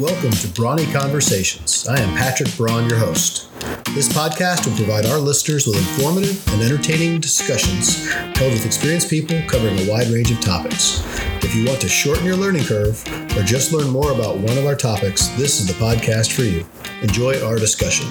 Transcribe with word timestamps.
Welcome 0.00 0.30
to 0.30 0.48
Brawny 0.48 0.90
Conversations. 0.94 1.86
I 1.86 2.00
am 2.00 2.16
Patrick 2.16 2.56
Braun, 2.56 2.88
your 2.88 2.98
host. 2.98 3.50
This 3.90 4.08
podcast 4.08 4.66
will 4.66 4.74
provide 4.74 5.04
our 5.04 5.18
listeners 5.18 5.66
with 5.66 5.76
informative 5.76 6.42
and 6.54 6.62
entertaining 6.62 7.20
discussions 7.20 8.10
held 8.10 8.54
with 8.54 8.64
experienced 8.64 9.10
people 9.10 9.38
covering 9.46 9.78
a 9.78 9.90
wide 9.90 10.06
range 10.06 10.30
of 10.30 10.40
topics. 10.40 11.04
If 11.44 11.54
you 11.54 11.66
want 11.66 11.82
to 11.82 11.88
shorten 11.90 12.24
your 12.24 12.36
learning 12.36 12.64
curve 12.64 13.06
or 13.36 13.42
just 13.42 13.74
learn 13.74 13.90
more 13.90 14.12
about 14.12 14.38
one 14.38 14.56
of 14.56 14.64
our 14.64 14.74
topics, 14.74 15.26
this 15.36 15.60
is 15.60 15.66
the 15.66 15.74
podcast 15.74 16.32
for 16.32 16.44
you. 16.44 16.64
Enjoy 17.02 17.38
our 17.44 17.58
discussion. 17.58 18.08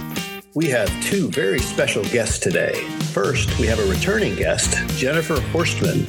We 0.53 0.67
have 0.67 0.91
two 1.01 1.31
very 1.31 1.57
special 1.57 2.03
guests 2.03 2.37
today. 2.37 2.83
First, 3.13 3.57
we 3.57 3.65
have 3.65 3.79
a 3.79 3.89
returning 3.89 4.35
guest, 4.35 4.77
Jennifer 4.89 5.37
Horstmann. 5.37 6.07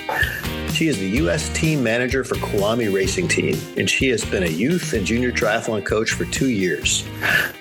She 0.80 0.88
is 0.88 0.98
the 0.98 1.10
U.S. 1.18 1.50
team 1.50 1.82
manager 1.82 2.24
for 2.24 2.36
Kiwami 2.36 2.90
Racing 2.90 3.28
Team, 3.28 3.54
and 3.76 3.90
she 3.90 4.08
has 4.08 4.24
been 4.24 4.44
a 4.44 4.48
youth 4.48 4.94
and 4.94 5.04
junior 5.04 5.30
triathlon 5.30 5.84
coach 5.84 6.12
for 6.12 6.24
two 6.24 6.48
years. 6.48 7.06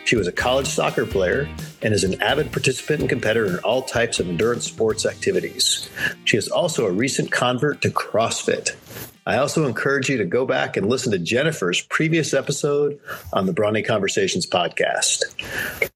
She 0.06 0.16
was 0.16 0.26
a 0.26 0.32
college 0.32 0.68
soccer 0.68 1.06
player 1.06 1.50
and 1.82 1.94
is 1.94 2.06
an 2.06 2.22
avid 2.22 2.54
participant 2.54 3.02
and 3.02 3.10
competitor 3.10 3.48
in 3.48 3.58
all 3.58 3.82
types 3.82 4.22
of 4.22 4.30
endurance 4.30 4.64
sports 4.64 5.06
activities. 5.06 5.90
She 6.24 6.38
is 6.38 6.48
also 6.48 6.86
a 6.86 6.94
recent 6.94 7.30
convert 7.30 7.82
to 7.82 7.90
CrossFit. 7.90 8.78
I 9.26 9.36
also 9.36 9.68
encourage 9.68 10.08
you 10.08 10.18
to 10.18 10.26
go 10.26 10.46
back 10.46 10.78
and 10.78 10.90
listen 10.90 11.12
to 11.12 11.20
Jennifer's 11.20 11.82
previous 11.82 12.34
episode 12.34 13.02
on 13.34 13.48
the 13.48 13.54
Brawny 13.54 13.84
Conversations 13.86 14.48
podcast. 14.48 15.26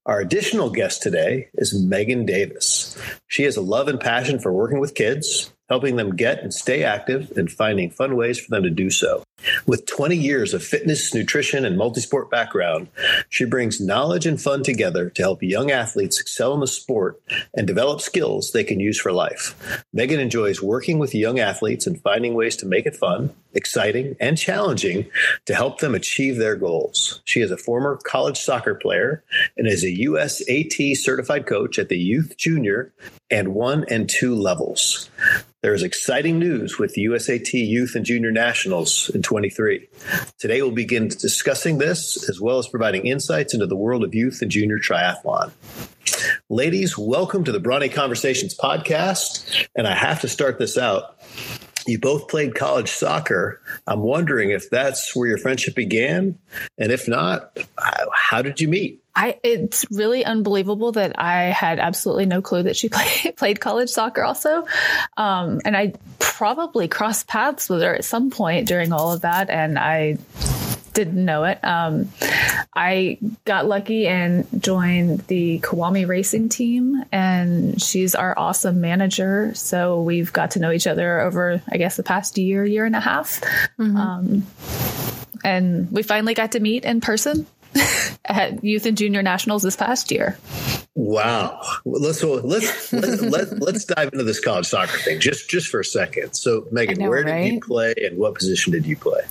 Our 0.04 0.20
additional 0.20 0.68
guest 0.68 1.00
today 1.00 1.48
is 1.54 1.72
Meagan 1.72 2.26
Davis. 2.26 2.98
She 3.28 3.44
has 3.44 3.56
a 3.56 3.62
love 3.62 3.88
and 3.88 3.98
passion 3.98 4.38
for 4.38 4.52
working 4.52 4.78
with 4.78 4.94
kids, 4.94 5.53
helping 5.68 5.96
them 5.96 6.14
get 6.16 6.42
and 6.42 6.52
stay 6.52 6.84
active, 6.84 7.32
and 7.36 7.50
finding 7.50 7.90
fun 7.90 8.16
ways 8.16 8.38
for 8.38 8.50
them 8.50 8.62
to 8.62 8.70
do 8.70 8.90
so. 8.90 9.22
With 9.66 9.86
20 9.86 10.16
years 10.16 10.54
of 10.54 10.62
fitness, 10.62 11.14
nutrition, 11.14 11.64
and 11.64 11.78
multisport 11.78 12.30
background, 12.30 12.88
she 13.28 13.44
brings 13.44 13.80
knowledge 13.80 14.26
and 14.26 14.40
fun 14.40 14.62
together 14.62 15.10
to 15.10 15.22
help 15.22 15.42
young 15.42 15.70
athletes 15.70 16.20
excel 16.20 16.54
in 16.54 16.60
the 16.60 16.66
sport 16.66 17.20
and 17.54 17.66
develop 17.66 18.00
skills 18.00 18.52
they 18.52 18.64
can 18.64 18.80
use 18.80 19.00
for 19.00 19.12
life. 19.12 19.82
Meagan 19.92 20.20
enjoys 20.20 20.62
working 20.62 20.98
with 20.98 21.14
young 21.14 21.38
athletes 21.38 21.86
and 21.86 22.00
finding 22.02 22.34
ways 22.34 22.56
to 22.56 22.66
make 22.66 22.86
it 22.86 22.96
fun, 22.96 23.34
exciting, 23.54 24.16
and 24.20 24.38
challenging 24.38 25.10
to 25.46 25.54
help 25.54 25.78
them 25.78 25.94
achieve 25.94 26.36
their 26.36 26.56
goals. 26.56 27.20
She 27.24 27.40
is 27.40 27.50
a 27.50 27.56
former 27.56 27.98
college 28.04 28.40
soccer 28.40 28.74
player 28.74 29.24
and 29.56 29.66
is 29.66 29.84
a 29.84 30.04
USAT 30.04 30.96
certified 30.96 31.46
coach 31.46 31.78
at 31.78 31.88
the 31.88 31.98
youth, 31.98 32.36
junior, 32.36 32.92
and 33.30 33.54
one 33.54 33.84
and 33.88 34.08
two 34.08 34.34
levels. 34.34 35.10
There 35.62 35.72
is 35.72 35.82
exciting 35.82 36.38
news 36.38 36.78
with 36.78 36.92
the 36.92 37.06
USAT 37.06 37.54
Youth 37.54 37.94
and 37.94 38.04
Junior 38.04 38.30
Nationals 38.30 39.10
in 39.14 39.22
23. 39.34 39.88
Today 40.38 40.62
we'll 40.62 40.70
begin 40.70 41.08
discussing 41.08 41.78
this 41.78 42.28
as 42.30 42.40
well 42.40 42.58
as 42.58 42.68
providing 42.68 43.04
insights 43.04 43.52
into 43.52 43.66
the 43.66 43.74
world 43.74 44.04
of 44.04 44.14
youth 44.14 44.40
and 44.42 44.48
junior 44.48 44.78
triathlon. 44.78 45.50
Ladies, 46.48 46.96
welcome 46.96 47.42
to 47.42 47.50
the 47.50 47.58
Brawny 47.58 47.88
Conversations 47.88 48.56
podcast. 48.56 49.66
And 49.74 49.88
I 49.88 49.96
have 49.96 50.20
to 50.20 50.28
start 50.28 50.60
this 50.60 50.78
out. 50.78 51.20
You 51.84 51.98
both 51.98 52.28
played 52.28 52.54
college 52.54 52.90
soccer. 52.90 53.60
I'm 53.88 54.02
wondering 54.02 54.50
if 54.50 54.70
that's 54.70 55.16
where 55.16 55.26
your 55.26 55.38
friendship 55.38 55.74
began. 55.74 56.38
And 56.78 56.92
if 56.92 57.08
not, 57.08 57.58
how 58.12 58.40
did 58.40 58.60
you 58.60 58.68
meet? 58.68 59.03
I 59.16 59.38
it's 59.42 59.84
really 59.90 60.24
unbelievable 60.24 60.92
that 60.92 61.18
I 61.18 61.44
had 61.44 61.78
absolutely 61.78 62.26
no 62.26 62.42
clue 62.42 62.64
that 62.64 62.76
she 62.76 62.88
play, 62.90 63.32
played 63.36 63.60
college 63.60 63.90
soccer 63.90 64.24
also, 64.24 64.66
um, 65.16 65.60
and 65.64 65.76
I 65.76 65.94
probably 66.18 66.88
crossed 66.88 67.28
paths 67.28 67.68
with 67.68 67.82
her 67.82 67.94
at 67.94 68.04
some 68.04 68.30
point 68.30 68.66
during 68.68 68.92
all 68.92 69.12
of 69.12 69.22
that, 69.22 69.50
and 69.50 69.78
I 69.78 70.18
didn't 70.94 71.22
know 71.24 71.44
it. 71.44 71.62
Um, 71.62 72.08
I 72.72 73.18
got 73.44 73.66
lucky 73.66 74.06
and 74.06 74.46
joined 74.62 75.20
the 75.26 75.58
Kiwami 75.60 76.06
Racing 76.08 76.48
team, 76.48 77.04
and 77.12 77.80
she's 77.82 78.14
our 78.14 78.38
awesome 78.38 78.80
manager. 78.80 79.52
So 79.54 80.00
we've 80.00 80.32
got 80.32 80.52
to 80.52 80.60
know 80.60 80.70
each 80.70 80.86
other 80.86 81.20
over, 81.20 81.60
I 81.70 81.76
guess, 81.76 81.96
the 81.96 82.02
past 82.02 82.38
year, 82.38 82.64
year 82.64 82.84
and 82.84 82.96
a 82.96 83.00
half. 83.00 83.40
Mm-hmm. 83.78 83.96
Um, 83.96 84.46
and 85.44 85.90
we 85.90 86.02
finally 86.02 86.34
got 86.34 86.52
to 86.52 86.60
meet 86.60 86.84
in 86.84 87.00
person 87.00 87.46
at 88.24 88.62
Youth 88.64 88.86
and 88.86 88.96
Junior 88.96 89.22
Nationals 89.22 89.62
this 89.62 89.76
past 89.76 90.10
year. 90.10 90.38
Wow. 90.94 91.60
Let's 91.84 92.22
let's 92.22 92.92
let's, 92.92 93.22
let, 93.22 93.60
let's 93.60 93.84
dive 93.84 94.12
into 94.12 94.24
this 94.24 94.38
college 94.38 94.66
soccer 94.66 94.98
thing 94.98 95.18
just 95.20 95.48
just 95.50 95.68
for 95.68 95.80
a 95.80 95.84
second. 95.84 96.34
So, 96.34 96.68
Meagan, 96.70 96.98
know, 96.98 97.10
where 97.10 97.24
right? 97.24 97.42
did 97.42 97.54
you 97.54 97.60
play, 97.60 97.94
and 98.02 98.16
what 98.16 98.34
position 98.36 98.72
did 98.72 98.86
you 98.86 98.96
play? 98.96 99.22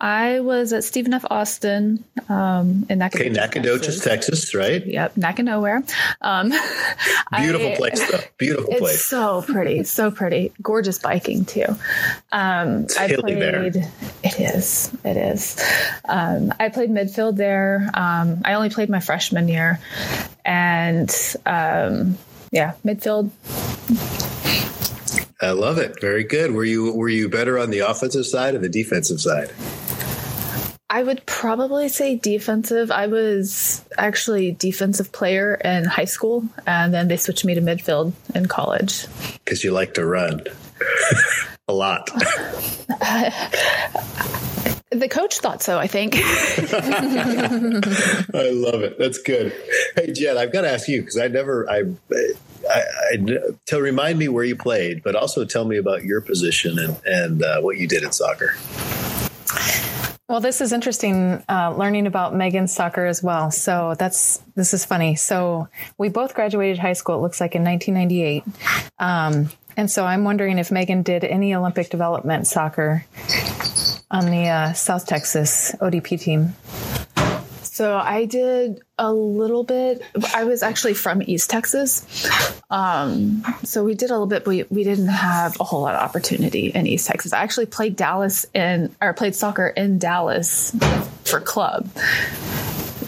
I 0.00 0.40
was 0.40 0.72
at 0.72 0.84
Stephen 0.84 1.14
F. 1.14 1.24
Austin 1.30 2.04
um, 2.28 2.86
in 2.90 2.98
Nacogdoches, 2.98 3.30
okay, 3.30 3.40
Nacogdoches, 3.40 4.00
Texas. 4.00 4.54
Right? 4.54 4.84
Yep, 4.86 5.16
Nacogdoches. 5.16 5.92
Um, 6.20 6.50
Beautiful 7.36 7.72
I, 7.72 7.76
place, 7.76 8.10
though. 8.10 8.20
Beautiful 8.36 8.70
it's 8.70 8.80
place. 8.80 9.04
So 9.04 9.42
pretty, 9.42 9.84
so 9.84 10.10
pretty. 10.10 10.52
Gorgeous 10.62 10.98
biking 10.98 11.44
too. 11.44 11.64
Um, 12.30 12.84
it's 12.84 12.96
I 12.96 13.14
played. 13.14 13.40
There. 13.40 13.64
It 13.64 14.40
is. 14.40 14.92
It 15.04 15.16
is. 15.16 15.62
Um, 16.06 16.52
I 16.60 16.68
played 16.68 16.90
midfield 16.90 17.36
there. 17.36 17.90
Um, 17.94 18.42
I 18.44 18.54
only 18.54 18.70
played 18.70 18.90
my 18.90 19.00
freshman 19.00 19.48
year, 19.48 19.80
and 20.44 21.10
um, 21.46 22.18
yeah, 22.50 22.74
midfield. 22.84 23.30
I 25.46 25.52
love 25.52 25.78
it. 25.78 26.00
Very 26.00 26.24
good. 26.24 26.50
Were 26.50 26.64
you 26.64 26.92
were 26.92 27.08
you 27.08 27.28
better 27.28 27.56
on 27.56 27.70
the 27.70 27.78
offensive 27.78 28.26
side 28.26 28.56
or 28.56 28.58
the 28.58 28.68
defensive 28.68 29.20
side? 29.20 29.52
I 30.90 31.04
would 31.04 31.24
probably 31.26 31.88
say 31.88 32.16
defensive. 32.16 32.90
I 32.90 33.06
was 33.06 33.84
actually 33.96 34.52
defensive 34.52 35.12
player 35.12 35.54
in 35.54 35.84
high 35.84 36.04
school, 36.04 36.44
and 36.66 36.92
then 36.92 37.06
they 37.06 37.16
switched 37.16 37.44
me 37.44 37.54
to 37.54 37.60
midfield 37.60 38.12
in 38.34 38.46
college. 38.46 39.06
Because 39.44 39.62
you 39.62 39.70
like 39.70 39.94
to 39.94 40.04
run 40.04 40.42
a 41.68 41.72
lot. 41.72 42.10
the 44.90 45.08
coach 45.08 45.38
thought 45.38 45.62
so, 45.62 45.78
I 45.78 45.86
think. 45.86 46.14
I 46.16 46.20
love 48.50 48.82
it. 48.82 48.98
That's 48.98 49.18
good. 49.18 49.52
Hey, 49.96 50.12
Jen, 50.12 50.38
I've 50.38 50.52
got 50.52 50.60
to 50.62 50.70
ask 50.70 50.88
you 50.88 51.00
because 51.00 51.18
I 51.18 51.28
never, 51.28 51.68
I, 51.68 51.82
I, 52.70 52.82
I, 53.12 53.16
to 53.66 53.80
remind 53.80 54.18
me 54.18 54.28
where 54.28 54.44
you 54.44 54.56
played, 54.56 55.02
but 55.02 55.16
also 55.16 55.44
tell 55.44 55.64
me 55.64 55.76
about 55.76 56.04
your 56.04 56.20
position 56.20 56.78
and, 56.78 56.96
and 57.04 57.42
uh, 57.42 57.60
what 57.60 57.78
you 57.78 57.88
did 57.88 58.04
in 58.04 58.12
soccer. 58.12 58.54
Well, 60.28 60.40
this 60.40 60.60
is 60.60 60.72
interesting, 60.72 61.42
uh, 61.48 61.74
learning 61.76 62.06
about 62.08 62.34
Meagan's 62.34 62.74
soccer 62.74 63.06
as 63.06 63.22
well. 63.22 63.52
So 63.52 63.94
that's, 63.96 64.38
this 64.56 64.74
is 64.74 64.84
funny. 64.84 65.14
So 65.14 65.68
we 65.98 66.08
both 66.08 66.34
graduated 66.34 66.78
high 66.78 66.94
school, 66.94 67.16
it 67.18 67.22
looks 67.22 67.40
like 67.40 67.54
in 67.54 67.62
1998. 67.62 68.42
Um, 68.98 69.50
and 69.76 69.90
so 69.90 70.04
I'm 70.04 70.24
wondering 70.24 70.58
if 70.58 70.72
Meagan 70.72 71.02
did 71.02 71.22
any 71.22 71.54
Olympic 71.54 71.90
development 71.90 72.46
soccer 72.46 73.04
on 74.16 74.30
the 74.30 74.48
uh, 74.48 74.72
South 74.72 75.06
Texas 75.06 75.74
ODP 75.78 76.18
team. 76.18 76.54
So 77.62 77.98
I 77.98 78.24
did 78.24 78.80
a 78.96 79.12
little 79.12 79.62
bit. 79.62 80.00
I 80.34 80.44
was 80.44 80.62
actually 80.62 80.94
from 80.94 81.20
East 81.20 81.50
Texas. 81.50 82.26
Um, 82.70 83.44
so 83.64 83.84
we 83.84 83.94
did 83.94 84.08
a 84.08 84.14
little 84.14 84.26
bit, 84.26 84.44
but 84.44 84.50
we, 84.50 84.62
we 84.70 84.84
didn't 84.84 85.08
have 85.08 85.60
a 85.60 85.64
whole 85.64 85.82
lot 85.82 85.94
of 85.94 86.00
opportunity 86.00 86.68
in 86.68 86.86
East 86.86 87.06
Texas. 87.06 87.34
I 87.34 87.42
actually 87.42 87.66
played 87.66 87.94
Dallas 87.94 88.46
in, 88.54 88.96
or 89.02 89.12
played 89.12 89.34
soccer 89.34 89.66
in 89.66 89.98
Dallas 89.98 90.74
for 91.26 91.38
club. 91.40 91.86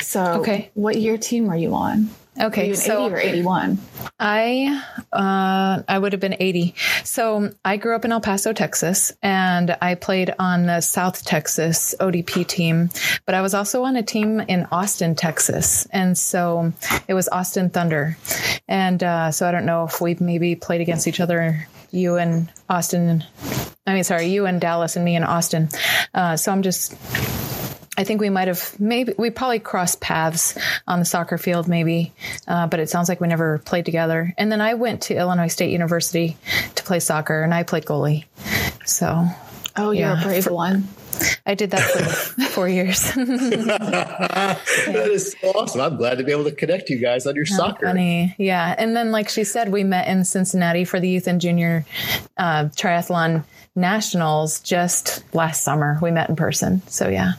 So, 0.03 0.23
okay. 0.41 0.71
what 0.75 0.97
year 0.97 1.17
team 1.17 1.47
were 1.47 1.57
you 1.57 1.75
on? 1.75 2.11
Okay, 2.41 2.75
so 2.75 3.06
80 3.06 3.15
or 3.15 3.19
81. 3.19 3.78
I 4.21 4.82
uh, 5.12 5.82
I 5.88 5.99
would 5.99 6.12
have 6.12 6.21
been 6.21 6.36
80. 6.39 6.74
So 7.04 7.53
I 7.65 7.77
grew 7.77 7.95
up 7.95 8.04
in 8.04 8.13
El 8.13 8.21
Paso, 8.21 8.53
Texas, 8.53 9.13
and 9.22 9.77
I 9.80 9.95
played 9.95 10.34
on 10.39 10.66
the 10.66 10.80
South 10.80 11.24
Texas 11.24 11.95
ODP 12.01 12.47
team, 12.47 12.91
but 13.27 13.34
I 13.34 13.42
was 13.42 13.54
also 13.54 13.84
on 13.84 13.97
a 13.97 14.03
team 14.03 14.41
in 14.41 14.66
Austin, 14.71 15.15
Texas, 15.15 15.86
and 15.86 16.16
so 16.16 16.72
it 17.07 17.15
was 17.15 17.28
Austin 17.28 17.71
Thunder, 17.71 18.16
and 18.68 19.03
uh, 19.03 19.30
so 19.30 19.48
I 19.48 19.51
don't 19.51 19.66
know 19.66 19.84
if 19.84 20.01
we 20.01 20.16
maybe 20.21 20.54
played 20.54 20.80
against 20.80 21.07
each 21.09 21.21
other, 21.21 21.66
you 21.91 22.16
and 22.16 22.51
Austin. 22.68 23.24
I 23.86 23.95
mean, 23.95 24.04
sorry, 24.04 24.27
you 24.27 24.47
and 24.47 24.60
Dallas, 24.60 24.97
and 24.97 25.04
me 25.04 25.16
and 25.16 25.24
Austin. 25.24 25.68
Uh, 26.15 26.36
so 26.36 26.53
I'm 26.53 26.63
just 26.63 26.95
I 27.98 28.04
think 28.04 28.21
we 28.21 28.30
might 28.30 28.47
have 28.47 28.78
maybe 28.78 29.12
we 29.18 29.30
probably 29.30 29.59
crossed 29.59 30.00
paths 30.00 30.56
on 30.86 31.00
the 31.00 31.04
soccer 31.04 31.36
field, 31.36 31.66
maybe, 31.66 32.12
uh, 32.47 32.68
but 32.68 32.78
it 32.78 32.89
sounds 32.89 33.09
like 33.09 33.21
we 33.21 33.27
never 33.27 33.59
played 33.59 33.84
together. 33.84 34.33
And 34.39 34.53
then 34.53 34.60
I 34.60 34.74
went 34.74 35.03
to 35.03 35.16
Illinois 35.16 35.48
State 35.48 35.72
University 35.72 36.36
to 36.77 36.84
play 36.84 37.00
soccer, 37.00 37.42
and 37.42 37.53
I 37.53 37.65
played 37.65 37.86
goalie. 37.86 38.27
So, 38.86 39.27
oh, 39.78 39.91
you're 39.91 40.09
yeah, 40.09 40.21
a 40.21 40.25
brave 40.25 40.45
for, 40.45 40.53
one. 40.53 40.89
I 41.47 41.54
did 41.54 41.71
that 41.71 41.80
for 41.80 42.42
four 42.51 42.69
years. 42.69 43.01
that 43.15 44.59
is 45.10 45.34
so 45.41 45.48
awesome. 45.51 45.80
I'm 45.80 45.97
glad 45.97 46.19
to 46.19 46.25
be 46.25 46.33
able 46.33 46.45
to 46.45 46.53
connect 46.53 46.91
you 46.91 46.98
guys 46.98 47.27
on 47.27 47.34
your 47.34 47.47
oh, 47.53 47.57
soccer. 47.57 47.86
Funny. 47.86 48.34
Yeah. 48.39 48.75
And 48.78 48.95
then, 48.97 49.10
like 49.10 49.28
she 49.28 49.45
said, 49.45 49.72
we 49.72 49.84
met 49.84 50.09
in 50.09 50.25
Cincinnati 50.25 50.84
for 50.84 51.01
the 51.01 51.09
youth 51.09 51.27
and 51.27 51.41
junior 51.41 51.84
uh, 52.36 52.65
triathlon 52.65 53.45
nationals 53.75 54.60
just 54.60 55.25
last 55.34 55.63
summer. 55.63 55.98
We 56.03 56.10
met 56.10 56.28
in 56.28 56.36
person. 56.36 56.83
So, 56.86 57.09
yeah. 57.09 57.33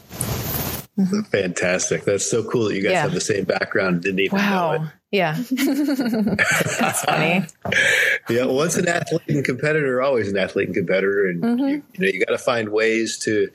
Fantastic. 1.32 2.04
That's 2.04 2.30
so 2.30 2.44
cool 2.44 2.66
that 2.66 2.76
you 2.76 2.82
guys 2.82 2.92
yeah. 2.92 3.02
have 3.04 3.14
the 3.14 3.22
same 3.22 3.46
background. 3.46 4.04
Didn't 4.04 4.20
even 4.20 4.38
wow. 4.38 4.72
know 4.76 4.84
it. 4.84 4.90
Yeah. 5.12 5.36
That's 5.50 7.02
funny. 7.02 7.44
yeah. 8.30 8.46
Once 8.46 8.76
an 8.76 8.88
athlete 8.88 9.22
and 9.28 9.44
competitor, 9.44 10.04
always 10.04 10.30
an 10.30 10.38
athlete 10.38 10.68
and 10.68 10.76
competitor. 10.76 11.28
And 11.28 11.42
mm-hmm. 11.42 11.60
you, 11.60 11.84
you, 11.94 12.00
know, 12.00 12.08
you 12.08 12.24
got 12.24 12.32
to 12.32 12.38
find 12.38 12.70
ways 12.70 13.18
to, 13.20 13.50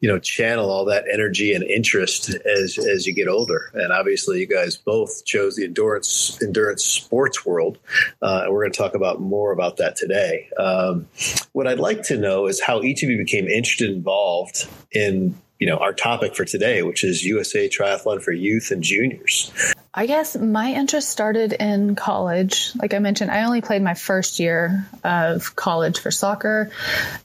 you 0.00 0.08
know, 0.08 0.18
channel 0.18 0.68
all 0.68 0.84
that 0.86 1.04
energy 1.10 1.54
and 1.54 1.64
interest 1.64 2.34
as, 2.44 2.76
as 2.78 3.06
you 3.06 3.14
get 3.14 3.28
older. 3.28 3.70
And 3.72 3.92
obviously 3.92 4.40
you 4.40 4.46
guys 4.46 4.76
both 4.76 5.24
chose 5.24 5.56
the 5.56 5.64
endurance, 5.64 6.38
endurance 6.42 6.84
sports 6.84 7.46
world. 7.46 7.78
Uh, 8.20 8.42
and 8.44 8.52
we're 8.52 8.62
going 8.62 8.72
to 8.72 8.78
talk 8.78 8.94
about 8.94 9.22
more 9.22 9.52
about 9.52 9.78
that 9.78 9.96
today. 9.96 10.50
Um, 10.58 11.08
what 11.52 11.66
I'd 11.66 11.80
like 11.80 12.02
to 12.04 12.18
know 12.18 12.46
is 12.46 12.60
how 12.60 12.82
each 12.82 13.02
of 13.02 13.08
you 13.08 13.16
became 13.16 13.48
interested, 13.48 13.90
involved 13.90 14.68
in 14.92 15.34
you 15.60 15.66
know 15.66 15.76
our 15.76 15.92
topic 15.92 16.34
for 16.34 16.44
today, 16.44 16.82
which 16.82 17.04
is 17.04 17.24
USA 17.24 17.68
Triathlon 17.68 18.20
for 18.20 18.32
youth 18.32 18.70
and 18.72 18.82
juniors. 18.82 19.52
I 19.92 20.06
guess 20.06 20.36
my 20.36 20.72
interest 20.72 21.10
started 21.10 21.52
in 21.52 21.94
college. 21.94 22.72
Like 22.76 22.94
I 22.94 22.98
mentioned, 22.98 23.30
I 23.30 23.44
only 23.44 23.60
played 23.60 23.82
my 23.82 23.94
first 23.94 24.40
year 24.40 24.88
of 25.04 25.54
college 25.56 25.98
for 25.98 26.10
soccer. 26.10 26.70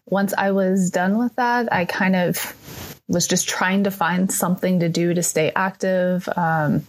Once 0.06 0.34
I 0.38 0.52
was 0.52 0.92
done 0.92 1.18
with 1.18 1.36
that, 1.36 1.72
I 1.72 1.86
kind 1.86 2.16
of 2.16 2.56
was 3.08 3.28
just 3.28 3.48
trying 3.48 3.84
to 3.84 3.92
find 3.92 4.32
something 4.32 4.80
to 4.80 4.90
do 4.90 5.14
to 5.14 5.24
stay 5.24 5.52
active. 5.56 6.28
Um, 6.36 6.86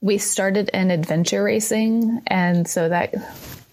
we 0.00 0.18
started 0.18 0.68
in 0.68 0.90
adventure 0.90 1.42
racing, 1.42 2.22
and 2.26 2.68
so 2.68 2.88
that 2.90 3.14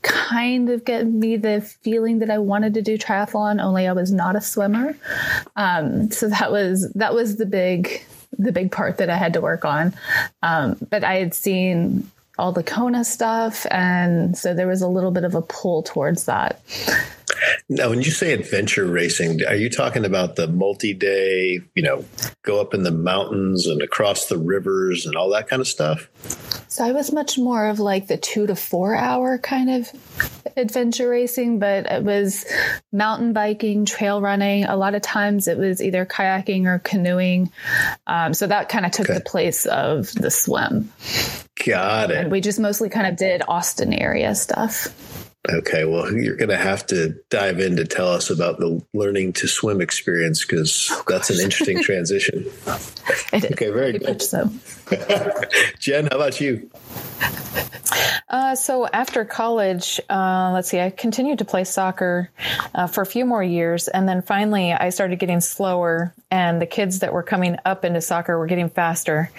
kind 0.01 0.69
of 0.69 0.86
get 0.86 1.07
me 1.07 1.38
the 1.38 1.62
feeling 1.62 2.19
that 2.19 2.30
I 2.30 2.38
wanted 2.38 2.74
to 2.75 2.81
do 2.81 2.98
triathlon, 2.98 3.62
only 3.62 3.88
I 3.88 3.94
was 3.94 4.12
not 4.12 4.36
a 4.36 4.42
swimmer. 4.42 4.95
Um, 5.56 6.12
so 6.12 6.30
that 6.30 6.51
was 6.51 6.92
that 6.94 7.13
was 7.13 7.38
the 7.38 7.45
big 7.45 8.03
the 8.38 8.51
big 8.51 8.71
part 8.71 8.98
that 8.98 9.09
I 9.09 9.18
had 9.18 9.33
to 9.33 9.42
work 9.42 9.65
on. 9.65 9.94
Um, 10.42 10.77
but 10.89 11.03
I 11.03 11.15
had 11.15 11.33
seen 11.33 12.09
all 12.39 12.51
the 12.51 12.63
Kona 12.63 13.03
stuff, 13.03 13.68
and 13.69 14.38
so 14.38 14.53
there 14.53 14.68
was 14.68 14.81
a 14.81 14.88
little 14.88 15.12
bit 15.12 15.24
of 15.24 15.36
a 15.36 15.42
pull 15.42 15.83
towards 15.83 16.25
that. 16.25 16.62
Now, 17.69 17.89
when 17.89 18.01
you 18.01 18.12
say 18.12 18.33
adventure 18.33 18.86
racing, 18.86 19.44
are 19.45 19.56
you 19.56 19.69
talking 19.69 20.06
about 20.06 20.36
the 20.36 20.48
multi-day, 20.48 21.60
you 21.75 21.83
know, 21.83 22.06
go 22.44 22.60
up 22.60 22.74
in 22.74 22.83
the 22.83 22.92
mountains 22.92 23.68
and 23.68 23.81
across 23.81 24.28
the 24.28 24.38
rivers 24.38 25.06
and 25.06 25.16
all 25.16 25.30
that 25.31 25.48
kind 25.48 25.62
of 25.62 25.68
stuff? 25.68 26.10
So 26.68 26.86
I 26.86 26.94
was 26.94 27.12
much 27.12 27.38
more 27.38 27.68
of 27.68 27.80
like 27.80 28.07
the 28.07 28.18
two 28.18 28.48
to 28.48 28.56
four 28.56 28.95
hour 28.95 29.38
kind 29.38 29.69
of 29.69 29.92
adventure 30.56 31.10
racing, 31.10 31.60
but 31.60 31.86
it 31.86 32.04
was 32.04 32.45
mountain 32.92 33.34
biking, 33.34 33.86
trail 33.86 34.22
running. 34.22 34.63
A 34.66 34.77
lot 34.77 34.95
of 34.95 35.01
times 35.01 35.48
it 35.48 35.57
was 35.57 35.81
either 35.81 36.06
kayaking 36.06 36.68
or 36.68 36.80
canoeing. 36.80 37.51
Um, 38.07 38.34
so 38.34 38.48
that 38.48 38.69
kind 38.69 38.86
of 38.86 38.92
took 38.92 39.10
okay. 39.10 39.18
the 39.18 39.24
place 39.24 39.66
of 39.66 40.12
the 40.13 40.31
swim. 40.31 40.92
Got 41.66 42.12
it. 42.12 42.18
And 42.18 42.31
we 42.31 42.42
just 42.42 42.60
mostly 42.60 42.89
kind 42.89 43.07
of 43.07 43.18
did 43.18 43.42
Austin 43.48 43.94
area 43.94 44.34
stuff. 44.36 45.31
Okay, 45.50 45.86
well, 45.86 46.14
you're 46.14 46.36
going 46.36 46.50
to 46.50 46.58
have 46.58 46.86
to 46.88 47.20
dive 47.30 47.60
in 47.60 47.76
to 47.78 47.86
tell 47.86 48.10
us 48.10 48.30
about 48.30 48.60
the 48.60 48.80
learning 48.94 49.34
to 49.34 49.48
swim 49.48 49.82
experience 49.82 50.46
because 50.46 50.90
oh, 50.92 51.04
that's 51.08 51.32
an 51.32 51.40
interesting 51.40 51.82
transition. 51.84 52.46
okay, 53.34 53.72
very 53.72 53.98
good. 53.98 54.22
So, 54.22 54.52
Jen, 55.80 56.08
how 56.08 56.18
about 56.18 56.40
you? 56.40 56.70
Uh, 58.30 58.56
so 58.56 58.88
after 58.88 59.26
college, 59.26 60.00
uh, 60.10 60.52
let's 60.54 60.70
see, 60.70 60.80
I 60.80 60.92
continued 60.92 61.40
to 61.40 61.46
play 61.46 61.64
soccer 61.64 62.30
uh, 62.76 62.86
for 62.86 63.02
a 63.02 63.06
few 63.06 63.26
more 63.26 63.44
years, 63.44 63.88
and 63.88 64.08
then 64.08 64.22
finally 64.22 64.72
I 64.72 64.90
started 64.90 65.18
getting 65.18 65.42
slower, 65.42 66.14
and 66.30 66.62
the 66.62 66.68
kids 66.68 67.00
that 67.00 67.14
were 67.14 67.24
coming 67.24 67.58
up 67.66 67.84
into 67.84 68.00
soccer 68.00 68.38
were 68.38 68.46
getting 68.46 68.70
faster, 68.70 69.32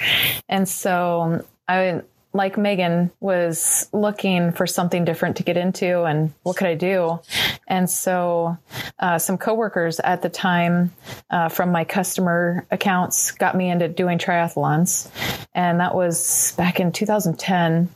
and 0.49 0.69
so 0.69 1.47
I 1.69 2.03
like 2.33 2.57
Meagan, 2.57 3.11
was 3.21 3.89
looking 3.93 4.53
for 4.53 4.67
something 4.67 5.05
different 5.05 5.37
to 5.37 5.43
get 5.43 5.57
into 5.57 6.03
and 6.05 6.33
what 6.43 6.57
could 6.57 6.67
I 6.67 6.75
do? 6.75 7.21
And 7.67 7.89
so, 7.89 8.57
uh, 8.99 9.19
some 9.19 9.39
coworkers 9.39 10.01
at 10.01 10.23
the 10.23 10.29
time 10.29 10.93
uh, 11.31 11.49
from 11.49 11.73
my 11.73 11.85
customer 11.85 12.67
accounts 12.71 13.31
got 13.33 13.57
me 13.57 13.71
into 13.71 13.89
doing 13.89 14.19
triathlons. 14.19 15.11
And 15.55 15.81
that 15.81 15.95
was 15.95 16.53
back 16.57 16.81
in 16.81 16.93
2010. 16.93 17.89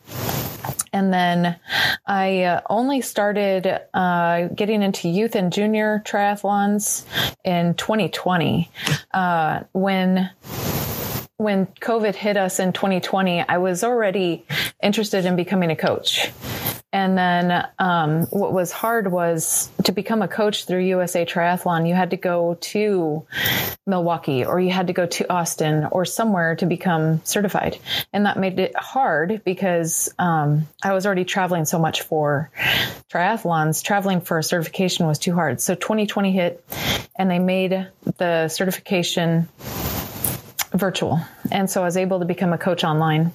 And 0.92 1.12
then 1.12 1.58
I 2.06 2.44
uh, 2.44 2.60
only 2.70 3.02
started 3.02 3.80
uh, 3.92 4.48
getting 4.48 4.82
into 4.82 5.08
youth 5.08 5.34
and 5.34 5.52
junior 5.52 6.02
triathlons 6.06 7.04
in 7.44 7.74
2020 7.74 8.70
uh, 9.12 9.60
when 9.72 10.30
when 11.38 11.66
COVID 11.66 12.14
hit 12.14 12.36
us 12.36 12.58
in 12.58 12.72
2020, 12.72 13.40
I 13.42 13.58
was 13.58 13.84
already 13.84 14.46
interested 14.82 15.24
in 15.26 15.36
becoming 15.36 15.70
a 15.70 15.76
coach. 15.76 16.30
And 16.92 17.18
then 17.18 17.66
um, 17.78 18.22
what 18.26 18.54
was 18.54 18.72
hard 18.72 19.12
was 19.12 19.70
to 19.84 19.92
become 19.92 20.22
a 20.22 20.28
coach 20.28 20.64
through 20.64 20.80
USA 20.84 21.26
Triathlon, 21.26 21.86
you 21.86 21.94
had 21.94 22.10
to 22.10 22.16
go 22.16 22.54
to 22.54 23.26
Milwaukee 23.86 24.46
or 24.46 24.58
you 24.58 24.70
had 24.70 24.86
to 24.86 24.94
go 24.94 25.04
to 25.04 25.30
Austin 25.30 25.86
or 25.92 26.06
somewhere 26.06 26.56
to 26.56 26.64
become 26.64 27.20
certified. 27.24 27.78
And 28.14 28.24
that 28.24 28.38
made 28.38 28.58
it 28.58 28.74
hard 28.74 29.42
because 29.44 30.08
um, 30.18 30.66
I 30.82 30.94
was 30.94 31.04
already 31.04 31.26
traveling 31.26 31.66
so 31.66 31.78
much 31.78 32.00
for 32.00 32.50
triathlons. 33.12 33.84
Traveling 33.84 34.22
for 34.22 34.38
a 34.38 34.42
certification 34.42 35.06
was 35.06 35.18
too 35.18 35.34
hard. 35.34 35.60
So 35.60 35.74
2020 35.74 36.32
hit 36.32 36.64
and 37.18 37.30
they 37.30 37.40
made 37.40 37.88
the 38.16 38.48
certification 38.48 39.48
virtual. 40.78 41.20
And 41.50 41.68
so 41.70 41.82
I 41.82 41.84
was 41.84 41.96
able 41.96 42.18
to 42.20 42.24
become 42.24 42.52
a 42.52 42.58
coach 42.58 42.84
online. 42.84 43.32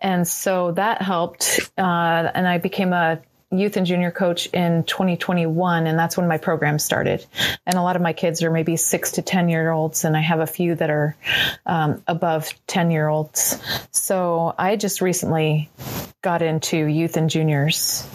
And 0.00 0.26
so 0.26 0.72
that 0.72 1.02
helped. 1.02 1.70
Uh, 1.78 2.30
and 2.34 2.46
I 2.46 2.58
became 2.58 2.92
a 2.92 3.20
youth 3.50 3.76
and 3.76 3.86
junior 3.86 4.10
coach 4.10 4.46
in 4.46 4.84
2021 4.84 5.86
and 5.86 5.98
that's 5.98 6.16
when 6.16 6.28
my 6.28 6.38
program 6.38 6.78
started 6.78 7.24
and 7.66 7.76
a 7.76 7.82
lot 7.82 7.96
of 7.96 8.02
my 8.02 8.12
kids 8.12 8.42
are 8.42 8.50
maybe 8.50 8.76
six 8.76 9.12
to 9.12 9.22
ten 9.22 9.48
year 9.48 9.70
olds 9.70 10.04
and 10.04 10.16
i 10.16 10.20
have 10.20 10.40
a 10.40 10.46
few 10.46 10.74
that 10.74 10.90
are 10.90 11.16
um, 11.66 12.02
above 12.06 12.52
10 12.68 12.90
year 12.90 13.08
olds 13.08 13.60
so 13.90 14.54
i 14.58 14.76
just 14.76 15.00
recently 15.00 15.68
got 16.22 16.42
into 16.42 16.86
youth 16.86 17.16
and 17.16 17.28
juniors 17.28 18.06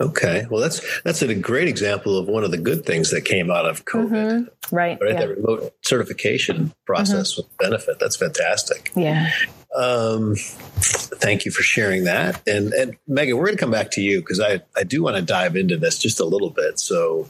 Okay, 0.00 0.44
well 0.50 0.60
that's 0.60 1.02
that's 1.02 1.22
a 1.22 1.34
great 1.36 1.68
example 1.68 2.18
of 2.18 2.26
one 2.26 2.42
of 2.42 2.50
the 2.50 2.58
good 2.58 2.84
things 2.84 3.12
that 3.12 3.24
came 3.24 3.48
out 3.48 3.64
of 3.64 3.84
COVID. 3.84 4.10
Mm-hmm. 4.10 4.74
Right, 4.74 4.98
right. 5.00 5.12
Yeah. 5.12 5.20
That 5.20 5.28
remote 5.36 5.72
certification 5.82 6.72
process 6.84 7.32
mm-hmm. 7.32 7.42
with 7.42 7.58
benefit. 7.58 7.98
That's 8.00 8.16
fantastic. 8.16 8.90
Yeah. 8.96 9.30
Um, 9.74 10.36
thank 10.36 11.44
you 11.44 11.50
for 11.50 11.62
sharing 11.62 12.04
that. 12.04 12.46
And 12.46 12.72
and 12.72 12.96
Meagan, 13.06 13.36
we're 13.36 13.46
going 13.46 13.56
to 13.56 13.60
come 13.60 13.70
back 13.70 13.90
to 13.92 14.00
you 14.00 14.20
because 14.20 14.40
I 14.40 14.60
I 14.76 14.84
do 14.84 15.02
want 15.02 15.16
to 15.16 15.22
dive 15.22 15.56
into 15.56 15.76
this 15.76 15.98
just 15.98 16.20
a 16.20 16.24
little 16.24 16.50
bit. 16.50 16.78
So, 16.78 17.28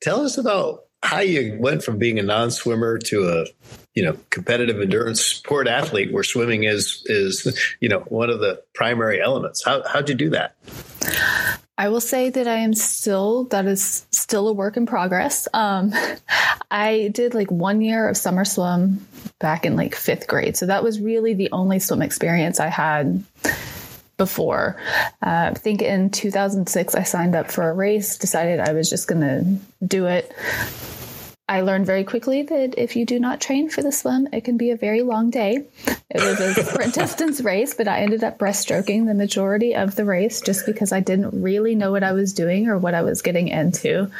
tell 0.00 0.24
us 0.24 0.38
about 0.38 0.84
how 1.02 1.20
you 1.20 1.56
went 1.58 1.84
from 1.84 1.98
being 1.98 2.18
a 2.18 2.22
non-swimmer 2.22 2.98
to 2.98 3.28
a 3.28 3.46
you 3.94 4.02
know 4.02 4.16
competitive 4.30 4.80
endurance 4.80 5.20
sport 5.20 5.68
athlete 5.68 6.12
where 6.12 6.24
swimming 6.24 6.64
is 6.64 7.02
is 7.06 7.58
you 7.80 7.88
know 7.88 8.00
one 8.08 8.30
of 8.30 8.40
the 8.40 8.62
primary 8.74 9.20
elements 9.22 9.64
how 9.64 9.82
how'd 9.88 10.08
you 10.08 10.14
do 10.14 10.30
that 10.30 10.56
I 11.78 11.90
will 11.90 12.00
say 12.00 12.30
that 12.30 12.48
I 12.48 12.56
am 12.56 12.72
still, 12.72 13.44
that 13.44 13.66
is 13.66 14.06
still 14.10 14.48
a 14.48 14.52
work 14.52 14.76
in 14.76 14.86
progress. 14.86 15.46
Um, 15.52 15.92
I 16.70 17.10
did 17.12 17.34
like 17.34 17.50
one 17.50 17.80
year 17.80 18.08
of 18.08 18.16
summer 18.16 18.44
swim 18.44 19.06
back 19.38 19.66
in 19.66 19.76
like 19.76 19.94
fifth 19.94 20.26
grade. 20.26 20.56
So 20.56 20.66
that 20.66 20.82
was 20.82 21.00
really 21.00 21.34
the 21.34 21.50
only 21.52 21.78
swim 21.78 22.02
experience 22.02 22.60
I 22.60 22.68
had 22.68 23.22
before. 24.16 24.80
Uh, 25.22 25.50
I 25.50 25.54
think 25.54 25.82
in 25.82 26.10
2006, 26.10 26.94
I 26.94 27.02
signed 27.02 27.34
up 27.34 27.50
for 27.50 27.68
a 27.68 27.74
race, 27.74 28.16
decided 28.16 28.60
I 28.60 28.72
was 28.72 28.88
just 28.88 29.06
going 29.08 29.20
to 29.20 29.86
do 29.86 30.06
it. 30.06 30.32
I 31.48 31.60
learned 31.60 31.86
very 31.86 32.02
quickly 32.02 32.42
that 32.42 32.74
if 32.76 32.96
you 32.96 33.06
do 33.06 33.20
not 33.20 33.40
train 33.40 33.68
for 33.68 33.80
the 33.80 33.92
swim, 33.92 34.26
it 34.32 34.42
can 34.42 34.56
be 34.56 34.72
a 34.72 34.76
very 34.76 35.02
long 35.02 35.30
day. 35.30 35.64
It 36.10 36.20
was 36.20 36.40
a 36.40 36.54
sprint 36.64 36.94
distance 36.94 37.40
race, 37.40 37.72
but 37.72 37.86
I 37.86 38.00
ended 38.00 38.24
up 38.24 38.36
breaststroking 38.36 39.06
the 39.06 39.14
majority 39.14 39.74
of 39.76 39.94
the 39.94 40.04
race 40.04 40.40
just 40.40 40.66
because 40.66 40.90
I 40.90 40.98
didn't 40.98 41.40
really 41.40 41.76
know 41.76 41.92
what 41.92 42.02
I 42.02 42.12
was 42.12 42.32
doing 42.32 42.66
or 42.66 42.78
what 42.78 42.94
I 42.94 43.02
was 43.02 43.22
getting 43.22 43.46
into. 43.46 44.10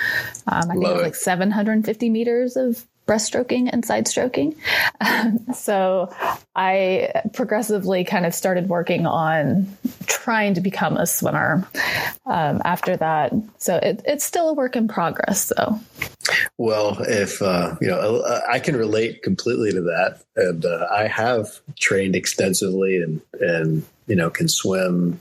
Um, 0.47 0.71
I 0.71 0.75
think 0.75 0.87
it 0.87 0.93
was 0.93 1.03
like 1.03 1.15
750 1.17 2.11
meters 2.11 2.57
of 2.57 2.87
breaststroking 3.07 3.71
and 3.73 3.85
side 3.85 4.09
stroking. 4.09 4.55
Um, 5.01 5.47
so 5.55 6.13
I 6.55 7.23
progressively 7.33 8.05
kind 8.05 8.27
of 8.27 8.35
started 8.35 8.69
working 8.69 9.07
on 9.07 9.77
trying 10.07 10.55
to 10.55 10.61
become 10.61 10.97
a 10.97 11.07
swimmer 11.07 11.67
um, 12.27 12.61
after 12.65 12.97
that. 12.97 13.33
So 13.59 13.77
it, 13.77 14.03
it's 14.05 14.25
still 14.25 14.49
a 14.49 14.55
work 14.55 14.77
in 14.77 14.89
progress, 14.89 15.53
though. 15.57 15.79
Well, 16.59 16.97
if 17.01 17.41
uh, 17.41 17.77
you 17.81 17.89
know, 17.89 18.25
I 18.51 18.59
can 18.59 18.77
relate 18.77 19.23
completely 19.23 19.73
to 19.73 19.83
that, 19.83 20.23
and 20.35 20.65
uh, 20.65 20.87
I 20.91 21.07
have 21.07 21.61
trained 21.79 22.17
extensively, 22.17 23.01
and 23.01 23.21
and 23.41 23.85
you 24.07 24.17
know, 24.17 24.31
can 24.31 24.49
swim 24.49 25.21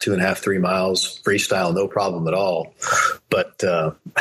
two 0.00 0.12
and 0.14 0.20
a 0.20 0.26
half, 0.26 0.38
three 0.38 0.58
miles 0.58 1.20
freestyle, 1.22 1.74
no 1.74 1.86
problem 1.86 2.26
at 2.26 2.34
all. 2.34 2.74
but 3.28 3.62
uh, 3.62 3.92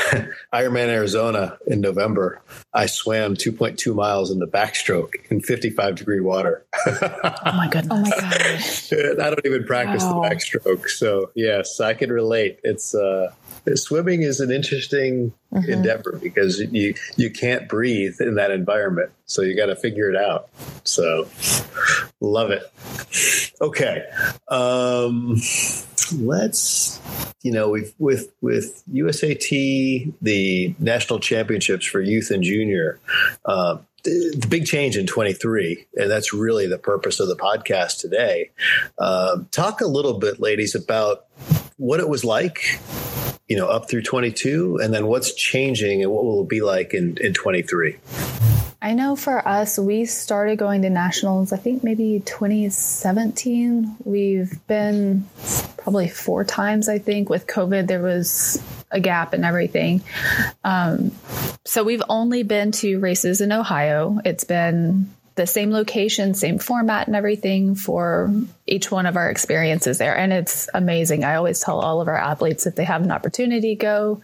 Ironman 0.53 0.89
Arizona 0.89 1.57
in 1.65 1.81
November, 1.81 2.41
I 2.73 2.85
swam 2.85 3.35
2.2 3.35 3.95
miles 3.95 4.29
in 4.29 4.39
the 4.39 4.47
backstroke 4.47 5.13
in 5.31 5.41
55 5.41 5.95
degree 5.95 6.19
water. 6.19 6.65
oh 6.85 6.99
my 7.45 7.67
goodness! 7.71 7.91
Oh 7.91 8.01
my 8.01 8.09
god! 8.09 9.19
I 9.25 9.29
don't 9.29 9.45
even 9.45 9.63
practice 9.63 10.03
wow. 10.03 10.21
the 10.21 10.29
backstroke, 10.29 10.89
so 10.89 11.31
yes, 11.33 11.79
I 11.79 11.93
can 11.93 12.11
relate. 12.11 12.59
It's 12.63 12.93
uh, 12.93 13.33
swimming 13.75 14.21
is 14.21 14.39
an 14.39 14.51
interesting 14.51 15.33
mm-hmm. 15.53 15.71
endeavor 15.71 16.19
because 16.21 16.59
you 16.59 16.93
you 17.17 17.29
can't 17.29 17.67
breathe 17.67 18.15
in 18.19 18.35
that 18.35 18.51
environment, 18.51 19.11
so 19.25 19.41
you 19.41 19.55
got 19.55 19.67
to 19.67 19.75
figure 19.75 20.09
it 20.09 20.15
out. 20.15 20.49
So, 20.83 21.27
love 22.21 22.51
it. 22.51 22.63
Okay, 23.61 24.03
um, 24.49 25.37
let's 26.17 26.99
you 27.41 27.51
know 27.51 27.69
with 27.69 27.93
with 27.99 28.31
with 28.41 28.83
USAT 28.91 30.13
the 30.21 30.75
national 30.79 31.19
championships 31.19 31.85
for 31.85 32.01
youth 32.01 32.31
and 32.31 32.43
junior. 32.43 32.99
Uh, 33.45 33.77
the 34.03 34.47
big 34.47 34.65
change 34.65 34.95
in 34.95 35.05
23, 35.05 35.85
and 35.97 36.09
that's 36.09 36.33
really 36.33 36.67
the 36.67 36.77
purpose 36.77 37.19
of 37.19 37.27
the 37.27 37.35
podcast 37.35 37.99
today. 37.99 38.49
Um, 38.97 39.49
talk 39.51 39.81
a 39.81 39.87
little 39.87 40.17
bit, 40.17 40.39
ladies, 40.39 40.73
about 40.73 41.25
what 41.75 41.99
it 41.99 42.07
was 42.07 42.23
like 42.23 42.79
you 43.49 43.57
know, 43.57 43.67
up 43.67 43.89
through 43.89 44.03
22? 44.03 44.79
And 44.81 44.93
then 44.93 45.07
what's 45.07 45.33
changing 45.33 46.03
and 46.03 46.11
what 46.11 46.23
will 46.23 46.43
it 46.43 46.49
be 46.49 46.61
like 46.61 46.93
in, 46.93 47.17
in 47.17 47.33
23? 47.33 47.97
I 48.81 48.93
know 48.93 49.17
for 49.17 49.45
us, 49.45 49.77
we 49.77 50.05
started 50.05 50.57
going 50.57 50.83
to 50.83 50.89
nationals, 50.89 51.51
I 51.51 51.57
think 51.57 51.83
maybe 51.83 52.21
2017. 52.25 53.97
We've 54.05 54.67
been 54.67 55.27
probably 55.77 56.07
four 56.07 56.45
times, 56.45 56.87
I 56.87 56.99
think. 56.99 57.29
With 57.29 57.45
COVID, 57.45 57.87
there 57.87 58.01
was 58.01 58.63
a 58.91 59.01
gap 59.01 59.33
and 59.33 59.43
everything. 59.43 60.01
Um, 60.63 61.11
so 61.65 61.83
we've 61.83 62.03
only 62.07 62.43
been 62.43 62.71
to 62.73 62.99
races 62.99 63.41
in 63.41 63.51
Ohio. 63.51 64.19
It's 64.23 64.45
been 64.45 65.13
the 65.39 65.47
same 65.47 65.71
location, 65.71 66.33
same 66.33 66.59
format, 66.59 67.07
and 67.07 67.15
everything 67.15 67.73
for 67.73 68.29
each 68.67 68.91
one 68.91 69.05
of 69.05 69.15
our 69.15 69.31
experiences 69.31 69.97
there. 69.97 70.17
And 70.17 70.33
it's 70.33 70.67
amazing. 70.73 71.23
I 71.23 71.35
always 71.35 71.61
tell 71.61 71.79
all 71.79 72.01
of 72.01 72.09
our 72.09 72.17
athletes 72.17 72.67
if 72.67 72.75
they 72.75 72.83
have 72.83 73.03
an 73.03 73.09
opportunity, 73.09 73.73
go. 73.75 74.21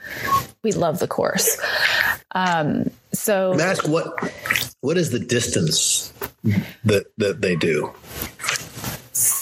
We 0.62 0.74
love 0.74 1.00
the 1.00 1.08
course. 1.08 1.58
Um, 2.32 2.90
so, 3.14 3.58
ask 3.58 3.88
what 3.88 4.08
what 4.82 4.98
is 4.98 5.12
the 5.12 5.20
distance 5.20 6.12
that 6.84 7.06
that 7.18 7.40
they 7.40 7.56
do? 7.56 7.94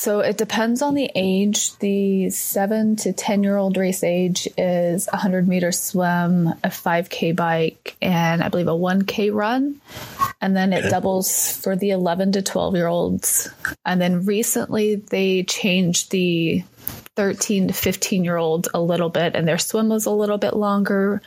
So 0.03 0.19
it 0.19 0.37
depends 0.37 0.81
on 0.81 0.95
the 0.95 1.09
age. 1.15 1.77
The 1.77 2.29
seven 2.29 2.97
to 2.97 3.13
10 3.13 3.41
year 3.41 3.55
old 3.55 3.77
race 3.77 4.03
age 4.03 4.49
is 4.57 5.07
a 5.07 5.11
100 5.11 5.47
meter 5.47 5.71
swim, 5.71 6.47
a 6.47 6.67
5K 6.67 7.33
bike, 7.33 7.95
and 8.01 8.43
I 8.43 8.49
believe 8.49 8.67
a 8.67 8.71
1K 8.71 9.33
run. 9.33 9.79
And 10.41 10.57
then 10.57 10.73
it 10.73 10.89
doubles 10.89 11.55
for 11.55 11.77
the 11.77 11.91
11 11.91 12.33
to 12.33 12.41
12 12.41 12.75
year 12.75 12.87
olds. 12.87 13.49
And 13.85 14.01
then 14.01 14.25
recently 14.25 14.95
they 14.95 15.43
changed 15.43 16.11
the 16.11 16.65
13 17.15 17.69
to 17.69 17.73
15 17.73 18.25
year 18.25 18.35
olds 18.35 18.67
a 18.73 18.81
little 18.81 19.09
bit, 19.09 19.37
and 19.37 19.47
their 19.47 19.57
swim 19.57 19.87
was 19.87 20.05
a 20.05 20.11
little 20.11 20.37
bit 20.37 20.53
longer. 20.53 21.21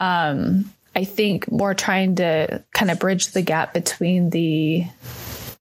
Um, 0.00 0.70
I 0.94 1.04
think 1.04 1.50
more 1.50 1.72
trying 1.72 2.16
to 2.16 2.62
kind 2.74 2.90
of 2.90 2.98
bridge 2.98 3.28
the 3.28 3.40
gap 3.40 3.72
between 3.72 4.28
the 4.28 4.84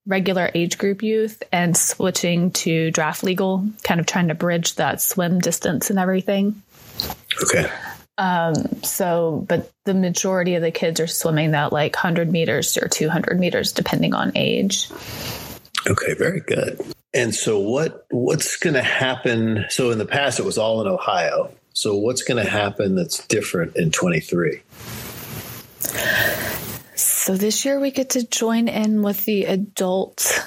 regular 0.06 0.50
age 0.54 0.78
group 0.78 1.04
youth 1.04 1.44
and 1.52 1.76
switching 1.78 2.52
to 2.52 2.92
draft 2.92 3.24
legal, 3.24 3.66
kind 3.84 4.00
of 4.00 4.06
trying 4.06 4.30
to 4.30 4.36
bridge 4.36 4.76
that 4.76 5.02
swim 5.02 5.40
distance 5.40 5.90
and 5.90 6.00
everything. 6.00 6.62
Okay. 7.44 7.70
Um, 8.18 8.54
so, 8.84 9.46
but 9.48 9.72
the 9.86 9.94
majority 9.94 10.56
of 10.56 10.62
the 10.62 10.72
kids 10.72 11.00
are 11.00 11.08
swimming 11.08 11.52
that 11.52 11.72
like 11.72 11.96
100 11.96 12.32
meters 12.32 12.78
or 12.78 12.88
200 12.88 13.40
meters, 13.40 13.72
depending 13.72 14.14
on 14.14 14.32
age. 14.36 14.90
Okay, 15.88 16.14
very 16.14 16.42
good. 16.42 16.80
And 17.14 17.34
so, 17.34 17.60
what 17.60 18.06
what's 18.12 18.58
going 18.58 18.76
to 18.76 18.84
happen? 18.84 19.66
So, 19.70 19.92
in 19.92 19.98
the 19.98 20.06
past, 20.06 20.40
it 20.40 20.46
was 20.46 20.58
all 20.58 20.82
in 20.82 20.88
Ohio. 20.88 21.52
So, 21.74 21.96
what's 21.96 22.22
going 22.22 22.44
to 22.44 22.50
happen 22.50 22.96
that's 22.96 23.26
different 23.28 23.76
in 23.76 23.92
23? 23.92 24.62
So 27.22 27.38
this 27.38 27.66
year 27.66 27.80
we 27.80 27.92
get 27.92 28.10
to 28.12 28.28
join 28.28 28.68
in 28.68 29.04
with 29.04 29.26
the 29.26 29.46
adult 29.46 30.44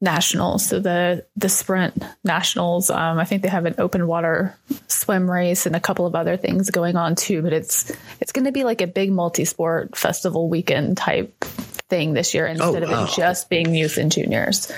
nationals. 0.00 0.66
So 0.66 0.80
the 0.80 1.24
the 1.36 1.48
sprint 1.48 2.02
nationals. 2.24 2.90
Um, 2.90 3.20
I 3.20 3.24
think 3.24 3.42
they 3.42 3.48
have 3.48 3.64
an 3.64 3.76
open 3.78 4.08
water 4.08 4.58
swim 4.88 5.30
race 5.30 5.66
and 5.66 5.76
a 5.76 5.80
couple 5.80 6.04
of 6.04 6.16
other 6.16 6.36
things 6.36 6.68
going 6.70 6.96
on 6.96 7.14
too. 7.14 7.42
But 7.42 7.52
it's 7.52 7.92
it's 8.20 8.32
going 8.32 8.46
to 8.46 8.50
be 8.50 8.64
like 8.64 8.80
a 8.80 8.88
big 8.88 9.12
multi 9.12 9.44
sport 9.44 9.96
festival 9.96 10.48
weekend 10.48 10.96
type 10.96 11.44
thing 11.88 12.12
this 12.12 12.34
year 12.34 12.48
instead 12.48 12.82
oh, 12.82 12.90
wow. 12.90 13.04
of 13.04 13.08
it 13.08 13.14
just 13.14 13.48
being 13.48 13.72
youth 13.72 13.96
and 13.96 14.10
juniors. 14.10 14.72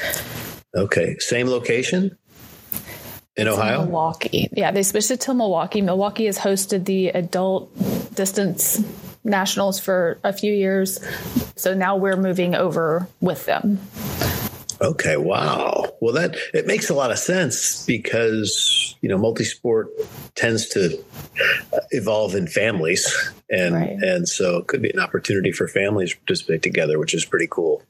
Okay, 0.76 1.16
same 1.18 1.48
location 1.48 2.18
in 3.36 3.48
Ohio, 3.48 3.84
Milwaukee. 3.84 4.50
Yeah, 4.52 4.70
they 4.70 4.82
switched 4.82 5.12
it 5.12 5.22
to 5.22 5.32
Milwaukee. 5.32 5.80
Milwaukee 5.80 6.26
has 6.26 6.38
hosted 6.38 6.84
the 6.84 7.08
adult 7.08 7.74
distance 8.14 8.84
nationals 9.25 9.78
for 9.80 10.18
a 10.25 10.32
few 10.32 10.52
years. 10.52 10.98
So 11.56 11.75
now 11.75 11.96
we're 11.96 12.16
moving 12.16 12.54
over 12.54 13.08
with 13.20 13.46
them. 13.46 13.78
Okay, 14.80 15.16
wow. 15.16 15.92
Well, 16.00 16.14
that 16.14 16.37
it 16.54 16.66
makes 16.66 16.88
a 16.88 16.94
lot 16.94 17.10
of 17.10 17.18
sense 17.18 17.84
because 17.84 18.94
you 19.00 19.08
know 19.08 19.18
multisport 19.18 19.87
tends 20.37 20.68
to 20.68 20.96
uh, 21.72 21.78
evolve 21.90 22.37
in 22.37 22.46
families, 22.46 23.12
and 23.50 23.75
right. 23.75 23.90
and 23.90 24.28
so 24.28 24.58
it 24.58 24.68
could 24.68 24.80
be 24.80 24.90
an 24.90 25.00
opportunity 25.00 25.50
for 25.50 25.66
families 25.66 26.12
to 26.12 26.18
participate 26.18 26.62
together, 26.62 26.98
which 26.98 27.12
is 27.12 27.25
pretty 27.25 27.48
cool. 27.50 27.82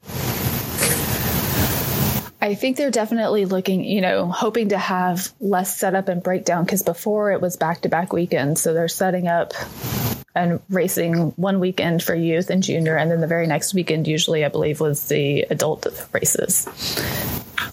I 2.41 2.55
think 2.55 2.77
they're 2.77 2.91
definitely 2.91 3.45
looking, 3.45 3.83
you 3.83 4.01
know, 4.01 4.31
hoping 4.31 4.69
to 4.69 4.77
have 4.77 5.33
less 5.41 5.77
setup 5.77 6.07
and 6.07 6.23
breakdown 6.23 6.63
because 6.63 6.83
before 6.83 7.31
it 7.33 7.41
was 7.41 7.57
back 7.57 7.81
to 7.81 7.89
back 7.89 8.13
weekends. 8.13 8.61
So 8.61 8.73
they're 8.73 8.87
setting 8.87 9.27
up 9.27 9.53
and 10.35 10.61
racing 10.69 11.31
one 11.35 11.59
weekend 11.59 12.01
for 12.01 12.15
youth 12.15 12.49
and 12.49 12.63
junior, 12.63 12.95
and 12.95 13.11
then 13.11 13.19
the 13.19 13.27
very 13.27 13.47
next 13.47 13.73
weekend, 13.73 14.07
usually, 14.07 14.45
I 14.45 14.49
believe, 14.49 14.79
was 14.79 15.07
the 15.07 15.41
adult 15.49 15.87
races. 16.13 16.67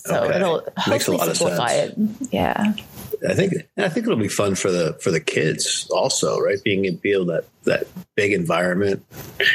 So 0.04 0.24
okay. 0.24 0.36
it'll 0.36 0.66
hopefully 0.76 1.18
simplify 1.18 1.72
it. 1.72 1.94
Yeah. 2.30 2.72
I 3.28 3.34
think 3.34 3.54
I 3.76 3.88
think 3.88 4.06
it'll 4.06 4.18
be 4.18 4.28
fun 4.28 4.54
for 4.54 4.70
the 4.70 4.94
for 5.00 5.10
the 5.10 5.20
kids 5.20 5.88
also, 5.90 6.38
right? 6.38 6.62
Being 6.62 6.84
in 6.84 6.98
feel 6.98 7.24
that 7.26 7.44
that 7.64 7.86
big 8.14 8.32
environment, 8.32 9.04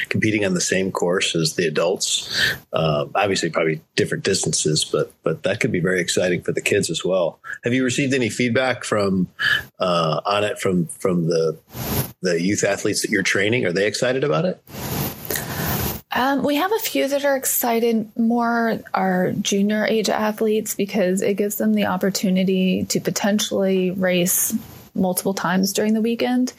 competing 0.10 0.46
on 0.46 0.53
the 0.53 0.62
same 0.62 0.91
course 0.91 1.36
as 1.36 1.56
the 1.56 1.65
adults. 1.65 2.56
Uh, 2.74 3.06
obviously, 3.15 3.50
probably 3.50 3.82
different 3.96 4.24
distances, 4.24 4.86
but 4.86 5.12
but 5.24 5.44
that 5.44 5.60
could 5.60 5.72
be 5.72 5.80
very 5.80 6.00
exciting 6.00 6.41
for 6.41 6.51
the 6.51 6.62
kids 6.62 6.89
as 6.89 7.03
well. 7.03 7.39
Have 7.63 7.74
you 7.74 7.84
received 7.84 8.13
any 8.13 8.30
feedback 8.30 8.84
from 8.84 9.27
uh, 9.80 10.22
on 10.25 10.44
it 10.44 10.60
from 10.60 10.88
from 10.88 11.27
the 11.27 11.58
the 12.22 12.41
youth 12.41 12.63
athletes 12.63 13.01
that 13.01 13.12
you're 13.12 13.24
training? 13.24 13.65
Are 13.65 13.74
they 13.74 13.88
excited 13.88 14.24
about 14.24 14.46
it? 14.46 14.62
Um, 16.13 16.44
we 16.44 16.56
have 16.56 16.74
a 16.74 16.80
few 16.80 17.08
that 17.08 17.24
are 17.24 17.38
excited 17.38 18.12
more 18.18 18.80
our 18.94 19.32
junior 19.32 19.86
age 19.86 20.10
athletes 20.10 20.75
because 20.75 21.22
it 21.22 21.36
gives 21.36 21.56
them 21.56 21.74
the 21.74 21.86
opportunity 21.86 22.86
to 22.86 23.00
potentially 23.00 23.91
race 23.91 24.53
multiple 24.94 25.34
times 25.34 25.72
during 25.72 25.94
the 25.94 26.01
weekend. 26.01 26.51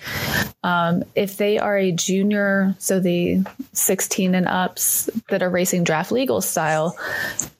Um, 0.63 1.05
if 1.15 1.37
they 1.37 1.59
are 1.59 1.77
a 1.77 1.93
junior, 1.93 2.75
so 2.79 2.99
the 2.99 3.45
16 3.73 4.35
and 4.35 4.49
ups 4.49 5.11
that 5.29 5.43
are 5.43 5.51
racing 5.51 5.85
draft 5.85 6.13
legal 6.13 6.41
style, 6.41 6.97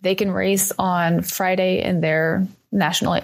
they 0.01 0.15
can 0.15 0.31
race 0.31 0.73
on 0.79 1.21
Friday 1.21 1.83
in 1.83 2.01
their 2.01 2.47
national 2.71 3.21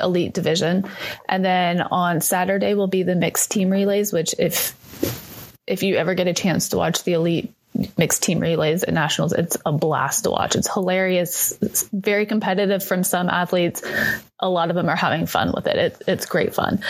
elite 0.00 0.34
division. 0.34 0.84
And 1.28 1.44
then 1.44 1.80
on 1.80 2.20
Saturday 2.20 2.74
will 2.74 2.88
be 2.88 3.04
the 3.04 3.14
mixed 3.14 3.52
team 3.52 3.70
relays, 3.70 4.12
which 4.12 4.34
if 4.36 4.74
if 5.66 5.82
you 5.82 5.96
ever 5.96 6.14
get 6.14 6.26
a 6.26 6.34
chance 6.34 6.70
to 6.70 6.76
watch 6.76 7.04
the 7.04 7.12
elite 7.14 7.52
mixed 7.98 8.22
team 8.22 8.40
relays 8.40 8.84
at 8.84 8.94
nationals 8.94 9.32
it's 9.32 9.56
a 9.66 9.72
blast 9.72 10.24
to 10.24 10.30
watch. 10.30 10.56
It's 10.56 10.72
hilarious. 10.72 11.56
It's 11.60 11.88
very 11.92 12.26
competitive 12.26 12.82
from 12.82 13.04
some 13.04 13.28
athletes 13.28 13.82
a 14.38 14.48
lot 14.48 14.70
of 14.70 14.76
them 14.76 14.88
are 14.88 14.96
having 14.96 15.26
fun 15.26 15.52
with 15.54 15.66
it, 15.66 15.76
it 15.76 16.02
it's 16.06 16.26
great 16.26 16.54
fun. 16.54 16.80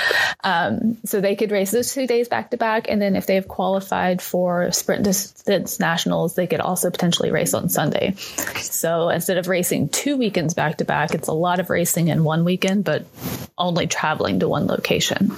Um, 0.43 0.99
so 1.05 1.21
they 1.21 1.37
could 1.37 1.51
race 1.51 1.71
those 1.71 1.93
two 1.93 2.07
days 2.07 2.29
back 2.29 2.51
to 2.51 2.57
back. 2.57 2.87
And 2.89 3.01
then 3.01 3.17
if 3.17 3.27
they 3.27 3.37
have 3.37 3.49
qualified 3.49 4.21
for 4.21 4.71
sprint 4.73 5.05
distance 5.05 5.79
nationals 5.79 6.35
they 6.35 6.47
could 6.47 6.61
also 6.61 6.91
potentially 6.91 7.31
race 7.31 7.55
on 7.55 7.69
sunday. 7.69 8.15
So 8.17 9.09
instead 9.09 9.39
of 9.39 9.49
racing 9.49 9.89
two 9.91 10.17
weekends 10.17 10.55
back 10.55 10.79
to 10.79 10.85
back 10.85 11.15
it's 11.15 11.29
a 11.29 11.33
lot 11.33 11.61
of 11.61 11.71
racing 11.71 12.09
in 12.09 12.25
one 12.25 12.45
weekend 12.45 12.85
but 12.85 13.07
only 13.59 13.87
traveling 13.87 14.41
to 14.41 14.49
one 14.49 14.67
location. 14.67 15.33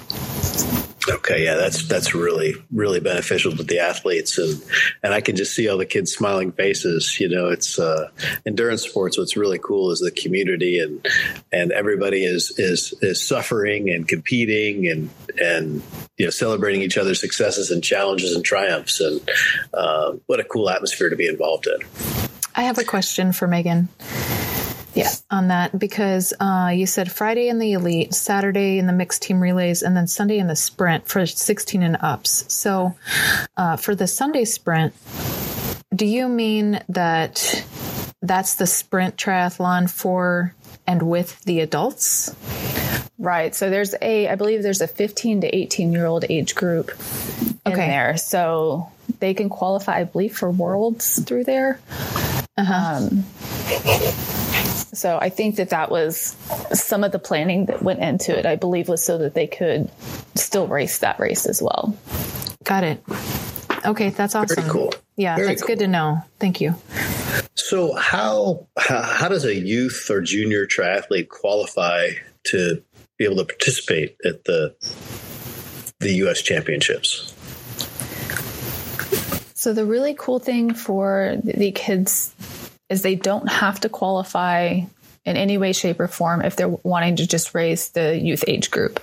Okay, 1.09 1.45
yeah, 1.45 1.55
that's 1.55 1.89
that's 1.89 2.15
really 2.15 2.55
really 2.71 3.01
beneficial 3.01 3.57
to 3.57 3.63
the 3.63 3.79
athletes, 3.79 4.37
and 4.37 4.63
and 5.03 5.15
I 5.15 5.21
can 5.21 5.37
just 5.37 5.55
see 5.55 5.69
all 5.69 5.79
the 5.79 5.87
kids' 5.87 6.13
smiling 6.13 6.53
faces. 6.53 7.19
You 7.19 7.29
know, 7.29 7.49
it's 7.49 7.79
uh, 7.79 8.11
endurance 8.45 8.83
sports. 8.83 9.17
What's 9.17 9.37
really 9.37 9.59
cool 9.59 9.91
is 9.91 10.01
the 10.01 10.11
community, 10.11 10.79
and 10.81 11.07
and 11.51 11.73
every 11.73 11.97
everybody 11.99 12.25
is 12.25 12.57
is 12.59 12.95
is 13.03 13.21
suffering 13.21 13.91
and 13.91 14.07
competing 14.07 14.87
and 14.87 15.11
and 15.41 15.83
you 16.17 16.25
know 16.25 16.31
celebrating 16.31 16.81
each 16.81 16.97
other's 16.97 17.21
successes 17.21 17.73
and 17.73 17.83
challenges 17.83 18.37
and 18.37 18.45
triumphs 18.45 19.01
and 19.01 19.21
uh, 19.75 20.13
what 20.27 20.39
a 20.39 20.45
cool 20.45 20.71
atmosphere 20.71 21.11
to 21.11 21.17
be 21.17 21.27
involved 21.27 21.67
in. 21.67 21.81
I 22.55 22.63
have 22.63 22.79
a 22.79 22.85
question 22.85 23.33
for 23.33 23.49
Megan. 23.49 23.89
Yeah, 24.95 25.11
on 25.29 25.49
that 25.49 25.77
because 25.77 26.33
uh, 26.39 26.71
you 26.73 26.87
said 26.87 27.11
Friday 27.11 27.49
in 27.49 27.59
the 27.59 27.73
elite, 27.73 28.15
Saturday 28.15 28.79
in 28.79 28.87
the 28.87 28.93
mixed 28.93 29.23
team 29.23 29.41
relays, 29.41 29.83
and 29.83 29.97
then 29.97 30.07
Sunday 30.07 30.39
in 30.39 30.47
the 30.47 30.57
sprint 30.57 31.09
for 31.09 31.27
16 31.27 31.83
and 31.83 31.97
ups. 32.01 32.45
So, 32.53 32.95
uh, 33.57 33.77
for 33.77 33.97
the 33.97 34.07
Sunday 34.07 34.45
sprint, 34.45 34.95
do 35.95 36.07
you 36.07 36.29
mean 36.29 36.81
that 36.89 37.65
that's 38.23 38.55
the 38.55 38.67
sprint 38.67 39.17
triathlon 39.17 39.91
for 39.91 40.55
and 40.89 41.03
with 41.03 41.41
the 41.43 41.61
adults? 41.61 42.35
Right. 43.19 43.55
So 43.55 43.69
there's 43.69 43.95
a, 44.01 44.29
I 44.29 44.35
believe 44.37 44.63
there's 44.63 44.81
a 44.81 44.89
15 44.89 45.43
to 45.43 45.55
18 45.55 45.93
year 45.93 46.07
old 46.07 46.25
age 46.29 46.55
group 46.55 46.91
in 47.67 47.73
okay. 47.73 47.87
there. 47.87 48.17
So 48.17 48.91
they 49.21 49.35
can 49.35 49.51
qualify, 49.51 49.99
I 49.99 50.05
believe, 50.05 50.37
for 50.37 50.51
worlds 50.51 51.23
through 51.23 51.45
there. 51.45 51.79
Uh-huh. 52.57 53.09
Um, 53.09 53.25
so 54.95 55.19
I 55.21 55.29
think 55.29 55.57
that 55.57 55.71
that 55.71 55.91
was 55.91 56.37
some 56.73 57.05
of 57.05 57.13
the 57.13 57.19
planning 57.19 57.67
that 57.67 57.83
went 57.83 58.01
into 58.01 58.37
it. 58.37 58.47
I 58.47 58.57
believe 58.57 58.89
was 58.89 59.05
so 59.05 59.19
that 59.19 59.35
they 59.35 59.47
could 59.47 59.91
still 60.35 60.67
race 60.67 60.99
that 61.01 61.21
race 61.21 61.45
as 61.45 61.61
well. 61.61 61.97
Got 62.65 62.85
it. 62.85 63.03
Okay, 63.85 64.11
that's 64.11 64.35
awesome. 64.35 64.57
Very 64.57 64.71
cool. 64.71 64.95
Yeah, 65.19 65.35
Very 65.35 65.49
that's 65.49 65.63
cool. 65.63 65.75
good 65.75 65.81
to 65.81 65.89
know. 65.89 66.23
Thank 66.39 66.61
you. 66.61 66.77
So 67.57 67.93
how, 67.95 68.69
how 68.79 69.03
how 69.03 69.29
does 69.29 69.45
a 69.45 69.55
youth 69.55 70.07
or 70.11 70.21
junior 70.21 70.65
triathlete 70.65 71.29
qualify 71.29 72.11
to 72.45 72.83
be 73.19 73.25
able 73.25 73.37
to 73.37 73.45
participate 73.45 74.17
at 74.25 74.45
the 74.45 74.75
the 75.99 76.13
U.S. 76.19 76.41
Championships? 76.41 77.35
So 79.55 79.73
the 79.73 79.85
really 79.85 80.15
cool 80.15 80.39
thing 80.39 80.73
for 80.73 81.37
the 81.43 81.73
kids 81.73 82.33
is 82.89 83.03
they 83.03 83.17
don't 83.17 83.49
have 83.49 83.81
to 83.81 83.89
qualify 83.89 84.83
in 85.25 85.37
any 85.37 85.59
way, 85.59 85.73
shape, 85.73 85.99
or 85.99 86.07
form 86.07 86.43
if 86.43 86.55
they're 86.55 86.69
wanting 86.69 87.17
to 87.17 87.27
just 87.27 87.55
race 87.55 87.89
the 87.89 88.17
youth 88.17 88.45
age 88.47 88.71
group. 88.71 89.01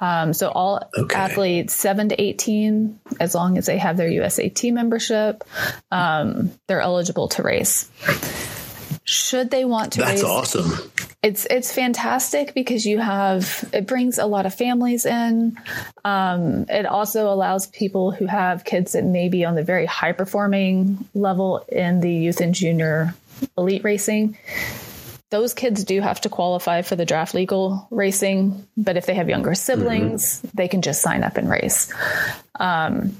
Um, 0.00 0.32
so 0.32 0.48
all 0.50 0.88
okay. 0.96 1.16
athletes 1.16 1.74
seven 1.74 2.08
to 2.10 2.20
eighteen, 2.20 3.00
as 3.18 3.34
long 3.34 3.58
as 3.58 3.66
they 3.66 3.78
have 3.78 3.96
their 3.96 4.08
USAT 4.08 4.72
membership, 4.72 5.44
um, 5.90 6.52
they're 6.66 6.80
eligible 6.80 7.28
to 7.28 7.42
race. 7.42 7.90
Should 9.04 9.50
they 9.50 9.64
want 9.64 9.94
to 9.94 10.00
That's 10.00 10.22
race, 10.22 10.24
awesome. 10.24 10.92
It's 11.22 11.46
it's 11.50 11.72
fantastic 11.72 12.54
because 12.54 12.86
you 12.86 12.98
have 12.98 13.68
it 13.72 13.86
brings 13.86 14.18
a 14.18 14.26
lot 14.26 14.46
of 14.46 14.54
families 14.54 15.04
in. 15.04 15.56
Um, 16.04 16.66
it 16.68 16.86
also 16.86 17.32
allows 17.32 17.66
people 17.66 18.12
who 18.12 18.26
have 18.26 18.64
kids 18.64 18.92
that 18.92 19.04
may 19.04 19.28
be 19.28 19.44
on 19.44 19.54
the 19.54 19.64
very 19.64 19.86
high 19.86 20.12
performing 20.12 21.08
level 21.14 21.64
in 21.68 22.00
the 22.00 22.12
youth 22.12 22.40
and 22.40 22.54
junior 22.54 23.14
elite 23.56 23.82
racing 23.82 24.36
those 25.30 25.52
kids 25.52 25.84
do 25.84 26.00
have 26.00 26.20
to 26.22 26.28
qualify 26.28 26.82
for 26.82 26.96
the 26.96 27.04
draft 27.04 27.34
legal 27.34 27.86
racing, 27.90 28.66
but 28.76 28.96
if 28.96 29.06
they 29.06 29.14
have 29.14 29.28
younger 29.28 29.54
siblings, 29.54 30.38
mm-hmm. 30.38 30.48
they 30.54 30.68
can 30.68 30.82
just 30.82 31.02
sign 31.02 31.22
up 31.22 31.36
and 31.36 31.50
race. 31.50 31.92
Um, 32.58 33.16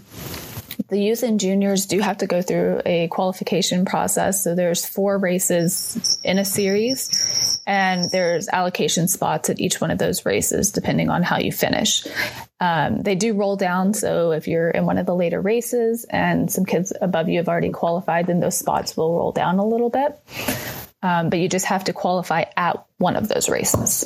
the 0.89 0.99
youth 0.99 1.23
and 1.23 1.39
juniors 1.39 1.85
do 1.85 1.99
have 1.99 2.19
to 2.19 2.27
go 2.27 2.41
through 2.41 2.81
a 2.87 3.09
qualification 3.09 3.85
process. 3.85 4.43
So 4.43 4.55
there's 4.55 4.87
four 4.87 5.19
races 5.19 6.19
in 6.25 6.39
a 6.39 6.47
series, 6.47 7.61
and 7.67 8.11
there's 8.11 8.49
allocation 8.49 9.07
spots 9.07 9.51
at 9.51 9.61
each 9.61 9.81
one 9.81 9.91
of 9.91 9.99
those 9.99 10.25
races 10.25 10.73
depending 10.73 11.11
on 11.11 11.23
how 11.23 11.39
you 11.39 11.53
finish. 11.53 12.07
Um, 12.61 13.03
they 13.03 13.17
do 13.17 13.35
roll 13.35 13.57
down. 13.57 13.93
So 13.93 14.33
if 14.33 14.49
you're 14.49 14.71
in 14.71 14.87
one 14.87 14.97
of 14.97 15.05
the 15.05 15.15
later 15.15 15.43
races 15.43 16.07
and 16.09 16.51
some 16.51 16.65
kids 16.65 16.93
above 17.01 17.29
you 17.29 17.37
have 17.37 17.49
already 17.49 17.71
qualified, 17.71 18.27
then 18.27 18.41
those 18.41 18.57
spots 18.57 18.97
will 18.97 19.15
roll 19.15 19.33
down 19.33 19.59
a 19.59 19.67
little 19.67 19.91
bit 19.91 20.19
um, 21.03 21.31
but 21.31 21.39
you 21.39 21.49
just 21.49 21.67
have 21.67 21.85
to 21.85 21.93
qualify 21.93 22.45
at 22.57 22.85
one 22.99 23.17
of 23.17 23.29
those 23.29 23.49
races. 23.49 24.05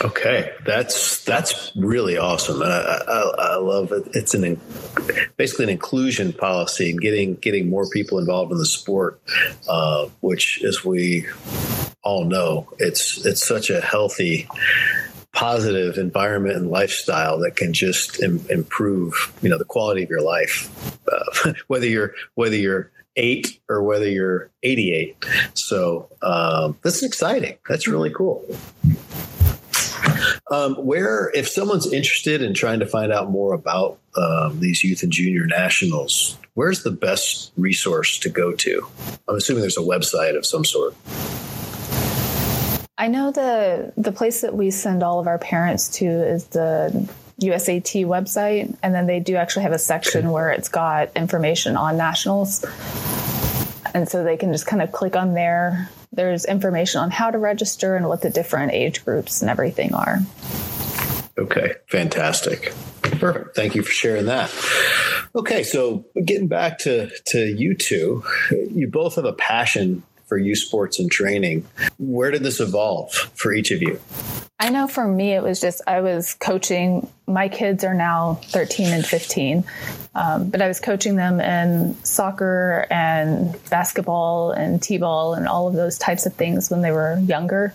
Okay, 0.00 0.50
that's 0.66 1.24
that's 1.24 1.70
really 1.76 2.16
awesome, 2.16 2.60
I, 2.62 2.66
I, 2.66 3.32
I 3.38 3.56
love 3.56 3.92
it. 3.92 4.08
It's 4.14 4.34
an 4.34 4.60
basically 5.36 5.64
an 5.64 5.70
inclusion 5.70 6.32
policy 6.32 6.90
and 6.90 7.00
getting 7.00 7.36
getting 7.36 7.70
more 7.70 7.88
people 7.88 8.18
involved 8.18 8.50
in 8.50 8.58
the 8.58 8.66
sport, 8.66 9.20
uh, 9.68 10.08
which, 10.20 10.62
as 10.64 10.84
we 10.84 11.26
all 12.02 12.24
know, 12.24 12.68
it's 12.78 13.24
it's 13.24 13.46
such 13.46 13.70
a 13.70 13.80
healthy 13.80 14.48
positive 15.32 15.96
environment 15.98 16.56
and 16.56 16.70
lifestyle 16.70 17.38
that 17.38 17.56
can 17.56 17.72
just 17.72 18.22
Im- 18.22 18.44
improve 18.50 19.32
you 19.40 19.48
know 19.48 19.56
the 19.56 19.64
quality 19.64 20.02
of 20.02 20.10
your 20.10 20.20
life 20.20 20.70
uh, 21.10 21.52
whether 21.68 21.86
you're 21.86 22.12
whether 22.34 22.54
you're 22.54 22.90
eight 23.16 23.60
or 23.68 23.82
whether 23.82 24.08
you're 24.08 24.50
88. 24.62 25.24
So 25.54 26.08
um, 26.22 26.78
that's 26.82 27.02
exciting. 27.02 27.58
That's 27.68 27.86
really 27.86 28.10
cool. 28.10 28.44
Um, 30.50 30.74
where, 30.74 31.30
if 31.34 31.48
someone's 31.48 31.90
interested 31.90 32.42
in 32.42 32.52
trying 32.52 32.80
to 32.80 32.86
find 32.86 33.12
out 33.12 33.30
more 33.30 33.54
about 33.54 33.98
um, 34.16 34.60
these 34.60 34.84
youth 34.84 35.02
and 35.02 35.10
junior 35.10 35.46
nationals, 35.46 36.38
where's 36.54 36.82
the 36.82 36.90
best 36.90 37.52
resource 37.56 38.18
to 38.18 38.28
go 38.28 38.52
to? 38.52 38.86
I'm 39.28 39.36
assuming 39.36 39.62
there's 39.62 39.78
a 39.78 39.80
website 39.80 40.36
of 40.36 40.44
some 40.44 40.64
sort. 40.64 40.94
I 42.98 43.08
know 43.08 43.32
the 43.32 43.92
the 43.96 44.12
place 44.12 44.42
that 44.42 44.54
we 44.54 44.70
send 44.70 45.02
all 45.02 45.18
of 45.18 45.26
our 45.26 45.38
parents 45.38 45.88
to 45.96 46.06
is 46.06 46.46
the 46.48 47.08
USAT 47.42 48.06
website, 48.06 48.76
and 48.82 48.94
then 48.94 49.06
they 49.06 49.20
do 49.20 49.36
actually 49.36 49.62
have 49.62 49.72
a 49.72 49.78
section 49.78 50.30
where 50.30 50.50
it's 50.50 50.68
got 50.68 51.10
information 51.16 51.76
on 51.76 51.96
nationals. 51.96 52.64
And 53.94 54.08
so 54.08 54.24
they 54.24 54.36
can 54.36 54.52
just 54.52 54.66
kind 54.66 54.80
of 54.80 54.92
click 54.92 55.16
on 55.16 55.34
there. 55.34 55.90
There's 56.12 56.44
information 56.44 57.00
on 57.00 57.10
how 57.10 57.30
to 57.30 57.38
register 57.38 57.96
and 57.96 58.08
what 58.08 58.22
the 58.22 58.30
different 58.30 58.72
age 58.72 59.04
groups 59.04 59.42
and 59.42 59.50
everything 59.50 59.94
are. 59.94 60.20
Okay, 61.38 61.74
fantastic. 61.88 62.72
Perfect. 63.02 63.56
Thank 63.56 63.74
you 63.74 63.82
for 63.82 63.90
sharing 63.90 64.26
that. 64.26 64.52
Okay, 65.34 65.62
so 65.62 66.04
getting 66.24 66.48
back 66.48 66.78
to 66.80 67.10
to 67.26 67.38
you 67.38 67.74
two, 67.74 68.22
you 68.50 68.88
both 68.88 69.16
have 69.16 69.24
a 69.24 69.32
passion 69.32 70.02
for 70.32 70.38
youth 70.38 70.56
sports 70.56 70.98
and 70.98 71.10
training. 71.10 71.62
Where 71.98 72.30
did 72.30 72.42
this 72.42 72.58
evolve 72.58 73.12
for 73.12 73.52
each 73.52 73.70
of 73.70 73.82
you? 73.82 74.00
I 74.58 74.70
know 74.70 74.88
for 74.88 75.06
me, 75.06 75.32
it 75.32 75.42
was 75.42 75.60
just 75.60 75.82
I 75.86 76.00
was 76.00 76.32
coaching. 76.32 77.06
My 77.26 77.50
kids 77.50 77.84
are 77.84 77.92
now 77.92 78.40
13 78.44 78.94
and 78.94 79.04
15, 79.04 79.62
um, 80.14 80.48
but 80.48 80.62
I 80.62 80.68
was 80.68 80.80
coaching 80.80 81.16
them 81.16 81.38
in 81.38 82.02
soccer 82.02 82.86
and 82.90 83.62
basketball 83.68 84.52
and 84.52 84.82
t 84.82 84.96
ball 84.96 85.34
and 85.34 85.46
all 85.46 85.68
of 85.68 85.74
those 85.74 85.98
types 85.98 86.24
of 86.24 86.32
things 86.32 86.70
when 86.70 86.80
they 86.80 86.92
were 86.92 87.18
younger. 87.18 87.74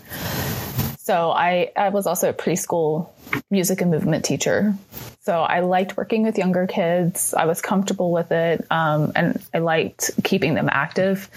So 1.08 1.30
I, 1.30 1.72
I 1.74 1.88
was 1.88 2.06
also 2.06 2.28
a 2.28 2.34
preschool 2.34 3.08
music 3.50 3.80
and 3.80 3.90
movement 3.90 4.26
teacher. 4.26 4.74
So 5.20 5.40
I 5.40 5.60
liked 5.60 5.96
working 5.96 6.22
with 6.22 6.36
younger 6.36 6.66
kids. 6.66 7.32
I 7.32 7.46
was 7.46 7.62
comfortable 7.62 8.12
with 8.12 8.30
it, 8.30 8.66
um, 8.70 9.12
and 9.16 9.42
I 9.54 9.60
liked 9.60 10.10
keeping 10.22 10.52
them 10.52 10.68
active. 10.70 11.30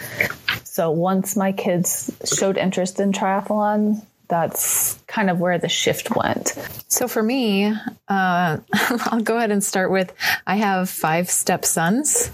So 0.65 0.91
once 0.91 1.37
my 1.37 1.53
kids 1.53 2.11
showed 2.25 2.57
interest 2.57 2.99
in 2.99 3.13
triathlon, 3.13 4.05
that's 4.27 4.99
kind 5.07 5.29
of 5.29 5.39
where 5.39 5.57
the 5.57 5.69
shift 5.69 6.13
went. 6.13 6.49
So 6.89 7.07
for 7.07 7.23
me, 7.23 7.67
uh, 8.09 8.57
I'll 8.73 9.21
go 9.21 9.37
ahead 9.37 9.51
and 9.51 9.63
start 9.63 9.89
with 9.89 10.13
I 10.45 10.57
have 10.57 10.89
five 10.89 11.29
stepsons. 11.29 12.29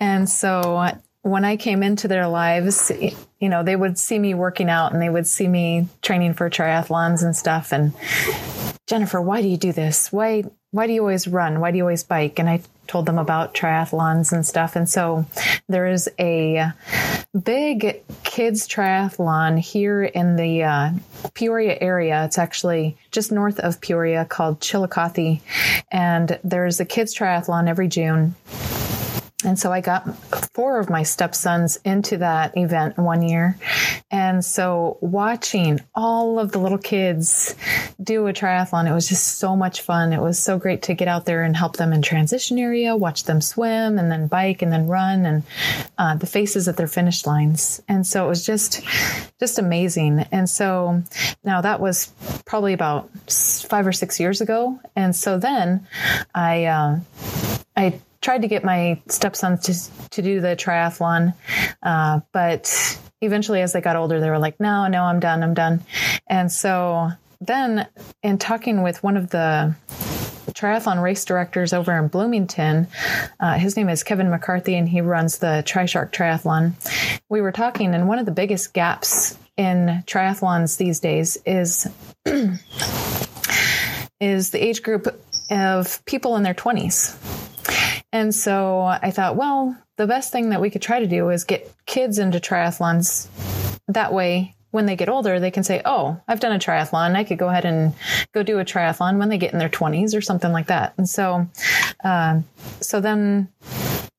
And 0.00 0.28
so 0.28 0.76
when 1.24 1.44
I 1.44 1.56
came 1.56 1.82
into 1.82 2.06
their 2.06 2.28
lives, 2.28 2.92
you 3.40 3.48
know, 3.48 3.62
they 3.62 3.76
would 3.76 3.98
see 3.98 4.18
me 4.18 4.34
working 4.34 4.68
out 4.68 4.92
and 4.92 5.00
they 5.00 5.08
would 5.08 5.26
see 5.26 5.48
me 5.48 5.88
training 6.02 6.34
for 6.34 6.50
triathlons 6.50 7.24
and 7.24 7.34
stuff. 7.34 7.72
And 7.72 7.94
Jennifer, 8.86 9.22
why 9.22 9.40
do 9.40 9.48
you 9.48 9.56
do 9.56 9.72
this? 9.72 10.12
Why 10.12 10.44
why 10.70 10.86
do 10.86 10.92
you 10.92 11.00
always 11.00 11.26
run? 11.26 11.60
Why 11.60 11.70
do 11.70 11.78
you 11.78 11.84
always 11.84 12.02
bike? 12.02 12.38
And 12.38 12.50
I 12.50 12.60
told 12.88 13.06
them 13.06 13.16
about 13.16 13.54
triathlons 13.54 14.32
and 14.32 14.44
stuff. 14.44 14.76
And 14.76 14.88
so 14.88 15.24
there 15.68 15.86
is 15.86 16.10
a 16.18 16.72
big 17.42 18.02
kids 18.24 18.68
triathlon 18.68 19.58
here 19.58 20.02
in 20.02 20.36
the 20.36 20.64
uh, 20.64 20.90
Peoria 21.32 21.78
area. 21.80 22.24
It's 22.24 22.38
actually 22.38 22.98
just 23.12 23.32
north 23.32 23.60
of 23.60 23.80
Peoria 23.80 24.24
called 24.24 24.60
Chillicothe. 24.60 25.40
And 25.90 26.38
there's 26.42 26.80
a 26.80 26.84
kids 26.84 27.16
triathlon 27.16 27.68
every 27.68 27.88
June. 27.88 28.34
And 29.44 29.58
so 29.58 29.70
I 29.70 29.80
got 29.80 30.06
four 30.54 30.78
of 30.78 30.88
my 30.88 31.02
stepsons 31.02 31.76
into 31.84 32.18
that 32.18 32.56
event 32.56 32.96
one 32.96 33.22
year. 33.22 33.58
And 34.12 34.44
so 34.44 34.98
watching 35.00 35.80
all 35.96 36.38
of 36.38 36.52
the 36.52 36.58
little 36.58 36.78
kids 36.78 37.56
do 38.00 38.28
a 38.28 38.32
triathlon, 38.32 38.88
it 38.88 38.94
was 38.94 39.08
just 39.08 39.38
so 39.38 39.56
much 39.56 39.80
fun. 39.80 40.12
It 40.12 40.20
was 40.20 40.38
so 40.38 40.56
great 40.56 40.82
to 40.82 40.94
get 40.94 41.08
out 41.08 41.26
there 41.26 41.42
and 41.42 41.56
help 41.56 41.76
them 41.76 41.92
in 41.92 42.02
transition 42.02 42.56
area, 42.58 42.96
watch 42.96 43.24
them 43.24 43.40
swim 43.40 43.98
and 43.98 44.12
then 44.12 44.28
bike 44.28 44.62
and 44.62 44.72
then 44.72 44.86
run 44.86 45.26
and 45.26 45.42
uh, 45.98 46.14
the 46.14 46.26
faces 46.26 46.68
at 46.68 46.76
their 46.76 46.86
finish 46.86 47.26
lines. 47.26 47.82
And 47.88 48.06
so 48.06 48.24
it 48.24 48.28
was 48.28 48.46
just, 48.46 48.80
just 49.40 49.58
amazing. 49.58 50.20
And 50.30 50.48
so 50.48 51.02
now 51.42 51.62
that 51.62 51.80
was 51.80 52.12
probably 52.44 52.74
about 52.74 53.10
five 53.28 53.88
or 53.88 53.92
six 53.92 54.20
years 54.20 54.40
ago. 54.40 54.78
And 54.94 55.16
so 55.16 55.36
then 55.36 55.84
I, 56.32 56.66
uh, 56.66 57.00
I 57.76 57.98
tried 58.24 58.40
to 58.40 58.48
get 58.48 58.64
my 58.64 59.00
stepsons 59.06 59.60
to, 59.60 60.08
to 60.08 60.22
do 60.22 60.40
the 60.40 60.56
triathlon. 60.56 61.34
Uh, 61.82 62.20
but 62.32 62.98
eventually, 63.20 63.60
as 63.60 63.74
they 63.74 63.82
got 63.82 63.96
older, 63.96 64.18
they 64.18 64.30
were 64.30 64.38
like, 64.38 64.58
no, 64.58 64.86
no, 64.88 65.02
I'm 65.02 65.20
done. 65.20 65.42
I'm 65.42 65.52
done. 65.52 65.84
And 66.26 66.50
so 66.50 67.10
then, 67.42 67.86
in 68.22 68.38
talking 68.38 68.82
with 68.82 69.02
one 69.02 69.18
of 69.18 69.28
the 69.28 69.76
triathlon 70.54 71.02
race 71.02 71.24
directors 71.24 71.72
over 71.72 71.98
in 71.98 72.08
Bloomington. 72.08 72.86
Uh, 73.40 73.58
his 73.58 73.76
name 73.76 73.88
is 73.88 74.04
Kevin 74.04 74.30
McCarthy, 74.30 74.76
and 74.76 74.88
he 74.88 75.00
runs 75.00 75.38
the 75.38 75.64
TriShark 75.66 76.12
Triathlon. 76.12 76.74
We 77.28 77.40
were 77.40 77.50
talking, 77.52 77.92
and 77.92 78.08
one 78.08 78.20
of 78.20 78.24
the 78.24 78.32
biggest 78.32 78.72
gaps 78.72 79.36
in 79.56 80.04
triathlons 80.06 80.76
these 80.76 81.00
days 81.00 81.38
is 81.44 81.88
is 84.20 84.50
the 84.50 84.64
age 84.64 84.82
group 84.82 85.08
of 85.50 86.04
people 86.04 86.36
in 86.36 86.44
their 86.44 86.54
20s. 86.54 87.53
And 88.14 88.32
so 88.32 88.82
I 88.82 89.10
thought, 89.10 89.34
well, 89.34 89.76
the 89.96 90.06
best 90.06 90.30
thing 90.30 90.50
that 90.50 90.60
we 90.60 90.70
could 90.70 90.82
try 90.82 91.00
to 91.00 91.06
do 91.08 91.30
is 91.30 91.42
get 91.42 91.68
kids 91.84 92.20
into 92.20 92.38
triathlons. 92.38 93.26
That 93.88 94.12
way, 94.12 94.54
when 94.70 94.86
they 94.86 94.94
get 94.94 95.08
older, 95.08 95.40
they 95.40 95.50
can 95.50 95.64
say, 95.64 95.82
Oh, 95.84 96.20
I've 96.28 96.38
done 96.38 96.52
a 96.52 96.60
triathlon. 96.60 97.16
I 97.16 97.24
could 97.24 97.38
go 97.38 97.48
ahead 97.48 97.64
and 97.64 97.92
go 98.32 98.44
do 98.44 98.60
a 98.60 98.64
triathlon 98.64 99.18
when 99.18 99.30
they 99.30 99.38
get 99.38 99.52
in 99.52 99.58
their 99.58 99.68
20s 99.68 100.16
or 100.16 100.20
something 100.20 100.52
like 100.52 100.68
that. 100.68 100.94
And 100.96 101.08
so, 101.08 101.48
uh, 102.04 102.40
so 102.80 103.00
then, 103.00 103.48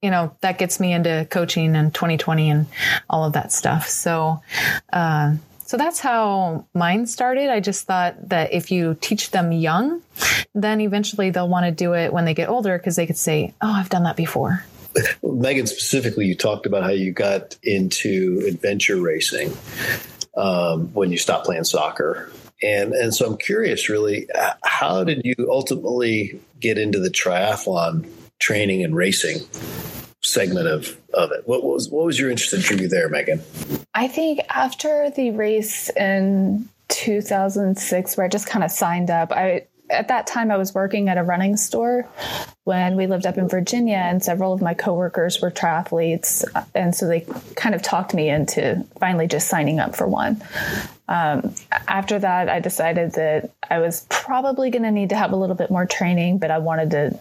you 0.02 0.12
know, 0.12 0.36
that 0.42 0.58
gets 0.58 0.78
me 0.78 0.92
into 0.92 1.26
coaching 1.32 1.74
and 1.78 1.94
2020 1.94 2.50
and 2.50 2.68
all 3.10 3.24
of 3.24 3.32
that 3.32 3.54
stuff. 3.54 3.88
So, 3.88 4.42
uh, 4.92 5.36
so 5.66 5.78
that's 5.78 6.00
how 6.00 6.68
mine 6.76 7.08
started. 7.08 7.50
I 7.50 7.60
just 7.60 7.86
thought 7.86 8.30
that 8.30 8.54
if 8.54 8.72
you 8.72 8.96
teach 9.02 9.32
them 9.32 9.52
young, 9.52 10.04
then 10.54 10.80
eventually 10.80 11.32
they'll 11.32 11.50
want 11.50 11.66
to 11.66 11.72
do 11.72 11.94
it 11.94 12.14
when 12.14 12.26
they 12.26 12.36
get 12.36 12.50
older 12.50 12.78
because 12.78 12.96
they 12.96 13.08
could 13.08 13.18
say, 13.18 13.54
Oh, 13.62 13.72
I've 13.72 13.90
done 13.90 14.04
that 14.04 14.16
before. 14.16 14.64
Meagan, 15.24 15.68
specifically, 15.68 16.28
you 16.28 16.36
talked 16.36 16.66
about 16.66 16.84
how 16.84 16.92
you 16.92 17.12
got 17.12 17.58
into 17.64 18.44
adventure 18.48 19.02
racing 19.02 19.52
um, 20.38 20.94
when 20.94 21.12
you 21.12 21.18
stopped 21.18 21.46
playing 21.46 21.64
soccer. 21.64 22.32
And, 22.62 22.94
and 22.94 23.14
so 23.14 23.26
I'm 23.26 23.38
curious, 23.38 23.90
really, 23.90 24.28
how 24.64 25.04
did 25.04 25.22
you 25.26 25.36
ultimately 25.50 26.40
get 26.60 26.78
into 26.78 27.00
the 27.00 27.10
triathlon 27.10 28.08
training 28.40 28.84
and 28.84 28.96
racing? 28.96 29.40
Segment 30.26 30.68
of 30.68 30.98
of 31.14 31.32
it. 31.32 31.48
What 31.48 31.64
was 31.64 31.90
what 31.90 32.06
was 32.06 32.20
your 32.20 32.30
interest 32.30 32.54
in 32.54 32.62
drew 32.62 32.78
you 32.78 32.88
there, 32.88 33.10
Meagan? 33.10 33.42
I 33.94 34.08
think 34.08 34.40
after 34.50 35.10
the 35.16 35.32
race 35.32 35.90
in 35.90 36.68
2006, 36.90 38.18
where 38.18 38.26
I 38.26 38.30
just 38.30 38.48
kind 38.48 38.64
of 38.64 38.72
signed 38.72 39.10
up, 39.10 39.32
I 39.32 39.68
at 39.90 40.08
that 40.08 40.28
time 40.28 40.52
I 40.52 40.58
was 40.58 40.74
working 40.74 41.10
at 41.10 41.18
a 41.18 41.24
running 41.24 41.58
store 41.58 42.08
when 42.64 42.96
we 42.96 43.08
lived 43.08 43.26
up 43.26 43.38
in 43.38 43.48
Virginia 43.48 43.98
and 43.98 44.24
several 44.24 44.54
of 44.54 44.62
my 44.62 44.74
coworkers 44.74 45.42
were 45.42 45.52
triathletes 45.52 46.44
and 46.74 46.96
so 46.96 47.08
they 47.08 47.26
kind 47.56 47.76
of 47.76 47.82
talked 47.82 48.14
me 48.14 48.30
into 48.30 48.84
finally 49.00 49.28
just 49.28 49.48
signing 49.48 49.80
up 49.80 49.96
for 49.96 50.08
one. 50.08 50.42
Um, 51.08 51.54
after 51.88 52.18
that 52.18 52.50
I 52.50 52.60
decided 52.60 53.14
that 53.14 53.52
I 53.70 53.80
was 53.80 54.08
probably 54.10 54.72
going 54.72 54.84
to 54.84 54.92
need 54.92 55.10
to 55.10 55.16
have 55.16 55.32
a 55.32 55.36
little 55.36 55.56
bit 55.56 55.70
more 55.70 55.86
training 55.86 56.40
but 56.40 56.50
I 56.50 56.58
wanted 56.58 56.92
to 56.92 57.20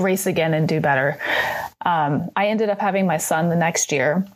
race 0.00 0.26
again 0.26 0.54
and 0.54 0.68
do 0.68 0.80
better. 0.80 1.18
Um, 1.84 2.30
I 2.36 2.48
ended 2.48 2.68
up 2.68 2.80
having 2.80 3.06
my 3.06 3.18
son 3.18 3.48
the 3.48 3.56
next 3.56 3.92
year. 3.92 4.26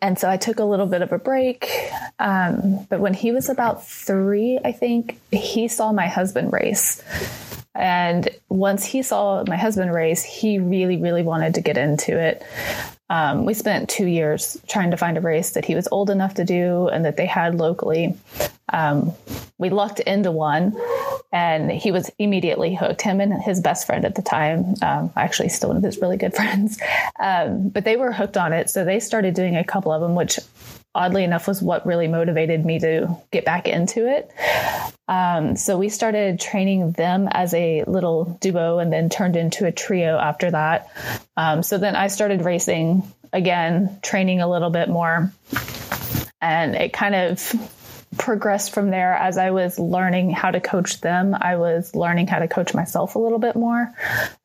And 0.00 0.18
so 0.18 0.28
I 0.28 0.36
took 0.36 0.58
a 0.58 0.64
little 0.64 0.86
bit 0.86 1.02
of 1.02 1.12
a 1.12 1.18
break. 1.18 1.70
Um, 2.18 2.86
but 2.90 3.00
when 3.00 3.14
he 3.14 3.32
was 3.32 3.48
about 3.48 3.86
three, 3.86 4.58
I 4.64 4.72
think, 4.72 5.20
he 5.30 5.68
saw 5.68 5.92
my 5.92 6.06
husband 6.08 6.52
race. 6.52 7.02
And 7.74 8.28
once 8.48 8.84
he 8.84 9.02
saw 9.02 9.44
my 9.46 9.56
husband 9.56 9.94
race, 9.94 10.22
he 10.22 10.58
really, 10.58 10.96
really 10.96 11.22
wanted 11.22 11.54
to 11.54 11.60
get 11.60 11.78
into 11.78 12.18
it. 12.18 12.42
Um, 13.12 13.44
we 13.44 13.52
spent 13.52 13.90
two 13.90 14.06
years 14.06 14.56
trying 14.66 14.90
to 14.90 14.96
find 14.96 15.18
a 15.18 15.20
race 15.20 15.50
that 15.50 15.66
he 15.66 15.74
was 15.74 15.86
old 15.92 16.08
enough 16.08 16.32
to 16.34 16.44
do 16.44 16.88
and 16.88 17.04
that 17.04 17.18
they 17.18 17.26
had 17.26 17.56
locally. 17.56 18.16
Um, 18.72 19.12
we 19.58 19.68
lucked 19.68 20.00
into 20.00 20.30
one 20.30 20.74
and 21.30 21.70
he 21.70 21.92
was 21.92 22.10
immediately 22.18 22.74
hooked. 22.74 23.02
Him 23.02 23.20
and 23.20 23.42
his 23.42 23.60
best 23.60 23.86
friend 23.86 24.06
at 24.06 24.14
the 24.14 24.22
time, 24.22 24.76
um, 24.80 25.12
actually 25.14 25.50
still 25.50 25.68
one 25.68 25.76
of 25.76 25.82
his 25.82 25.98
really 25.98 26.16
good 26.16 26.34
friends, 26.34 26.80
um, 27.20 27.68
but 27.68 27.84
they 27.84 27.96
were 27.96 28.12
hooked 28.12 28.38
on 28.38 28.54
it. 28.54 28.70
So 28.70 28.82
they 28.82 28.98
started 28.98 29.34
doing 29.34 29.56
a 29.56 29.64
couple 29.64 29.92
of 29.92 30.00
them, 30.00 30.14
which 30.14 30.38
oddly 30.94 31.24
enough 31.24 31.48
was 31.48 31.62
what 31.62 31.86
really 31.86 32.08
motivated 32.08 32.64
me 32.64 32.78
to 32.80 33.16
get 33.30 33.44
back 33.44 33.66
into 33.66 34.06
it. 34.06 34.30
Um, 35.08 35.56
so 35.56 35.78
we 35.78 35.88
started 35.88 36.40
training 36.40 36.92
them 36.92 37.28
as 37.30 37.54
a 37.54 37.84
little 37.84 38.36
duo 38.40 38.78
and 38.78 38.92
then 38.92 39.08
turned 39.08 39.36
into 39.36 39.66
a 39.66 39.72
trio 39.72 40.18
after 40.18 40.50
that. 40.50 40.90
Um, 41.36 41.62
so 41.62 41.78
then 41.78 41.96
I 41.96 42.08
started 42.08 42.44
racing 42.44 43.02
again, 43.32 43.98
training 44.02 44.40
a 44.40 44.48
little 44.48 44.70
bit 44.70 44.88
more. 44.88 45.32
And 46.40 46.74
it 46.74 46.92
kind 46.92 47.14
of 47.14 47.54
progressed 48.18 48.74
from 48.74 48.90
there 48.90 49.14
as 49.14 49.38
I 49.38 49.50
was 49.50 49.78
learning 49.78 50.30
how 50.30 50.50
to 50.50 50.60
coach 50.60 51.00
them. 51.00 51.34
I 51.38 51.56
was 51.56 51.94
learning 51.94 52.26
how 52.26 52.40
to 52.40 52.48
coach 52.48 52.74
myself 52.74 53.14
a 53.14 53.18
little 53.18 53.38
bit 53.38 53.56
more 53.56 53.92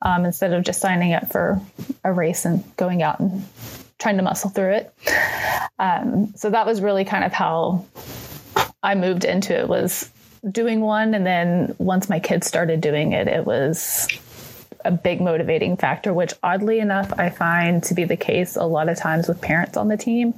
um, 0.01 0.25
instead 0.25 0.53
of 0.53 0.63
just 0.63 0.79
signing 0.79 1.13
up 1.13 1.31
for 1.31 1.59
a 2.03 2.13
race 2.13 2.45
and 2.45 2.63
going 2.77 3.03
out 3.03 3.19
and 3.19 3.43
trying 3.99 4.17
to 4.17 4.23
muscle 4.23 4.49
through 4.49 4.73
it. 4.73 4.93
Um, 5.79 6.33
so 6.35 6.49
that 6.49 6.65
was 6.65 6.81
really 6.81 7.05
kind 7.05 7.23
of 7.23 7.33
how 7.33 7.85
I 8.83 8.95
moved 8.95 9.25
into 9.25 9.57
it 9.57 9.67
was 9.67 10.09
doing 10.49 10.81
one. 10.81 11.13
And 11.13 11.25
then 11.25 11.75
once 11.77 12.09
my 12.09 12.19
kids 12.19 12.47
started 12.47 12.81
doing 12.81 13.11
it, 13.13 13.27
it 13.27 13.45
was 13.45 14.07
a 14.85 14.91
big 14.91 15.19
motivating 15.19 15.77
factor, 15.77 16.13
which 16.13 16.33
oddly 16.43 16.79
enough, 16.79 17.11
I 17.17 17.29
find 17.29 17.83
to 17.83 17.93
be 17.93 18.05
the 18.05 18.15
case 18.15 18.55
a 18.55 18.63
lot 18.63 18.89
of 18.89 18.97
times 18.97 19.27
with 19.27 19.41
parents 19.41 19.75
on 19.77 19.87
the 19.87 19.97
team. 19.97 20.33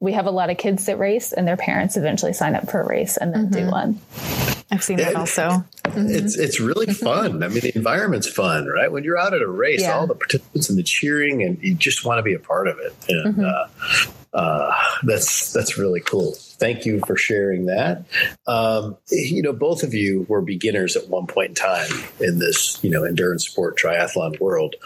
We 0.00 0.12
have 0.12 0.26
a 0.26 0.30
lot 0.30 0.50
of 0.50 0.58
kids 0.58 0.86
that 0.86 0.98
race, 0.98 1.32
and 1.32 1.46
their 1.46 1.56
parents 1.56 1.96
eventually 1.96 2.32
sign 2.32 2.56
up 2.56 2.68
for 2.70 2.80
a 2.80 2.86
race 2.86 3.16
and 3.16 3.32
then 3.32 3.50
mm-hmm. 3.50 3.66
do 3.66 3.70
one. 3.70 4.61
I've 4.72 4.82
seen 4.82 4.96
that 4.96 5.14
also. 5.14 5.42
Mm-hmm. 5.42 5.66
It's 5.94 6.38
it's 6.38 6.58
really 6.58 6.86
mm-hmm. 6.86 7.04
fun. 7.04 7.42
I 7.42 7.48
mean, 7.48 7.60
the 7.60 7.72
environment's 7.76 8.26
fun, 8.26 8.66
right? 8.66 8.90
When 8.90 9.04
you're 9.04 9.18
out 9.18 9.34
at 9.34 9.42
a 9.42 9.48
race, 9.48 9.82
yeah. 9.82 9.98
all 9.98 10.06
the 10.06 10.14
participants 10.14 10.70
and 10.70 10.78
the 10.78 10.82
cheering, 10.82 11.42
and 11.42 11.62
you 11.62 11.74
just 11.74 12.06
want 12.06 12.18
to 12.18 12.22
be 12.22 12.32
a 12.32 12.38
part 12.38 12.66
of 12.66 12.78
it. 12.78 12.94
And 13.08 13.34
mm-hmm. 13.34 13.44
uh, 13.44 14.12
uh, 14.32 14.72
that's 15.02 15.52
that's 15.52 15.76
really 15.76 16.00
cool. 16.00 16.32
Thank 16.32 16.86
you 16.86 17.00
for 17.06 17.16
sharing 17.16 17.66
that. 17.66 18.04
Um, 18.46 18.96
you 19.10 19.42
know, 19.42 19.52
both 19.52 19.82
of 19.82 19.94
you 19.94 20.24
were 20.28 20.40
beginners 20.40 20.96
at 20.96 21.08
one 21.08 21.26
point 21.26 21.50
in 21.50 21.54
time 21.56 21.90
in 22.20 22.38
this, 22.38 22.82
you 22.82 22.90
know, 22.90 23.04
endurance 23.04 23.46
sport 23.46 23.76
triathlon 23.76 24.38
world. 24.40 24.76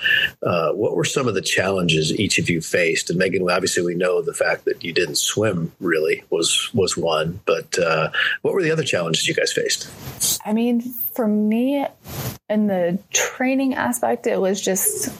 Uh, 0.42 0.72
what 0.72 0.96
were 0.96 1.04
some 1.04 1.28
of 1.28 1.34
the 1.34 1.42
challenges 1.42 2.18
each 2.18 2.38
of 2.38 2.48
you 2.48 2.60
faced? 2.60 3.10
And 3.10 3.18
Meagan, 3.18 3.48
obviously, 3.48 3.84
we 3.84 3.94
know 3.94 4.22
the 4.22 4.34
fact 4.34 4.64
that 4.64 4.82
you 4.82 4.92
didn't 4.92 5.16
swim 5.16 5.70
really 5.78 6.24
was 6.30 6.70
was 6.74 6.96
one, 6.96 7.40
but 7.44 7.78
uh, 7.78 8.10
what 8.42 8.54
were 8.54 8.62
the 8.62 8.72
other 8.72 8.84
challenges 8.84 9.28
you 9.28 9.34
guys 9.34 9.52
faced? 9.52 9.75
I 10.44 10.52
mean, 10.52 10.80
for 11.14 11.26
me, 11.26 11.86
in 12.48 12.66
the 12.66 12.98
training 13.12 13.74
aspect, 13.74 14.26
it 14.26 14.40
was 14.40 14.60
just 14.60 15.12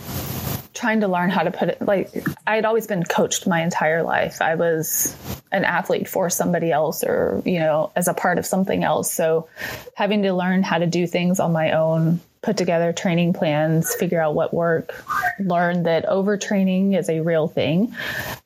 trying 0.77 1.01
to 1.01 1.09
learn 1.09 1.31
how 1.31 1.43
to 1.43 1.51
put 1.51 1.71
it 1.71 1.83
like 1.83 2.13
I 2.47 2.55
had 2.55 2.65
always 2.65 2.87
been 2.87 3.03
coached 3.03 3.47
my 3.47 3.63
entire 3.63 4.03
life. 4.03 4.43
I 4.43 4.55
was 4.57 5.17
an 5.51 5.65
athlete 5.65 6.09
for 6.09 6.29
somebody 6.29 6.71
else 6.71 7.03
or, 7.03 7.43
you 7.45 7.59
know, 7.59 7.91
as 7.97 8.09
a 8.09 8.15
part 8.15 8.39
of 8.39 8.45
something 8.45 8.85
else. 8.85 9.11
So 9.11 9.49
having 9.95 10.23
to 10.23 10.35
learn 10.35 10.63
how 10.63 10.79
to 10.79 10.87
do 10.87 11.07
things 11.07 11.41
on 11.41 11.53
my 11.53 11.73
own, 11.73 12.21
put 12.43 12.57
together 12.57 12.93
training 12.93 13.33
plans, 13.33 13.95
figure 13.95 14.21
out 14.21 14.35
what 14.35 14.53
work, 14.53 14.95
learn 15.41 15.85
that 15.85 16.05
overtraining 16.07 16.97
is 16.97 17.09
a 17.09 17.21
real 17.21 17.49
thing. 17.49 17.95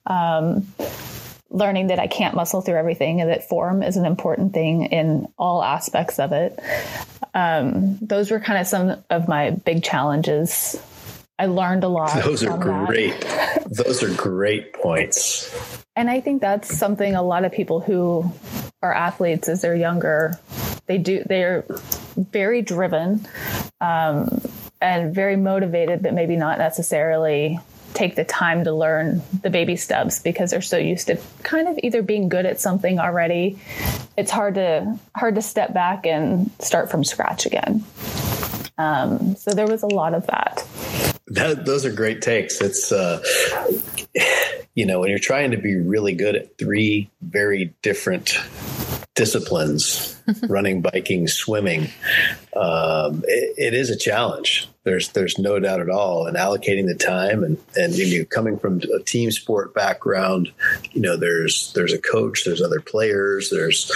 Um, 0.07 0.67
learning 1.51 1.89
that 1.89 1.99
I 1.99 2.07
can't 2.07 2.35
muscle 2.35 2.61
through 2.61 2.77
everything 2.77 3.21
and 3.21 3.31
that 3.31 3.49
form 3.49 3.83
is 3.83 3.97
an 3.97 4.07
important 4.07 4.55
thing 4.55 4.85
in 4.87 5.27
all 5.37 5.63
aspects 5.63 6.19
of 6.19 6.33
it. 6.33 6.59
Um, 7.35 7.99
those 8.01 8.31
were 8.31 8.41
kind 8.41 8.61
of 8.61 8.67
some 8.67 9.03
of 9.11 9.29
my 9.29 9.51
big 9.51 9.83
challenges 9.83 10.81
I 11.41 11.47
learned 11.47 11.85
a 11.85 11.89
lot. 11.89 12.23
Those 12.23 12.45
are 12.45 12.59
great. 12.59 13.19
Those 13.65 14.03
are 14.03 14.15
great 14.15 14.75
points. 14.75 15.51
And 15.97 16.11
I 16.11 16.21
think 16.21 16.43
that's 16.43 16.77
something 16.77 17.15
a 17.15 17.23
lot 17.23 17.47
of 17.47 17.53
people 17.53 17.81
who 17.81 18.31
are 18.83 18.93
athletes 18.93 19.49
as 19.49 19.63
they're 19.63 19.75
younger, 19.75 20.39
they 20.85 20.99
do, 20.99 21.25
they're 21.25 21.65
very 22.15 22.61
driven 22.61 23.27
um, 23.81 24.43
and 24.83 25.15
very 25.15 25.37
motivated, 25.37 26.03
but 26.03 26.13
maybe 26.13 26.37
not 26.37 26.59
necessarily 26.59 27.59
take 27.95 28.15
the 28.17 28.25
time 28.25 28.65
to 28.65 28.73
learn 28.73 29.23
the 29.43 29.51
baby 29.51 29.77
steps 29.77 30.21
because 30.21 30.51
they're 30.51 30.63
so 30.63 30.79
used 30.79 31.09
to 31.09 31.19
kind 31.43 31.69
of 31.69 31.79
either 31.83 32.03
being 32.03 32.29
good 32.29 32.47
at 32.47 32.61
something 32.61 32.99
already. 32.99 33.59
It's 34.17 34.31
hard 34.31 34.55
to 34.55 34.99
hard 35.15 35.35
to 35.35 35.43
step 35.43 35.75
back 35.75 36.07
and 36.07 36.51
start 36.61 36.91
from 36.91 37.05
scratch 37.05 37.47
again. 37.47 37.85
Um, 38.79 39.37
so 39.37 39.53
there 39.53 39.67
was 39.67 39.83
a 39.83 39.89
lot 39.89 40.15
of 40.15 40.27
that. 40.29 40.67
that. 41.29 41.67
Those 41.67 41.85
are 41.85 41.93
great 41.93 42.23
takes. 42.23 42.61
It's 42.61 42.93
uh, 42.93 43.23
you 44.75 44.87
know 44.87 45.01
when 45.01 45.11
you're 45.11 45.19
trying 45.19 45.51
to 45.51 45.59
be 45.59 45.77
really 45.77 46.15
good 46.15 46.37
at 46.37 46.59
three 46.59 47.11
very 47.21 47.75
different 47.83 48.39
disciplines 49.15 50.17
running 50.49 50.81
biking 50.81 51.29
swimming 51.29 51.89
um, 52.57 53.23
it, 53.27 53.55
it 53.59 53.75
is 53.75 53.91
a 53.91 53.97
challenge. 53.97 54.69
There's 54.83 55.11
there's 55.11 55.39
no 55.39 55.59
doubt 55.61 55.81
at 55.81 55.91
all. 55.91 56.27
And 56.27 56.37
allocating 56.37 56.87
the 56.87 56.95
time 56.95 57.45
and 57.45 57.59
and 57.77 57.95
you 57.95 58.25
coming 58.25 58.59
from 58.59 58.81
a 58.95 59.03
team 59.03 59.31
sport 59.31 59.75
background 59.75 60.51
you 60.93 61.03
know 61.03 61.17
there's 61.17 61.73
there's 61.75 61.93
a 61.93 61.99
coach 61.99 62.45
there's 62.45 62.63
other 62.63 62.81
players 62.81 63.51
there's 63.51 63.93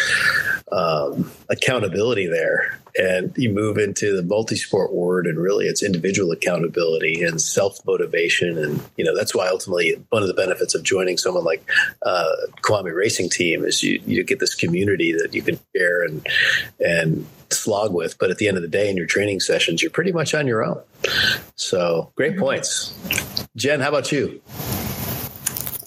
um, 0.71 1.31
accountability 1.49 2.27
there. 2.27 2.79
And 2.97 3.33
you 3.37 3.51
move 3.51 3.77
into 3.77 4.15
the 4.15 4.23
multi-sport 4.23 4.93
world 4.93 5.27
and 5.27 5.37
really 5.37 5.67
it's 5.67 5.83
individual 5.83 6.31
accountability 6.31 7.25
and 7.25 7.41
self-motivation. 7.41 8.57
And 8.57 8.81
you 8.97 9.05
know 9.05 9.17
that's 9.17 9.35
why 9.35 9.49
ultimately 9.49 9.95
one 10.11 10.23
of 10.23 10.29
the 10.29 10.35
benefits 10.35 10.77
of 10.77 10.85
joining 10.85 11.17
someone 11.17 11.45
like 11.45 11.69
uh, 12.03 12.31
Kiwami 12.63 12.95
Racing 12.95 13.31
Team 13.31 13.65
is 13.65 13.83
you 13.83 14.01
you 14.07 14.23
get 14.23 14.39
this 14.39 14.55
community 14.55 15.13
that 15.13 15.35
you 15.35 15.43
can 15.43 15.59
share 15.75 16.05
and 16.05 16.25
and 16.79 17.27
slog 17.55 17.93
with 17.93 18.19
but 18.19 18.31
at 18.31 18.39
the 18.39 18.49
end 18.49 18.57
of 18.57 18.63
the 18.63 18.69
day 18.69 18.89
in 18.91 18.97
your 18.97 19.07
training 19.07 19.41
sessions 19.41 19.83
you're 19.83 19.91
pretty 19.91 20.13
much 20.13 20.35
on 20.35 20.47
your 20.47 20.65
own. 20.65 20.81
So 21.57 22.13
great 22.17 22.37
points. 22.37 22.95
Jen 23.57 23.81
how 23.81 23.89
about 23.89 24.11
you? 24.13 24.41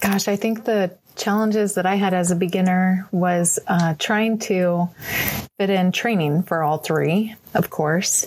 Gosh, 0.00 0.28
I 0.28 0.36
think 0.36 0.64
the 0.64 0.96
challenges 1.16 1.74
that 1.74 1.84
I 1.84 1.96
had 1.96 2.14
as 2.14 2.30
a 2.30 2.36
beginner 2.36 3.08
was 3.10 3.58
uh, 3.66 3.94
trying 3.98 4.38
to 4.38 4.88
fit 5.58 5.68
in 5.68 5.92
training 5.92 6.44
for 6.44 6.62
all 6.62 6.78
three, 6.78 7.34
of 7.54 7.70
course, 7.70 8.26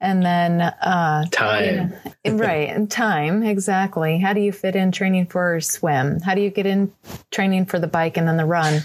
and 0.00 0.22
then 0.22 0.60
uh, 0.60 1.24
time 1.30 1.94
you 2.24 2.32
know, 2.32 2.38
right 2.38 2.68
and 2.68 2.90
time 2.90 3.42
exactly. 3.42 4.18
How 4.18 4.32
do 4.32 4.40
you 4.40 4.52
fit 4.52 4.76
in 4.76 4.92
training 4.92 5.26
for 5.26 5.60
swim? 5.60 6.20
How 6.20 6.34
do 6.34 6.40
you 6.40 6.50
get 6.50 6.66
in 6.66 6.92
training 7.30 7.66
for 7.66 7.78
the 7.78 7.86
bike 7.86 8.16
and 8.16 8.28
then 8.28 8.36
the 8.36 8.46
run? 8.46 8.82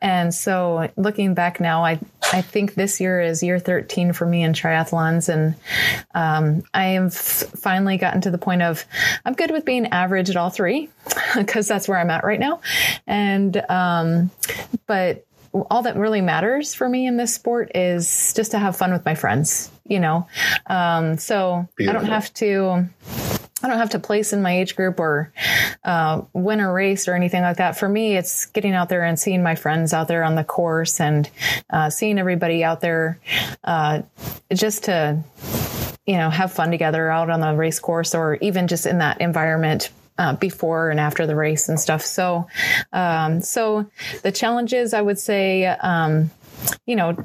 And 0.00 0.34
so, 0.34 0.90
looking 0.96 1.34
back 1.34 1.60
now, 1.60 1.84
I 1.84 1.98
I 2.32 2.40
think 2.40 2.74
this 2.74 3.00
year 3.00 3.20
is 3.20 3.42
year 3.42 3.58
13 3.58 4.14
for 4.14 4.26
me 4.26 4.42
in 4.42 4.52
triathlons. 4.54 5.28
And 5.28 5.54
um, 6.14 6.64
I 6.72 6.84
have 6.84 7.14
finally 7.14 7.98
gotten 7.98 8.22
to 8.22 8.30
the 8.30 8.38
point 8.38 8.62
of 8.62 8.84
I'm 9.24 9.34
good 9.34 9.50
with 9.50 9.64
being 9.64 9.86
average 9.88 10.30
at 10.30 10.36
all 10.36 10.50
three 10.50 10.88
because 11.36 11.68
that's 11.68 11.86
where 11.86 11.98
I'm 11.98 12.10
at 12.10 12.24
right 12.24 12.40
now. 12.40 12.60
And, 13.06 13.56
um, 13.68 14.30
but 14.86 15.26
all 15.52 15.82
that 15.82 15.96
really 15.96 16.20
matters 16.20 16.74
for 16.74 16.88
me 16.88 17.06
in 17.06 17.16
this 17.16 17.34
sport 17.34 17.70
is 17.74 18.32
just 18.34 18.52
to 18.52 18.58
have 18.58 18.76
fun 18.76 18.92
with 18.92 19.04
my 19.04 19.14
friends, 19.14 19.70
you 19.86 20.00
know? 20.00 20.26
Um, 20.66 21.18
so 21.18 21.68
Beautiful. 21.76 21.98
I 21.98 22.02
don't 22.02 22.12
have 22.12 22.34
to. 22.34 22.88
I 23.64 23.68
don't 23.68 23.78
have 23.78 23.90
to 23.90 24.00
place 24.00 24.32
in 24.32 24.42
my 24.42 24.58
age 24.58 24.74
group 24.74 24.98
or 24.98 25.32
uh, 25.84 26.22
win 26.32 26.58
a 26.58 26.72
race 26.72 27.06
or 27.06 27.14
anything 27.14 27.42
like 27.42 27.58
that. 27.58 27.78
For 27.78 27.88
me, 27.88 28.16
it's 28.16 28.46
getting 28.46 28.74
out 28.74 28.88
there 28.88 29.04
and 29.04 29.16
seeing 29.16 29.40
my 29.40 29.54
friends 29.54 29.92
out 29.92 30.08
there 30.08 30.24
on 30.24 30.34
the 30.34 30.42
course 30.42 31.00
and 31.00 31.30
uh, 31.70 31.88
seeing 31.88 32.18
everybody 32.18 32.64
out 32.64 32.80
there 32.80 33.20
uh, 33.62 34.02
just 34.52 34.84
to, 34.84 35.22
you 36.06 36.16
know, 36.16 36.28
have 36.28 36.52
fun 36.52 36.72
together 36.72 37.08
out 37.08 37.30
on 37.30 37.40
the 37.40 37.54
race 37.54 37.78
course 37.78 38.16
or 38.16 38.34
even 38.40 38.66
just 38.66 38.84
in 38.84 38.98
that 38.98 39.20
environment 39.20 39.90
uh, 40.18 40.34
before 40.36 40.90
and 40.90 41.00
after 41.00 41.26
the 41.26 41.36
race 41.36 41.68
and 41.68 41.78
stuff. 41.78 42.02
So, 42.02 42.46
um, 42.92 43.40
so 43.40 43.90
the 44.22 44.32
challenges 44.32 44.94
I 44.94 45.00
would 45.00 45.18
say, 45.18 45.66
um, 45.66 46.30
you 46.86 46.96
know, 46.96 47.16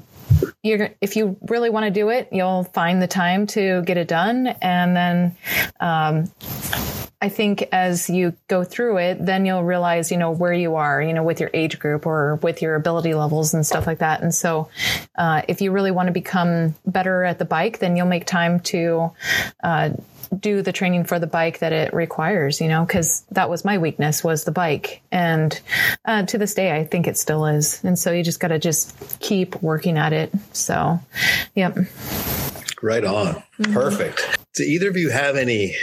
you're 0.64 0.90
if 1.02 1.16
you 1.16 1.38
really 1.48 1.70
want 1.70 1.86
to 1.86 1.92
do 1.92 2.10
it, 2.10 2.30
you'll 2.32 2.64
find 2.64 3.02
the 3.02 3.08
time 3.08 3.48
to 3.48 3.82
get 3.84 3.98
it 3.98 4.08
done, 4.08 4.48
and 4.62 4.96
then. 4.96 5.36
Um, 5.80 6.32
I 7.20 7.30
think 7.30 7.68
as 7.72 8.12
you 8.12 8.36
go 8.48 8.64
through 8.64 8.98
it, 8.98 9.26
then 9.26 9.48
you'll 9.48 9.64
realize, 9.64 10.12
you 10.12 10.18
know, 10.18 10.30
where 10.30 10.54
you 10.54 10.76
are, 10.76 11.02
you 11.02 11.14
know, 11.14 11.24
with 11.24 11.40
your 11.40 11.50
age 11.52 11.80
group 11.80 12.06
or 12.06 12.36
with 12.44 12.62
your 12.62 12.76
ability 12.76 13.16
levels 13.16 13.56
and 13.56 13.66
stuff 13.66 13.88
like 13.88 14.00
that. 14.00 14.22
And 14.22 14.34
so, 14.34 14.70
uh, 15.18 15.42
if 15.48 15.60
you 15.60 15.72
really 15.72 15.90
want 15.90 16.08
to 16.08 16.14
become 16.14 16.76
better 16.86 17.24
at 17.24 17.40
the 17.40 17.46
bike, 17.46 17.80
then 17.80 17.96
you'll 17.98 18.06
make 18.06 18.26
time 18.26 18.60
to, 18.60 19.12
uh, 19.64 19.90
do 20.38 20.62
the 20.62 20.72
training 20.72 21.04
for 21.06 21.20
the 21.20 21.28
bike 21.28 21.60
that 21.60 21.74
it 21.74 21.94
requires, 21.94 22.60
you 22.62 22.68
know, 22.68 22.86
because 22.86 23.22
that 23.32 23.50
was 23.50 23.66
my 23.66 23.78
weakness 23.78 24.24
was 24.24 24.44
the 24.44 24.52
bike. 24.52 25.02
And 25.12 25.60
uh, 26.06 26.24
to 26.24 26.38
this 26.38 26.54
day, 26.54 26.76
I 26.76 26.84
think 26.84 27.08
it 27.08 27.18
still 27.18 27.46
is. 27.46 27.84
And 27.84 27.98
so 27.98 28.12
you 28.12 28.24
just 28.24 28.40
got 28.40 28.50
to 28.50 28.60
just 28.60 29.20
keep 29.20 29.62
working 29.62 29.98
at 29.98 30.14
it. 30.14 30.32
So, 30.54 31.00
yep. 31.56 31.78
Right 32.82 33.04
on. 33.04 33.36
Mm-hmm. 33.60 33.74
Perfect. 33.74 34.38
Do 34.56 34.64
either 34.64 34.90
of 34.90 34.98
you 34.98 35.10
have 35.10 35.36
any 35.36 35.76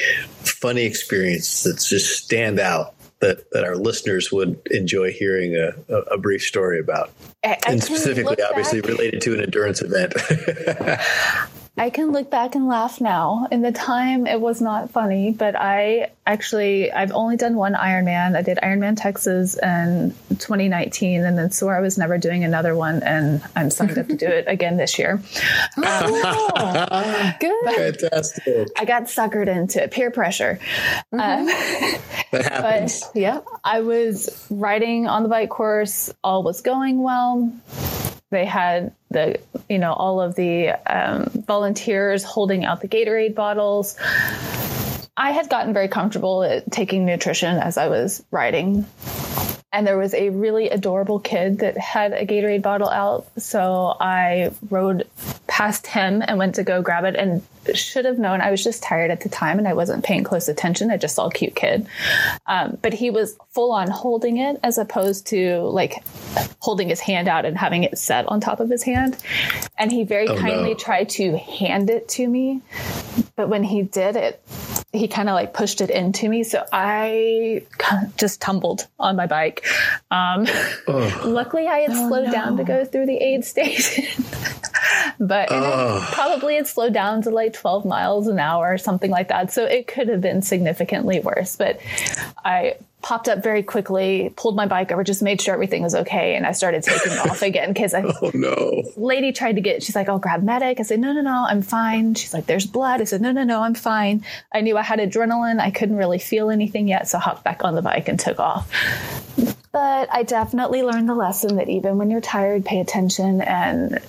funny 0.43 0.83
experience 0.83 1.63
that 1.65 1.79
just 1.79 2.25
stand 2.25 2.59
out 2.59 2.95
that, 3.21 3.51
that 3.53 3.65
our 3.65 3.77
listeners 3.77 4.31
would 4.31 4.61
enjoy 4.71 5.13
hearing 5.13 5.57
a, 5.57 5.73
a, 5.89 5.99
a 6.13 6.19
brief 6.19 6.43
story 6.43 6.79
about? 6.79 7.11
I, 7.45 7.59
I 7.67 7.73
and 7.73 7.83
specifically, 7.83 8.37
obviously, 8.43 8.81
back. 8.81 8.91
related 8.91 9.21
to 9.23 9.35
an 9.35 9.41
endurance 9.41 9.83
event. 9.83 10.15
I 11.77 11.91
can 11.91 12.13
look 12.13 12.31
back 12.31 12.55
and 12.55 12.69
laugh 12.69 13.01
now. 13.01 13.49
In 13.51 13.61
the 13.61 13.73
time, 13.73 14.29
it 14.29 14.41
was 14.41 14.61
not 14.61 14.93
funny, 14.93 15.33
but 15.33 15.57
I 15.57 16.13
actually, 16.25 16.93
I've 16.93 17.11
only 17.11 17.37
done 17.37 17.57
one 17.57 17.75
Ironman. 17.75 18.37
I 18.37 18.43
did 18.43 18.59
Ironman 18.59 18.95
Texas 18.97 19.59
in 19.61 20.15
2019 20.29 21.25
and 21.25 21.37
then 21.37 21.51
swore 21.51 21.77
I 21.77 21.81
was 21.81 21.99
never 21.99 22.17
doing 22.17 22.45
another 22.45 22.77
one. 22.77 23.03
And 23.03 23.43
I'm 23.57 23.71
signed 23.71 23.99
up 23.99 24.07
to 24.07 24.15
do 24.15 24.27
it 24.27 24.45
again 24.47 24.77
this 24.77 24.99
year. 24.99 25.21
Oh, 25.87 27.33
good. 27.41 27.99
Fantastic. 28.01 28.69
I 28.79 28.85
got 28.85 29.05
suckered 29.05 29.49
into 29.49 29.83
it, 29.83 29.91
peer 29.91 30.11
pressure. 30.11 30.59
Mm-hmm. 31.13 31.21
Um, 31.21 31.47
that 32.33 32.53
happens. 32.53 33.03
But, 33.03 33.21
yeah, 33.21 33.41
I 33.63 33.81
was 33.81 34.47
riding 34.51 35.07
on 35.07 35.23
the 35.23 35.29
bike 35.29 35.51
course. 35.51 36.13
All 36.23 36.43
was 36.43 36.61
going 36.61 37.03
well 37.03 37.53
they 38.35 38.45
had 38.45 38.93
the 39.11 39.41
you 39.69 39.79
know 39.79 39.93
all 39.93 40.21
of 40.21 40.35
the 40.35 40.71
um, 40.87 41.31
volunteers 41.47 42.25
holding 42.25 42.65
out 42.65 42.81
the 42.81 42.89
Gatorade 42.89 43.35
bottles. 43.35 43.97
I 45.17 45.31
had 45.31 45.49
gotten 45.49 45.73
very 45.73 45.89
comfortable 45.89 46.43
at 46.43 46.71
taking 46.71 47.07
nutrition 47.07 47.57
as 47.57 47.79
I 47.79 47.89
was 47.89 48.25
riding. 48.31 48.85
And 49.73 49.87
there 49.87 49.99
was 49.99 50.15
a 50.15 50.31
really 50.31 50.69
adorable 50.71 51.19
kid 51.19 51.61
that 51.61 51.77
had 51.79 52.13
a 52.13 52.27
Gatorade 52.27 52.63
bottle 52.63 52.89
out. 52.89 53.27
So 53.39 53.97
I 53.99 54.53
rode 54.71 55.09
past 55.47 55.87
him 55.87 56.23
and 56.27 56.39
went 56.39 56.55
to 56.57 56.65
go 56.65 56.83
grab 56.83 57.05
it 57.05 57.17
and 57.17 57.43
should 57.75 58.05
have 58.05 58.19
known. 58.19 58.41
I 58.41 58.51
was 58.51 58.63
just 58.63 58.83
tired 58.83 59.11
at 59.11 59.21
the 59.21 59.29
time 59.29 59.59
and 59.59 59.67
I 59.67 59.75
wasn't 59.75 60.05
paying 60.05 60.25
close 60.25 60.49
attention. 60.49 60.91
I 60.91 60.97
just 60.97 61.15
saw 61.15 61.27
a 61.27 61.31
cute 61.31 61.55
kid. 61.55 61.87
Um, 62.47 62.79
but 62.83 62.93
he 62.93 63.11
was 63.11 63.37
full 63.51 63.73
on 63.73 63.89
holding 63.89 64.39
it 64.39 64.59
as 64.63 64.79
opposed 64.79 65.27
to 65.29 65.61
like 65.61 66.05
holding 66.61 66.89
his 66.89 67.01
hand 67.01 67.29
out 67.29 67.45
and 67.45 67.57
having 67.57 67.85
it 67.85 67.97
set 67.99 68.27
on 68.27 68.41
top 68.41 68.61
of 68.61 68.69
his 68.69 68.83
hand. 68.83 69.17
And 69.79 69.91
he 69.91 70.05
very 70.05 70.29
oh, 70.29 70.37
kindly 70.37 70.71
no. 70.71 70.79
tried 70.79 71.09
to 71.11 71.37
hand 71.39 71.91
it 71.91 72.09
to 72.11 72.27
me. 72.27 72.61
But 73.37 73.49
when 73.49 73.63
he 73.65 73.83
did 73.83 74.17
it, 74.17 74.43
he 74.93 75.09
kind 75.09 75.29
of 75.29 75.35
like 75.35 75.53
pushed 75.53 75.81
it 75.81 75.91
into 75.91 76.29
me. 76.29 76.45
So 76.45 76.65
I 76.73 77.65
just 78.17 78.41
tumbled 78.41 78.87
on 78.99 79.17
my 79.17 79.27
bike. 79.27 79.67
Um, 80.11 80.47
luckily, 80.89 81.67
I 81.67 81.81
had 81.81 81.91
oh, 81.93 82.09
slowed 82.09 82.27
no. 82.27 82.33
down 82.33 82.57
to 82.59 82.65
go 82.65 82.85
through 82.85 83.07
the 83.07 83.17
aid 83.17 83.45
station. 83.45 84.05
but 85.21 85.49
probably 85.49 86.57
it 86.57 86.67
slowed 86.67 86.93
down 86.93 87.23
to 87.23 87.31
like 87.31 87.53
12 87.53 87.85
miles 87.85 88.29
an 88.29 88.39
hour 88.39 88.73
or 88.73 88.79
something 88.79 89.11
like 89.11 89.29
that. 89.29 89.53
So 89.53 89.65
it 89.65 89.87
could 89.87 90.09
have 90.09 90.21
been 90.21 90.43
significantly 90.43 91.21
worse. 91.21 91.57
But 91.57 91.81
I 92.45 92.77
popped 93.05 93.29
up 93.29 93.43
very 93.43 93.63
quickly, 93.63 94.33
pulled 94.35 94.57
my 94.57 94.67
bike 94.67 94.91
over, 94.91 95.05
just 95.05 95.23
made 95.23 95.39
sure 95.41 95.53
everything 95.53 95.83
was 95.83 95.95
okay, 95.95 96.37
and 96.37 96.47
I 96.47 96.53
started 96.53 96.83
taking 96.83 97.13
off 97.19 97.43
again 97.43 97.73
because 97.73 97.95
I. 97.95 98.03
oh 98.03 98.31
no! 98.33 98.83
Lady 98.97 99.31
tried 99.31 99.57
to 99.57 99.61
get. 99.61 99.83
She's 99.83 99.95
like, 99.95 100.09
"I'll 100.09 100.19
grab 100.19 100.43
medic." 100.43 100.81
I 100.81 100.83
said, 100.83 100.99
"No, 100.99 101.13
no, 101.13 101.21
no, 101.21 101.45
I'm 101.47 101.63
fine." 101.63 102.15
She's 102.15 102.35
like, 102.35 102.47
"There's 102.47 102.67
blood." 102.67 103.01
I 103.01 103.05
said, 103.05 103.21
"No, 103.21 103.31
no, 103.31 103.45
no, 103.45 103.63
I'm 103.63 103.75
fine." 103.75 104.25
I 104.53 104.63
knew 104.63 104.77
I 104.77 104.83
had 104.83 104.99
adrenaline. 104.99 105.61
I 105.61 105.71
couldn't 105.71 105.97
really 105.97 106.19
feel 106.19 106.51
anything 106.51 106.89
yet, 106.89 107.07
so 107.07 107.19
I 107.19 107.21
hopped 107.21 107.45
back 107.45 107.63
on 107.63 107.75
the 107.75 107.83
bike 107.83 108.09
and 108.09 108.19
took 108.19 108.41
off. 108.41 108.71
But 109.71 110.09
I 110.13 110.23
definitely 110.23 110.83
learned 110.83 111.09
the 111.09 111.15
lesson 111.15 111.57
that 111.57 111.69
even 111.69 111.99
when 111.99 112.11
you're 112.11 112.21
tired, 112.21 112.65
pay 112.65 112.81
attention 112.81 113.41
and 113.43 114.01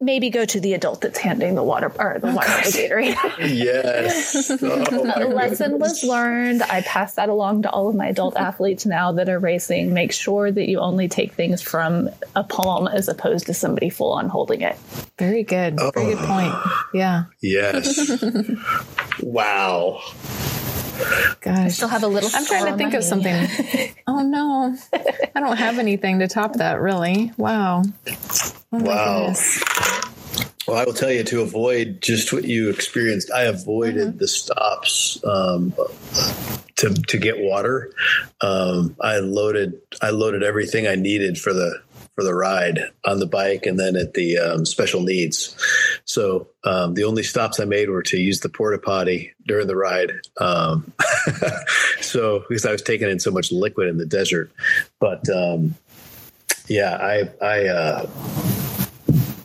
maybe 0.00 0.30
go 0.30 0.44
to 0.46 0.60
the 0.60 0.72
adult 0.72 1.02
that's 1.02 1.18
handing 1.18 1.54
the 1.54 1.62
water 1.62 1.92
or 1.98 2.18
the 2.18 2.28
water 2.28 2.48
the 2.48 2.70
Gatorade. 2.70 3.16
yes. 3.38 4.50
Oh, 4.60 5.26
lesson 5.26 5.78
was 5.78 6.02
learned. 6.02 6.62
I 6.62 6.80
pass 6.82 7.14
that 7.14 7.28
along 7.28 7.62
to 7.62 7.70
all 7.70 7.88
of 7.88 7.94
my 7.94 8.08
adult 8.08 8.36
athletes 8.38 8.86
now 8.86 9.12
that 9.12 9.28
are 9.28 9.38
racing. 9.38 9.92
Make 9.92 10.12
sure 10.12 10.50
that 10.50 10.68
you 10.68 10.78
only 10.80 11.08
take 11.08 11.32
things 11.32 11.60
from 11.62 12.08
a 12.34 12.44
palm 12.44 12.88
as 12.88 13.08
opposed 13.08 13.46
to 13.46 13.54
somebody 13.54 13.90
full 13.90 14.12
on 14.12 14.28
holding 14.28 14.62
it. 14.62 14.76
Very 15.18 15.42
good. 15.42 15.76
Oh. 15.78 15.90
Very 15.94 16.14
good 16.14 16.24
point. 16.24 16.54
Yeah. 16.94 17.24
Yes. 17.40 18.10
wow. 19.22 20.00
Gosh. 21.40 21.58
I 21.58 21.68
still 21.68 21.88
have 21.88 22.02
a 22.02 22.08
little. 22.08 22.30
I'm 22.32 22.44
trying 22.44 22.66
to 22.66 22.76
think 22.76 22.94
of 22.94 23.04
something. 23.04 23.34
oh 24.06 24.22
no, 24.22 24.76
I 25.34 25.40
don't 25.40 25.56
have 25.56 25.78
anything 25.78 26.18
to 26.20 26.28
top 26.28 26.54
that. 26.54 26.80
Really? 26.80 27.32
Wow. 27.36 27.82
Oh 28.72 28.78
wow. 28.78 29.34
Well, 30.68 30.78
I 30.78 30.84
will 30.84 30.92
tell 30.92 31.10
you 31.10 31.24
to 31.24 31.40
avoid 31.40 32.00
just 32.00 32.32
what 32.32 32.44
you 32.44 32.70
experienced. 32.70 33.32
I 33.32 33.42
avoided 33.42 34.08
mm-hmm. 34.08 34.18
the 34.18 34.28
stops 34.28 35.18
um, 35.24 35.74
to 36.76 36.94
to 36.94 37.18
get 37.18 37.38
water. 37.38 37.92
Um, 38.40 38.94
I 39.00 39.18
loaded 39.18 39.80
I 40.02 40.10
loaded 40.10 40.42
everything 40.42 40.86
I 40.86 40.94
needed 40.94 41.38
for 41.38 41.52
the 41.52 41.80
for 42.20 42.24
the 42.24 42.34
ride 42.34 42.80
on 43.06 43.18
the 43.18 43.26
bike 43.26 43.64
and 43.64 43.80
then 43.80 43.96
at 43.96 44.12
the 44.12 44.36
um, 44.36 44.66
special 44.66 45.00
needs. 45.00 45.56
So 46.04 46.48
um, 46.64 46.92
the 46.92 47.04
only 47.04 47.22
stops 47.22 47.58
I 47.58 47.64
made 47.64 47.88
were 47.88 48.02
to 48.02 48.18
use 48.18 48.40
the 48.40 48.50
porta 48.50 48.76
potty 48.76 49.32
during 49.46 49.68
the 49.68 49.76
ride. 49.76 50.12
Um, 50.38 50.92
so 52.02 52.44
because 52.46 52.66
I 52.66 52.72
was 52.72 52.82
taking 52.82 53.08
in 53.08 53.18
so 53.20 53.30
much 53.30 53.50
liquid 53.50 53.88
in 53.88 53.96
the 53.96 54.04
desert, 54.04 54.52
but 54.98 55.26
um, 55.30 55.76
yeah, 56.68 56.94
I 56.96 57.30
I. 57.42 57.66
Uh, 57.68 58.06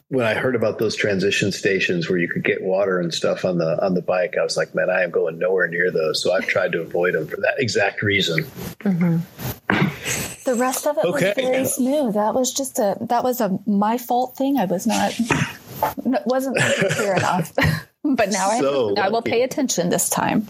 when 0.09 0.25
I 0.25 0.33
heard 0.33 0.55
about 0.55 0.77
those 0.77 0.95
transition 0.95 1.51
stations 1.51 2.09
where 2.09 2.19
you 2.19 2.27
could 2.27 2.43
get 2.43 2.61
water 2.61 2.99
and 2.99 3.13
stuff 3.13 3.43
on 3.43 3.57
the 3.57 3.83
on 3.83 3.95
the 3.95 4.01
bike, 4.01 4.35
I 4.38 4.43
was 4.43 4.55
like, 4.57 4.75
man, 4.75 4.89
I 4.89 5.01
am 5.01 5.11
going 5.11 5.39
nowhere 5.39 5.67
near 5.67 5.91
those. 5.91 6.21
So 6.21 6.33
I've 6.33 6.45
tried 6.45 6.73
to 6.73 6.81
avoid 6.81 7.15
them 7.15 7.25
for 7.27 7.38
that 7.38 7.55
exact 7.57 8.01
reason. 8.01 8.43
Mm-hmm. 8.43 10.24
The 10.45 10.55
rest 10.55 10.86
of 10.86 10.97
it 10.97 11.05
okay. 11.05 11.34
was 11.36 11.45
very 11.45 11.65
smooth. 11.65 12.13
That 12.13 12.34
was 12.34 12.53
just 12.53 12.79
a 12.79 12.97
that 13.01 13.23
was 13.23 13.41
a 13.41 13.60
my 13.65 13.97
fault 13.97 14.38
thing. 14.38 14.58
I 14.58 14.65
was 14.65 14.86
not 14.86 15.13
wasn't 16.25 16.58
clear 16.58 17.15
enough. 17.17 17.51
but 18.03 18.29
now 18.29 18.60
so 18.60 18.95
I, 18.95 19.08
I 19.08 19.10
will 19.10 19.21
pay 19.21 19.41
attention 19.41 19.89
this 19.89 20.10
time. 20.10 20.47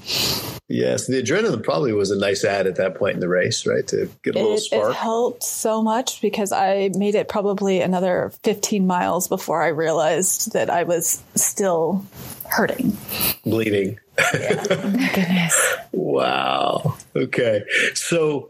Yes, 0.68 1.06
the 1.06 1.22
adrenaline 1.22 1.64
probably 1.64 1.94
was 1.94 2.10
a 2.10 2.18
nice 2.18 2.44
add 2.44 2.66
at 2.66 2.76
that 2.78 2.96
point 2.96 3.14
in 3.14 3.20
the 3.20 3.30
race, 3.30 3.68
right? 3.68 3.88
To 3.88 4.10
get 4.24 4.36
a 4.36 4.40
little 4.40 4.56
it, 4.56 4.62
spark. 4.62 4.92
It 4.92 4.96
helped 4.96 5.44
so 5.44 5.84
much 5.84 6.22
because 6.22 6.52
I 6.52 6.90
made 6.96 7.14
it 7.14 7.30
probably 7.30 7.82
another 7.82 8.32
15 8.44 8.88
miles 8.88 9.28
before 9.28 9.62
I 9.62 9.68
realized 9.68 10.54
that 10.54 10.72
I 10.72 10.84
was 10.84 11.24
still 11.36 12.04
hurting, 12.50 12.98
bleeding. 13.44 14.00
Yeah. 14.18 14.64
oh 14.70 14.90
my 14.94 15.12
goodness. 15.14 15.76
Wow. 15.92 16.98
Okay. 17.16 17.64
So, 17.94 18.50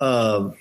um, 0.00 0.54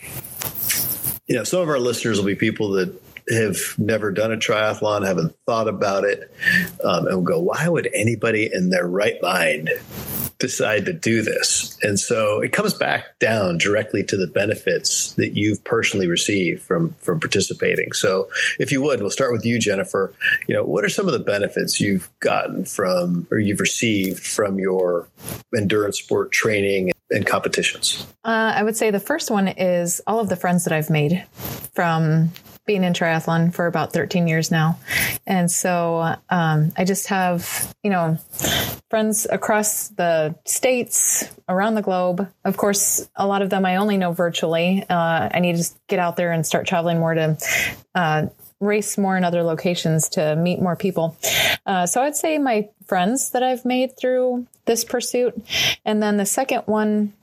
you 1.28 1.36
know, 1.36 1.44
some 1.44 1.62
of 1.62 1.70
our 1.70 1.80
listeners 1.80 2.18
will 2.18 2.26
be 2.26 2.36
people 2.36 2.72
that 2.72 2.94
have 3.30 3.58
never 3.78 4.12
done 4.12 4.32
a 4.32 4.38
triathlon, 4.38 5.06
haven't 5.06 5.36
thought 5.46 5.68
about 5.68 6.04
it, 6.04 6.34
um, 6.84 7.06
and 7.08 7.16
will 7.18 7.24
go, 7.24 7.40
why 7.40 7.68
would 7.68 7.90
anybody 7.94 8.50
in 8.52 8.70
their 8.70 8.88
right 8.88 9.22
mind 9.22 9.70
decide 10.40 10.86
to 10.86 10.94
do 10.94 11.22
this? 11.22 11.78
And 11.84 12.00
so 12.00 12.40
it 12.40 12.52
comes 12.52 12.74
back 12.74 13.20
down 13.20 13.58
directly 13.58 14.04
to 14.06 14.18
the 14.18 14.28
benefits 14.28 15.14
that 15.14 15.36
you've 15.36 15.64
personally 15.64 16.08
received 16.08 16.62
from 16.62 16.96
from 17.00 17.20
participating. 17.20 17.92
So 17.92 18.30
if 18.60 18.72
you 18.72 18.82
would, 18.82 19.02
we'll 19.02 19.10
start 19.10 19.32
with 19.32 19.46
you, 19.46 19.60
Jennifer. 19.60 20.14
You 20.48 20.56
know, 20.56 20.64
what 20.64 20.84
are 20.84 20.90
some 20.90 21.08
of 21.08 21.14
the 21.14 21.20
benefits 21.20 21.80
you've 21.80 22.10
gotten 22.20 22.66
from 22.66 23.28
or 23.32 23.40
you've 23.40 23.60
received 23.60 24.26
from 24.26 24.60
your 24.60 25.08
endurance 25.56 26.00
sport 26.00 26.32
training 26.32 26.92
and 27.12 27.26
competitions? 27.26 28.06
Uh, 28.24 28.54
I 28.56 28.64
would 28.64 28.78
say 28.78 28.92
the 28.92 29.00
first 29.00 29.30
one 29.30 29.48
is 29.48 30.02
all 30.08 30.20
of 30.20 30.30
the 30.30 30.36
friends 30.36 30.64
that 30.64 30.74
I've 30.74 30.90
made 30.90 31.26
from 31.74 32.32
being 32.70 32.84
in 32.84 32.94
triathlon 32.94 33.52
for 33.52 33.66
about 33.66 33.94
13 33.94 34.28
years 34.28 34.52
now. 34.52 34.78
And 35.26 35.50
so 35.50 36.16
um, 36.30 36.72
I 36.78 36.86
just 36.86 37.08
have, 37.08 37.74
you 37.82 37.90
know, 37.90 38.20
friends 38.92 39.26
across 39.28 39.88
the 39.88 40.36
states, 40.46 41.32
around 41.50 41.74
the 41.74 41.82
globe. 41.82 42.32
Of 42.46 42.58
course, 42.58 43.10
a 43.16 43.26
lot 43.26 43.42
of 43.42 43.50
them 43.50 43.66
I 43.66 43.78
only 43.78 43.98
know 43.98 44.12
virtually. 44.12 44.86
Uh, 44.88 45.30
I 45.34 45.40
need 45.40 45.56
to 45.56 45.68
get 45.88 45.98
out 45.98 46.16
there 46.16 46.32
and 46.32 46.46
start 46.46 46.68
traveling 46.68 47.00
more 47.00 47.16
to 47.16 47.38
uh, 47.96 48.28
race 48.60 49.00
more 49.00 49.18
in 49.18 49.24
other 49.24 49.42
locations 49.42 50.10
to 50.10 50.36
meet 50.36 50.62
more 50.62 50.76
people. 50.76 51.18
Uh, 51.66 51.88
so 51.88 52.04
I'd 52.04 52.16
say 52.16 52.38
my 52.38 52.70
friends 52.86 53.32
that 53.32 53.42
I've 53.42 53.66
made 53.66 53.98
through 53.98 54.46
this 54.66 54.84
pursuit. 54.84 55.34
And 55.86 56.04
then 56.04 56.18
the 56.18 56.26
second 56.28 56.66
one 56.68 57.14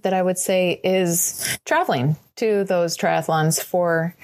that 0.00 0.14
I 0.14 0.22
would 0.22 0.38
say 0.38 0.80
is 0.82 1.58
traveling 1.66 2.16
to 2.38 2.64
those 2.64 2.96
triathlons 2.96 3.62
for 3.62 4.14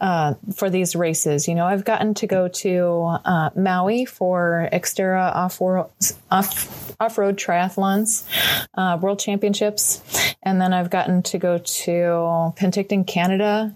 uh, 0.00 0.34
for 0.54 0.70
these 0.70 0.96
races. 0.96 1.48
You 1.48 1.54
know, 1.54 1.66
I've 1.66 1.84
gotten 1.84 2.14
to 2.14 2.26
go 2.26 2.48
to 2.48 3.18
uh, 3.24 3.50
Maui 3.56 4.04
for 4.04 4.68
Xterra 4.72 5.34
off 5.34 5.60
off 5.60 6.94
off 7.00 7.18
road 7.18 7.36
triathlons, 7.36 8.24
uh, 8.74 8.98
World 9.00 9.18
Championships, 9.18 10.34
and 10.42 10.60
then 10.60 10.72
I've 10.72 10.90
gotten 10.90 11.22
to 11.24 11.38
go 11.38 11.58
to 11.58 12.52
Penticton, 12.56 13.06
Canada, 13.06 13.74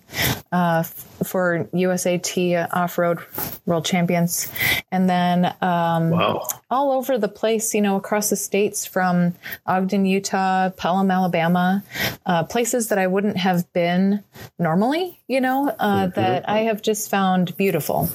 uh, 0.53 0.83
for 0.83 1.69
USAT 1.75 2.69
off 2.73 2.99
road 2.99 3.19
World 3.67 3.85
Champions, 3.85 4.51
and 4.93 5.11
then 5.11 5.47
um, 5.61 6.11
wow. 6.11 6.47
all 6.71 6.93
over 6.93 7.19
the 7.19 7.29
place. 7.29 7.75
You 7.75 7.83
know, 7.83 7.97
across 7.97 8.31
the 8.31 8.37
states 8.37 8.87
from 8.87 9.35
Ogden, 9.67 10.07
Utah, 10.07 10.71
Pelham, 10.71 11.11
Alabama, 11.11 11.83
uh, 12.25 12.45
places 12.45 12.89
that 12.89 12.99
I 12.99 13.07
wouldn't 13.09 13.37
have 13.37 13.71
been 13.73 13.88
been 13.89 14.23
normally, 14.59 15.19
you 15.29 15.41
know, 15.41 15.69
uh, 15.69 16.07
mm-hmm. 16.07 16.21
that 16.21 16.49
I 16.49 16.61
have 16.69 16.83
just 16.83 17.11
found 17.11 17.57
beautiful. 17.57 18.11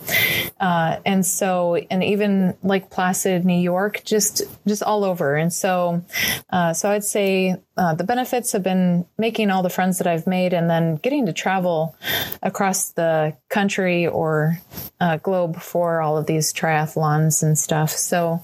Uh, 0.59 0.97
and 1.03 1.25
so, 1.25 1.75
and 1.89 2.03
even 2.03 2.55
like 2.61 2.91
Placid, 2.91 3.43
New 3.43 3.59
York, 3.59 4.03
just, 4.05 4.43
just 4.67 4.83
all 4.83 5.03
over. 5.03 5.35
And 5.35 5.51
so, 5.51 6.03
uh, 6.51 6.73
so 6.73 6.91
I'd 6.91 7.03
say 7.03 7.55
uh, 7.75 7.95
the 7.95 8.03
benefits 8.03 8.51
have 8.51 8.61
been 8.61 9.05
making 9.17 9.49
all 9.49 9.63
the 9.63 9.69
friends 9.71 9.97
that 9.97 10.05
I've 10.05 10.27
made 10.27 10.53
and 10.53 10.69
then 10.69 10.97
getting 10.97 11.25
to 11.25 11.33
travel 11.33 11.95
across 12.43 12.91
the 12.91 13.35
country 13.49 14.05
or 14.05 14.59
uh, 14.99 15.17
globe 15.17 15.59
for 15.59 16.01
all 16.01 16.17
of 16.17 16.27
these 16.27 16.53
triathlons 16.53 17.41
and 17.41 17.57
stuff. 17.57 17.89
So 17.89 18.43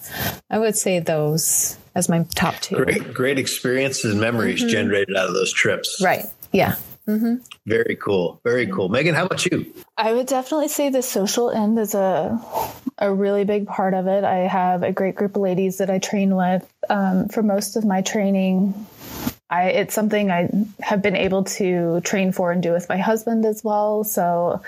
I 0.50 0.58
would 0.58 0.76
say 0.76 0.98
those 0.98 1.78
as 1.94 2.08
my 2.08 2.24
top 2.34 2.56
two. 2.56 2.76
Great, 2.76 3.14
great 3.14 3.38
experiences 3.38 4.12
and 4.12 4.20
memories 4.20 4.60
mm-hmm. 4.60 4.68
generated 4.68 5.16
out 5.16 5.28
of 5.28 5.34
those 5.34 5.52
trips. 5.52 6.00
Right. 6.02 6.26
Yeah. 6.52 6.74
Mm-hmm. 7.08 7.36
Very 7.66 7.96
cool. 7.96 8.40
Very 8.44 8.66
cool. 8.66 8.88
Meagan, 8.88 9.14
how 9.14 9.26
about 9.26 9.44
you? 9.46 9.72
I 9.96 10.12
would 10.12 10.26
definitely 10.26 10.68
say 10.68 10.90
the 10.90 11.02
social 11.02 11.50
end 11.50 11.78
is 11.78 11.94
a 11.94 12.40
a 12.98 13.12
really 13.12 13.44
big 13.44 13.66
part 13.66 13.94
of 13.94 14.06
it. 14.06 14.24
I 14.24 14.46
have 14.46 14.82
a 14.82 14.92
great 14.92 15.14
group 15.14 15.34
of 15.34 15.42
ladies 15.42 15.78
that 15.78 15.90
I 15.90 15.98
train 15.98 16.36
with. 16.36 16.70
Um, 16.88 17.28
for 17.28 17.42
most 17.42 17.76
of 17.76 17.84
my 17.84 18.02
training, 18.02 18.74
I, 19.48 19.70
it's 19.70 19.94
something 19.94 20.30
I 20.30 20.48
have 20.80 21.02
been 21.02 21.16
able 21.16 21.44
to 21.44 22.00
train 22.02 22.30
for 22.30 22.52
and 22.52 22.62
do 22.62 22.72
with 22.72 22.88
my 22.88 22.98
husband 22.98 23.44
as 23.46 23.64
well. 23.64 24.04
So 24.04 24.62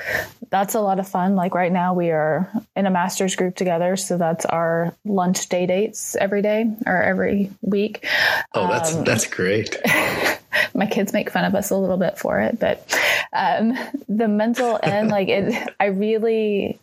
that's 0.50 0.74
a 0.74 0.80
lot 0.80 0.98
of 0.98 1.06
fun. 1.06 1.36
Like 1.36 1.54
right 1.54 1.70
now, 1.70 1.94
we 1.94 2.10
are 2.10 2.50
in 2.74 2.86
a 2.86 2.90
master's 2.90 3.36
group 3.36 3.54
together. 3.54 3.96
So 3.96 4.16
that's 4.16 4.44
our 4.44 4.94
lunch 5.04 5.48
day 5.48 5.66
dates 5.66 6.16
every 6.16 6.42
day 6.42 6.74
or 6.84 7.00
every 7.00 7.50
week. 7.60 8.06
Oh, 8.54 8.66
that's 8.66 8.94
um, 8.94 9.04
that's 9.04 9.26
great. 9.26 9.76
my 10.74 10.86
kids 10.86 11.12
make 11.12 11.30
fun 11.30 11.44
of 11.44 11.54
us 11.54 11.70
a 11.70 11.76
little 11.76 11.96
bit 11.96 12.18
for 12.18 12.40
it, 12.40 12.58
but 12.58 12.98
um, 13.32 13.76
the 14.08 14.28
mental 14.28 14.78
end, 14.82 15.08
like 15.08 15.28
it, 15.28 15.74
I 15.80 15.86
really 15.86 16.78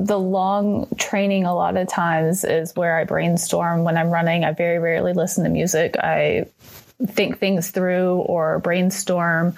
the 0.00 0.18
long 0.18 0.88
training 0.96 1.44
a 1.44 1.54
lot 1.54 1.76
of 1.76 1.86
times 1.86 2.42
is 2.42 2.74
where 2.74 2.98
I 2.98 3.04
brainstorm 3.04 3.84
when 3.84 3.98
I'm 3.98 4.08
running. 4.08 4.44
I 4.44 4.52
very 4.52 4.78
rarely 4.78 5.12
listen 5.12 5.44
to 5.44 5.50
music. 5.50 5.94
I 5.98 6.46
think 7.06 7.38
things 7.38 7.70
through 7.70 8.16
or 8.20 8.60
brainstorm. 8.60 9.54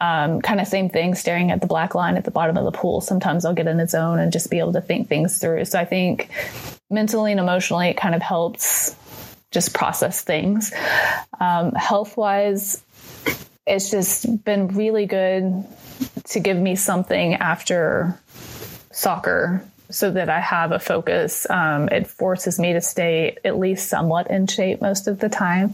Um, 0.00 0.40
kind 0.40 0.60
of 0.60 0.68
same 0.68 0.88
thing, 0.88 1.14
staring 1.14 1.50
at 1.50 1.60
the 1.60 1.66
black 1.66 1.94
line 1.94 2.16
at 2.16 2.24
the 2.24 2.30
bottom 2.30 2.56
of 2.56 2.64
the 2.64 2.70
pool. 2.70 3.00
Sometimes 3.00 3.44
I'll 3.44 3.52
get 3.52 3.66
in 3.66 3.80
a 3.80 3.86
zone 3.88 4.20
and 4.20 4.32
just 4.32 4.50
be 4.50 4.58
able 4.58 4.72
to 4.72 4.80
think 4.80 5.08
things 5.08 5.38
through. 5.38 5.64
So 5.66 5.78
I 5.78 5.84
think 5.84 6.30
mentally 6.88 7.32
and 7.32 7.40
emotionally, 7.40 7.88
it 7.88 7.96
kind 7.96 8.14
of 8.14 8.22
helps 8.22 8.96
just 9.50 9.74
process 9.74 10.22
things. 10.22 10.72
Um, 11.40 11.72
health 11.72 12.16
wise, 12.16 12.82
it's 13.66 13.90
just 13.90 14.44
been 14.44 14.68
really 14.68 15.06
good 15.06 15.64
to 16.24 16.40
give 16.40 16.56
me 16.56 16.76
something 16.76 17.34
after 17.34 18.18
soccer 18.90 19.64
so 19.90 20.10
that 20.10 20.28
I 20.28 20.40
have 20.40 20.72
a 20.72 20.78
focus. 20.78 21.48
Um, 21.48 21.88
it 21.88 22.06
forces 22.06 22.58
me 22.58 22.74
to 22.74 22.80
stay 22.80 23.38
at 23.44 23.58
least 23.58 23.88
somewhat 23.88 24.30
in 24.30 24.46
shape 24.46 24.82
most 24.82 25.08
of 25.08 25.18
the 25.18 25.28
time. 25.28 25.72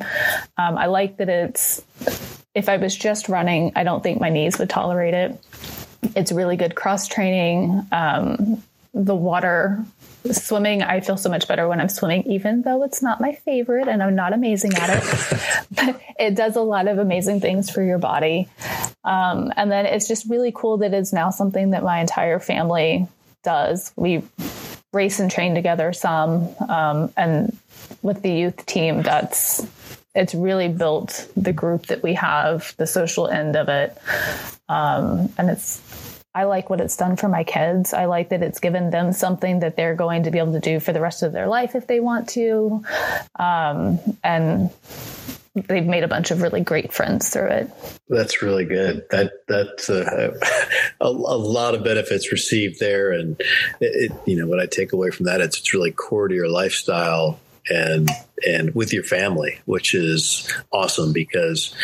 Um, 0.56 0.78
I 0.78 0.86
like 0.86 1.16
that 1.16 1.28
it's, 1.28 1.82
if 2.54 2.68
I 2.68 2.76
was 2.76 2.94
just 2.94 3.28
running, 3.28 3.72
I 3.74 3.82
don't 3.82 4.02
think 4.02 4.20
my 4.20 4.28
knees 4.28 4.58
would 4.58 4.70
tolerate 4.70 5.14
it. 5.14 5.40
It's 6.14 6.30
really 6.30 6.56
good 6.56 6.76
cross 6.76 7.08
training. 7.08 7.86
Um, 7.90 8.62
the 8.92 9.16
water 9.16 9.84
swimming, 10.32 10.82
I 10.82 11.00
feel 11.00 11.16
so 11.16 11.28
much 11.28 11.46
better 11.46 11.68
when 11.68 11.80
I'm 11.80 11.88
swimming, 11.88 12.22
even 12.24 12.62
though 12.62 12.82
it's 12.82 13.02
not 13.02 13.20
my 13.20 13.34
favorite 13.34 13.88
and 13.88 14.02
I'm 14.02 14.14
not 14.14 14.32
amazing 14.32 14.74
at 14.74 14.90
it. 14.90 15.66
but 15.72 16.00
it 16.18 16.34
does 16.34 16.56
a 16.56 16.62
lot 16.62 16.88
of 16.88 16.98
amazing 16.98 17.40
things 17.40 17.70
for 17.70 17.82
your 17.82 17.98
body. 17.98 18.48
Um, 19.04 19.52
and 19.56 19.70
then 19.70 19.86
it's 19.86 20.08
just 20.08 20.28
really 20.28 20.52
cool 20.54 20.78
that 20.78 20.94
it's 20.94 21.12
now 21.12 21.30
something 21.30 21.70
that 21.70 21.82
my 21.82 22.00
entire 22.00 22.38
family 22.38 23.06
does. 23.42 23.92
We 23.96 24.22
race 24.92 25.20
and 25.20 25.30
train 25.30 25.54
together 25.54 25.92
some, 25.92 26.48
um, 26.68 27.12
and 27.16 27.56
with 28.02 28.22
the 28.22 28.32
youth 28.32 28.64
team, 28.66 29.02
that's 29.02 29.66
it's 30.14 30.34
really 30.34 30.68
built 30.68 31.28
the 31.36 31.52
group 31.52 31.86
that 31.86 32.02
we 32.02 32.14
have, 32.14 32.74
the 32.76 32.86
social 32.86 33.26
end 33.26 33.56
of 33.56 33.68
it, 33.68 33.96
um, 34.68 35.32
and 35.36 35.50
it's. 35.50 35.82
I 36.34 36.44
like 36.44 36.68
what 36.68 36.80
it's 36.80 36.96
done 36.96 37.16
for 37.16 37.28
my 37.28 37.44
kids. 37.44 37.94
I 37.94 38.06
like 38.06 38.30
that 38.30 38.42
it's 38.42 38.58
given 38.58 38.90
them 38.90 39.12
something 39.12 39.60
that 39.60 39.76
they're 39.76 39.94
going 39.94 40.24
to 40.24 40.30
be 40.30 40.38
able 40.38 40.52
to 40.52 40.60
do 40.60 40.80
for 40.80 40.92
the 40.92 41.00
rest 41.00 41.22
of 41.22 41.32
their 41.32 41.46
life 41.46 41.76
if 41.76 41.86
they 41.86 42.00
want 42.00 42.28
to, 42.30 42.82
um, 43.38 44.00
and 44.24 44.70
they've 45.54 45.86
made 45.86 46.02
a 46.02 46.08
bunch 46.08 46.32
of 46.32 46.42
really 46.42 46.60
great 46.60 46.92
friends 46.92 47.28
through 47.28 47.46
it. 47.46 47.70
That's 48.08 48.42
really 48.42 48.64
good. 48.64 49.06
That 49.10 49.32
that's 49.46 49.88
uh, 49.88 50.32
a, 51.00 51.06
a, 51.06 51.08
lot 51.08 51.74
of 51.74 51.84
benefits 51.84 52.32
received 52.32 52.80
there, 52.80 53.12
and 53.12 53.40
it, 53.80 54.10
you 54.26 54.36
know 54.36 54.48
what 54.48 54.58
I 54.58 54.66
take 54.66 54.92
away 54.92 55.10
from 55.10 55.26
that 55.26 55.40
it's 55.40 55.58
it's 55.58 55.72
really 55.72 55.92
core 55.92 56.26
to 56.26 56.34
your 56.34 56.48
lifestyle 56.48 57.38
and 57.70 58.08
and 58.46 58.74
with 58.74 58.92
your 58.92 59.04
family, 59.04 59.58
which 59.64 59.94
is 59.94 60.50
awesome 60.72 61.12
because 61.12 61.74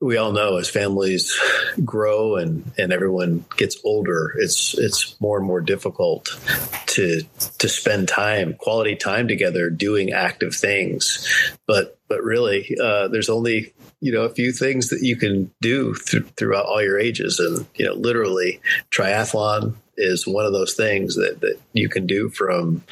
we 0.00 0.16
all 0.18 0.32
know 0.32 0.58
as 0.58 0.68
families 0.68 1.38
grow 1.84 2.36
and, 2.36 2.70
and 2.76 2.92
everyone 2.92 3.44
gets 3.56 3.78
older, 3.82 4.34
it's 4.38 4.76
it's 4.76 5.18
more 5.20 5.38
and 5.38 5.46
more 5.46 5.60
difficult 5.60 6.38
to 6.86 7.22
to 7.58 7.68
spend 7.68 8.08
time, 8.08 8.54
quality 8.54 8.94
time 8.94 9.26
together, 9.26 9.70
doing 9.70 10.12
active 10.12 10.54
things. 10.54 11.26
But 11.66 11.98
but 12.08 12.22
really, 12.22 12.76
uh, 12.80 13.08
there's 13.08 13.30
only 13.30 13.72
you 14.00 14.12
know 14.12 14.22
a 14.22 14.34
few 14.34 14.52
things 14.52 14.90
that 14.90 15.02
you 15.02 15.16
can 15.16 15.50
do 15.60 15.94
th- 15.94 16.24
throughout 16.36 16.66
all 16.66 16.82
your 16.82 16.98
ages, 16.98 17.40
and 17.40 17.66
you 17.74 17.86
know 17.86 17.94
literally 17.94 18.60
triathlon 18.90 19.74
is 19.96 20.26
one 20.26 20.44
of 20.44 20.52
those 20.52 20.74
things 20.74 21.16
that, 21.16 21.40
that 21.40 21.58
you 21.72 21.88
can 21.88 22.06
do 22.06 22.28
from 22.28 22.82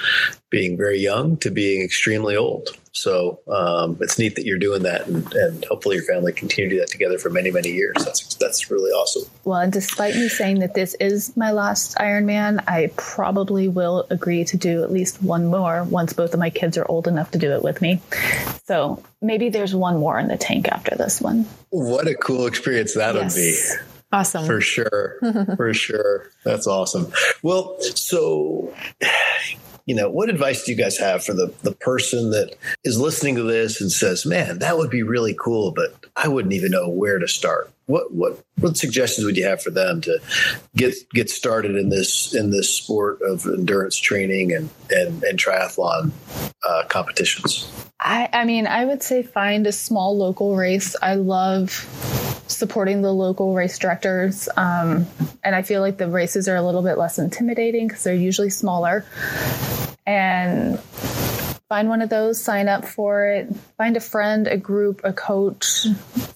being 0.50 0.76
very 0.76 0.98
young 0.98 1.36
to 1.38 1.50
being 1.50 1.82
extremely 1.82 2.36
old. 2.36 2.68
So 2.92 3.40
um, 3.48 3.98
it's 4.00 4.20
neat 4.20 4.36
that 4.36 4.46
you're 4.46 4.59
doing 4.59 4.84
that, 4.84 5.09
and, 5.09 5.32
and, 5.34 5.64
hopefully 5.64 5.96
your 5.96 6.05
family 6.05 6.32
continue 6.32 6.70
to 6.70 6.76
do 6.76 6.80
that 6.80 6.90
together 6.90 7.18
for 7.18 7.28
many, 7.28 7.50
many 7.50 7.70
years. 7.70 7.96
That's 8.05 8.36
that's 8.36 8.70
really 8.70 8.92
awesome. 8.92 9.28
Well, 9.42 9.59
and 9.59 9.72
despite 9.72 10.14
me 10.14 10.28
saying 10.28 10.61
that 10.61 10.74
this 10.74 10.94
is 11.00 11.36
my 11.36 11.50
last 11.50 11.96
Ironman, 11.96 12.62
I 12.68 12.92
probably 12.96 13.66
will 13.66 14.07
agree 14.11 14.44
to 14.44 14.57
do 14.57 14.84
at 14.84 14.92
least 14.92 15.20
one 15.20 15.46
more 15.46 15.82
once 15.82 16.12
both 16.12 16.34
of 16.34 16.40
my 16.40 16.50
kids 16.50 16.78
are 16.78 16.86
old 16.88 17.09
enough 17.09 17.32
to 17.32 17.38
do 17.38 17.50
it 17.50 17.64
with 17.64 17.82
me. 17.82 18.00
So 18.66 19.02
maybe 19.20 19.48
there's 19.48 19.74
one 19.74 19.98
more 19.98 20.16
in 20.20 20.28
the 20.28 20.36
tank 20.36 20.68
after 20.68 20.94
this 20.94 21.20
one. 21.20 21.46
What 21.70 22.07
a 22.07 22.14
cool 22.14 22.46
experience 22.46 22.94
that 22.94 23.16
yes. 23.16 23.34
would 23.34 23.42
be. 23.42 23.93
Awesome. 24.14 24.46
For 24.46 24.60
sure. 24.60 25.18
For 25.56 25.74
sure. 25.74 26.30
That's 26.44 26.68
awesome. 26.68 27.12
Well, 27.42 27.76
so 27.80 28.72
you 29.86 29.94
know, 29.94 30.08
what 30.08 30.30
advice 30.30 30.64
do 30.64 30.72
you 30.72 30.78
guys 30.78 30.96
have 30.98 31.24
for 31.24 31.34
the, 31.34 31.52
the 31.62 31.72
person 31.72 32.30
that 32.30 32.56
is 32.84 32.98
listening 32.98 33.34
to 33.36 33.42
this 33.42 33.80
and 33.80 33.92
says, 33.92 34.24
man, 34.24 34.60
that 34.60 34.78
would 34.78 34.88
be 34.88 35.02
really 35.02 35.36
cool, 35.38 35.72
but 35.72 35.94
I 36.16 36.28
wouldn't 36.28 36.54
even 36.54 36.70
know 36.70 36.88
where 36.88 37.18
to 37.18 37.28
start? 37.28 37.70
What, 37.87 38.12
what, 38.12 38.43
what 38.59 38.76
suggestions 38.76 39.26
would 39.26 39.37
you 39.37 39.45
have 39.45 39.62
for 39.62 39.70
them 39.70 40.01
to 40.03 40.18
get, 40.74 40.95
get 41.11 41.28
started 41.28 41.76
in 41.76 41.91
this, 41.91 42.35
in 42.35 42.51
this 42.51 42.70
sport 42.70 43.20
of 43.22 43.47
endurance 43.47 43.97
training 43.97 44.53
and, 44.53 44.70
and, 44.91 45.22
and 45.22 45.39
triathlon 45.39 46.12
uh, 46.66 46.85
competitions? 46.89 47.70
I, 48.01 48.28
I 48.32 48.45
mean, 48.45 48.66
I 48.66 48.85
would 48.85 49.03
say 49.03 49.22
find 49.22 49.66
a 49.66 49.72
small 49.72 50.16
local 50.16 50.57
race. 50.57 50.97
I 51.01 51.14
love 51.14 51.70
supporting 52.49 53.03
the 53.03 53.12
local 53.12 53.55
race 53.55 53.78
directors. 53.78 54.49
Um, 54.57 55.07
and 55.43 55.55
I 55.55 55.62
feel 55.62 55.80
like 55.80 55.99
the 55.99 56.09
races 56.09 56.49
are 56.49 56.57
a 56.57 56.62
little 56.62 56.82
bit 56.82 56.99
less 56.99 57.18
intimidating 57.18 57.89
because 57.89 58.05
they're 58.05 58.14
usually 58.14 58.51
smaller. 58.51 59.05
And 60.07 60.78
find 61.68 61.88
one 61.88 62.02
of 62.02 62.10
those, 62.10 62.40
sign 62.40 62.68
up 62.68 62.84
for 62.84 63.26
it, 63.26 63.48
find 63.76 63.96
a 63.96 64.00
friend, 64.00 64.46
a 64.46 64.56
group, 64.56 65.00
a 65.04 65.12
coach, 65.12 65.86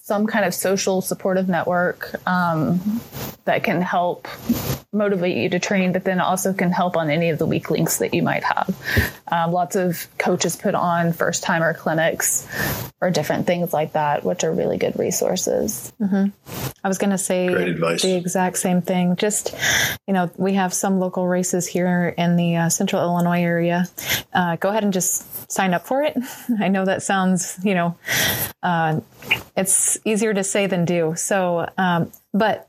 some 0.01 0.25
kind 0.25 0.45
of 0.45 0.53
social 0.53 1.01
supportive 1.01 1.47
network 1.47 2.15
um, 2.27 3.01
that 3.45 3.63
can 3.63 3.81
help 3.81 4.27
motivate 4.91 5.37
you 5.37 5.49
to 5.49 5.59
train, 5.59 5.93
but 5.93 6.03
then 6.03 6.19
also 6.19 6.51
can 6.51 6.71
help 6.71 6.97
on 6.97 7.11
any 7.11 7.29
of 7.29 7.37
the 7.37 7.45
weak 7.45 7.69
links 7.69 7.97
that 7.97 8.13
you 8.13 8.23
might 8.23 8.43
have. 8.43 9.21
Um, 9.31 9.51
lots 9.51 9.75
of 9.75 10.07
coaches 10.17 10.55
put 10.55 10.73
on 10.73 11.13
first 11.13 11.43
timer 11.43 11.73
clinics 11.75 12.47
or 12.99 13.11
different 13.11 13.45
things 13.45 13.71
like 13.71 13.93
that, 13.93 14.25
which 14.25 14.43
are 14.43 14.51
really 14.51 14.77
good 14.77 14.97
resources. 14.97 15.93
Mm-hmm. 16.01 16.29
I 16.83 16.87
was 16.87 16.97
going 16.97 17.11
to 17.11 17.17
say 17.17 17.47
the 17.47 18.15
exact 18.17 18.57
same 18.57 18.81
thing. 18.81 19.15
Just, 19.15 19.53
you 20.07 20.13
know, 20.13 20.31
we 20.37 20.53
have 20.53 20.73
some 20.73 20.99
local 20.99 21.27
races 21.27 21.67
here 21.67 22.13
in 22.17 22.35
the 22.35 22.55
uh, 22.55 22.69
central 22.69 23.01
Illinois 23.01 23.43
area. 23.43 23.85
Uh, 24.33 24.55
go 24.55 24.69
ahead 24.69 24.83
and 24.83 24.93
just 24.93 25.18
sign 25.49 25.73
up 25.73 25.85
for 25.85 26.03
it. 26.03 26.17
I 26.59 26.67
know 26.67 26.85
that 26.85 27.03
sounds, 27.03 27.59
you 27.63 27.75
know, 27.75 27.97
uh, 28.63 28.99
it's 29.55 29.97
easier 30.05 30.33
to 30.33 30.43
say 30.43 30.67
than 30.67 30.85
do. 30.85 31.13
So, 31.15 31.69
um, 31.77 32.11
but 32.33 32.67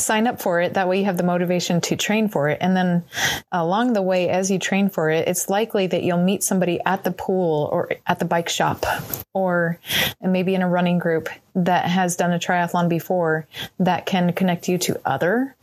sign 0.00 0.26
up 0.26 0.40
for 0.40 0.60
it. 0.60 0.74
That 0.74 0.88
way 0.88 0.98
you 0.98 1.04
have 1.04 1.16
the 1.16 1.22
motivation 1.22 1.80
to 1.82 1.96
train 1.96 2.28
for 2.28 2.48
it. 2.48 2.58
And 2.60 2.76
then 2.76 3.04
along 3.52 3.92
the 3.92 4.02
way, 4.02 4.28
as 4.28 4.50
you 4.50 4.58
train 4.58 4.90
for 4.90 5.10
it, 5.10 5.28
it's 5.28 5.48
likely 5.48 5.86
that 5.86 6.02
you'll 6.02 6.22
meet 6.22 6.42
somebody 6.42 6.80
at 6.84 7.04
the 7.04 7.12
pool 7.12 7.68
or 7.72 7.90
at 8.06 8.18
the 8.18 8.24
bike 8.24 8.48
shop 8.48 8.86
or 9.32 9.78
maybe 10.20 10.54
in 10.54 10.62
a 10.62 10.68
running 10.68 10.98
group 10.98 11.28
that 11.54 11.86
has 11.86 12.16
done 12.16 12.32
a 12.32 12.38
triathlon 12.38 12.88
before 12.88 13.46
that 13.78 14.06
can 14.06 14.32
connect 14.32 14.68
you 14.68 14.78
to 14.78 15.00
other 15.04 15.54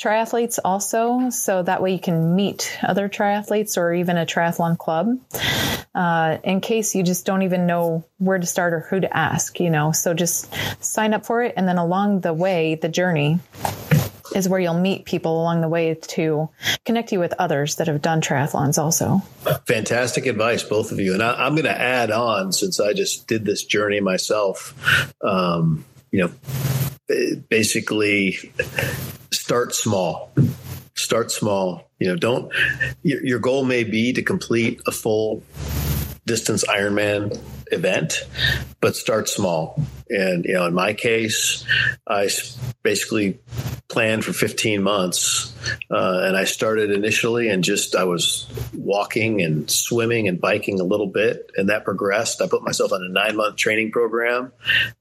triathletes 0.00 0.58
also. 0.64 1.30
So 1.30 1.62
that 1.62 1.82
way 1.82 1.92
you 1.92 1.98
can 1.98 2.36
meet 2.36 2.78
other 2.82 3.08
triathletes 3.08 3.76
or 3.76 3.92
even 3.92 4.16
a 4.16 4.26
triathlon 4.26 4.78
club 4.78 5.18
uh, 5.94 6.38
in 6.42 6.60
case 6.60 6.94
you 6.94 7.02
just 7.02 7.24
don't 7.24 7.42
even 7.42 7.66
know 7.66 8.04
where 8.18 8.38
to 8.38 8.46
start 8.46 8.74
or 8.74 8.80
who 8.80 9.00
to 9.00 9.16
ask, 9.16 9.60
you 9.60 9.70
know. 9.70 9.92
So 9.92 10.14
just 10.14 10.52
sign 10.82 11.14
up 11.14 11.24
for 11.24 11.42
it. 11.42 11.54
And 11.56 11.68
then 11.68 11.78
along 11.78 12.20
the 12.20 12.34
way, 12.34 12.74
the 12.74 12.88
journey, 12.88 13.38
is 14.34 14.48
where 14.48 14.60
you'll 14.60 14.74
meet 14.74 15.04
people 15.04 15.40
along 15.40 15.60
the 15.60 15.68
way 15.68 15.94
to 15.94 16.48
connect 16.84 17.12
you 17.12 17.20
with 17.20 17.34
others 17.38 17.76
that 17.76 17.88
have 17.88 18.02
done 18.02 18.20
triathlons 18.20 18.78
also. 18.78 19.18
Fantastic 19.66 20.26
advice, 20.26 20.62
both 20.62 20.92
of 20.92 20.98
you. 20.98 21.14
And 21.14 21.22
I, 21.22 21.46
am 21.46 21.54
going 21.54 21.64
to 21.64 21.80
add 21.80 22.10
on 22.10 22.52
since 22.52 22.80
I 22.80 22.92
just 22.92 23.26
did 23.26 23.44
this 23.44 23.64
journey 23.64 24.00
myself. 24.00 24.74
Um, 25.22 25.84
you 26.10 26.20
know, 27.08 27.40
basically 27.48 28.38
start 29.30 29.74
small. 29.74 30.32
Start 30.94 31.30
small. 31.30 31.90
You 31.98 32.08
know, 32.08 32.16
don't, 32.16 32.52
your, 33.02 33.24
your 33.24 33.38
goal 33.38 33.64
may 33.64 33.84
be 33.84 34.12
to 34.12 34.22
complete 34.22 34.80
a 34.86 34.92
full 34.92 35.42
distance 36.26 36.64
Ironman 36.64 37.38
event, 37.70 38.22
but 38.80 38.96
start 38.96 39.28
small. 39.28 39.80
And, 40.08 40.44
you 40.44 40.54
know, 40.54 40.66
in 40.66 40.74
my 40.74 40.92
case, 40.94 41.64
I 42.06 42.28
basically 42.82 43.38
planned 43.88 44.24
for 44.24 44.32
15 44.32 44.82
months. 44.82 45.54
Uh, 45.90 46.22
and 46.24 46.36
I 46.36 46.44
started 46.44 46.90
initially 46.90 47.48
and 47.48 47.64
just, 47.64 47.94
I 47.94 48.04
was 48.04 48.46
walking 48.74 49.40
and 49.40 49.70
swimming 49.70 50.28
and 50.28 50.40
biking 50.40 50.80
a 50.80 50.84
little 50.84 51.06
bit. 51.06 51.50
And 51.56 51.68
that 51.68 51.84
progressed. 51.84 52.42
I 52.42 52.46
put 52.46 52.62
myself 52.62 52.92
on 52.92 53.02
a 53.02 53.08
nine 53.08 53.36
month 53.36 53.56
training 53.56 53.92
program 53.92 54.52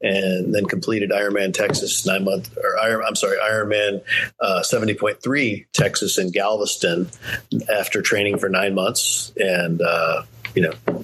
and 0.02 0.54
then 0.54 0.66
completed 0.66 1.12
Ironman 1.12 1.54
Texas 1.54 2.06
nine 2.06 2.24
month, 2.24 2.56
or 2.58 2.80
Iron, 2.80 3.04
I'm 3.06 3.16
sorry, 3.16 3.38
Ironman 3.38 4.04
uh, 4.40 4.62
70.3 4.64 5.66
Texas 5.74 6.18
in 6.18 6.32
Galveston 6.32 7.10
after 7.70 8.02
training 8.02 8.38
for 8.38 8.50
nine 8.50 8.76
months. 8.76 9.34
And, 9.38 9.82
uh, 9.82 10.24
you 10.56 10.62
know, 10.62 11.02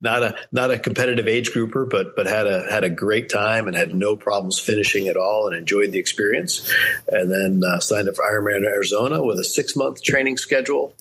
not 0.00 0.22
a 0.22 0.34
not 0.50 0.70
a 0.70 0.78
competitive 0.78 1.28
age 1.28 1.52
grouper, 1.52 1.84
but 1.84 2.16
but 2.16 2.26
had 2.26 2.46
a 2.46 2.70
had 2.70 2.84
a 2.84 2.90
great 2.90 3.28
time 3.28 3.66
and 3.66 3.76
had 3.76 3.94
no 3.94 4.16
problems 4.16 4.58
finishing 4.58 5.08
at 5.08 5.16
all 5.16 5.46
and 5.46 5.56
enjoyed 5.56 5.92
the 5.92 5.98
experience. 5.98 6.70
And 7.08 7.30
then 7.30 7.62
uh, 7.68 7.80
signed 7.80 8.08
up 8.08 8.16
for 8.16 8.24
Ironman 8.24 8.64
Arizona 8.64 9.22
with 9.22 9.38
a 9.38 9.44
six 9.44 9.76
month 9.76 10.02
training 10.02 10.38
schedule, 10.38 10.94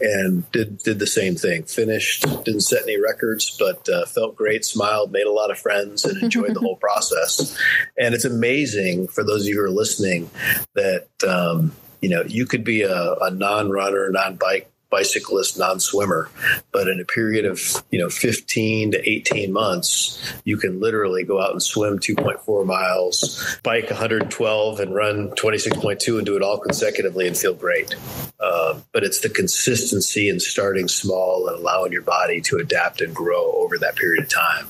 and 0.00 0.50
did 0.52 0.78
did 0.78 0.98
the 0.98 1.06
same 1.06 1.34
thing. 1.34 1.64
Finished, 1.64 2.22
didn't 2.44 2.62
set 2.62 2.82
any 2.82 3.00
records, 3.00 3.56
but 3.58 3.88
uh, 3.88 4.06
felt 4.06 4.36
great, 4.36 4.64
smiled, 4.64 5.12
made 5.12 5.26
a 5.26 5.32
lot 5.32 5.50
of 5.50 5.58
friends, 5.58 6.04
and 6.04 6.22
enjoyed 6.22 6.54
the 6.54 6.60
whole 6.60 6.76
process. 6.80 7.56
And 7.98 8.14
it's 8.14 8.24
amazing 8.24 9.08
for 9.08 9.24
those 9.24 9.42
of 9.42 9.48
you 9.48 9.56
who 9.56 9.64
are 9.64 9.70
listening 9.70 10.30
that. 10.74 11.06
Um, 11.26 11.72
you 12.00 12.08
know, 12.08 12.24
you 12.26 12.46
could 12.46 12.64
be 12.64 12.82
a, 12.82 13.14
a 13.14 13.30
non-runner, 13.30 14.10
non-bike 14.10 14.71
bicyclist, 14.92 15.58
non-swimmer, 15.58 16.30
but 16.70 16.86
in 16.86 17.00
a 17.00 17.04
period 17.04 17.44
of 17.44 17.82
you 17.90 17.98
know 17.98 18.08
15 18.08 18.92
to 18.92 19.08
18 19.08 19.52
months, 19.52 20.22
you 20.44 20.56
can 20.56 20.78
literally 20.78 21.24
go 21.24 21.42
out 21.42 21.50
and 21.50 21.62
swim 21.62 21.98
2.4 21.98 22.64
miles, 22.64 23.58
bike 23.64 23.90
112, 23.90 24.78
and 24.78 24.94
run 24.94 25.30
26.2, 25.30 26.18
and 26.18 26.26
do 26.26 26.36
it 26.36 26.42
all 26.42 26.58
consecutively 26.58 27.26
and 27.26 27.36
feel 27.36 27.54
great. 27.54 27.96
Um, 28.38 28.84
but 28.92 29.02
it's 29.02 29.20
the 29.20 29.28
consistency 29.28 30.28
and 30.28 30.42
starting 30.42 30.88
small 30.88 31.48
and 31.48 31.58
allowing 31.58 31.92
your 31.92 32.02
body 32.02 32.40
to 32.42 32.58
adapt 32.58 33.00
and 33.00 33.14
grow 33.14 33.52
over 33.52 33.78
that 33.78 33.96
period 33.96 34.24
of 34.24 34.28
time. 34.28 34.66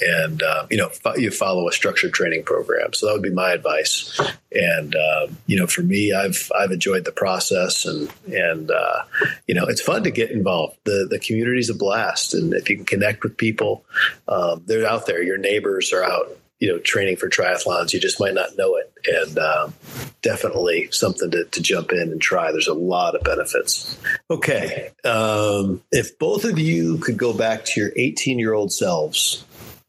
And 0.00 0.42
uh, 0.42 0.66
you 0.70 0.76
know, 0.76 0.88
fo- 0.88 1.16
you 1.16 1.30
follow 1.30 1.68
a 1.68 1.72
structured 1.72 2.12
training 2.12 2.44
program. 2.44 2.92
So 2.92 3.06
that 3.06 3.12
would 3.12 3.22
be 3.22 3.30
my 3.30 3.52
advice. 3.52 4.18
And 4.52 4.94
um, 4.94 5.36
you 5.46 5.58
know, 5.58 5.66
for 5.66 5.82
me, 5.82 6.12
I've 6.12 6.50
I've 6.58 6.70
enjoyed 6.70 7.04
the 7.04 7.12
process, 7.12 7.84
and 7.84 8.10
and 8.32 8.70
uh, 8.70 9.02
you 9.46 9.54
know 9.54 9.57
know, 9.60 9.66
it's 9.66 9.80
fun 9.80 10.04
to 10.04 10.10
get 10.10 10.30
involved. 10.30 10.78
The 10.84 11.06
the 11.08 11.18
community's 11.18 11.70
a 11.70 11.74
blast, 11.74 12.34
and 12.34 12.52
if 12.54 12.68
you 12.68 12.76
can 12.76 12.84
connect 12.84 13.22
with 13.22 13.36
people, 13.36 13.84
um, 14.26 14.62
they're 14.66 14.86
out 14.86 15.06
there. 15.06 15.22
Your 15.22 15.38
neighbors 15.38 15.92
are 15.92 16.02
out, 16.02 16.36
you 16.58 16.68
know, 16.68 16.78
training 16.78 17.16
for 17.16 17.28
triathlons. 17.28 17.92
You 17.92 18.00
just 18.00 18.20
might 18.20 18.34
not 18.34 18.56
know 18.56 18.76
it, 18.76 18.92
and 19.06 19.38
um, 19.38 19.74
definitely 20.22 20.88
something 20.90 21.30
to, 21.30 21.44
to 21.44 21.62
jump 21.62 21.92
in 21.92 22.12
and 22.12 22.20
try. 22.20 22.52
There's 22.52 22.68
a 22.68 22.74
lot 22.74 23.14
of 23.14 23.22
benefits. 23.22 23.98
Okay, 24.30 24.90
um, 25.04 25.82
if 25.90 26.18
both 26.18 26.44
of 26.44 26.58
you 26.58 26.98
could 26.98 27.16
go 27.16 27.32
back 27.32 27.64
to 27.66 27.80
your 27.80 27.92
18 27.96 28.38
year 28.38 28.52
old 28.52 28.72
selves 28.72 29.44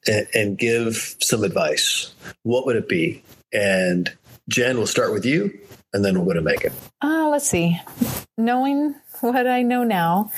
and, 0.08 0.28
and 0.34 0.58
give 0.58 1.16
some 1.20 1.44
advice, 1.44 2.14
what 2.44 2.66
would 2.66 2.76
it 2.76 2.88
be? 2.88 3.24
And 3.54 4.12
Jen, 4.48 4.78
we'll 4.78 4.88
start 4.88 5.14
with 5.14 5.26
you, 5.26 5.60
and 5.94 6.04
then 6.04 6.16
we'll 6.16 6.26
go 6.26 6.34
to 6.34 6.42
Meagan. 6.42 6.74
Uh, 7.02 7.30
let's 7.30 7.48
see. 7.48 7.80
Knowing 8.38 8.96
what 9.22 9.48
I 9.48 9.64
know 9.64 9.84
now, 9.84 10.32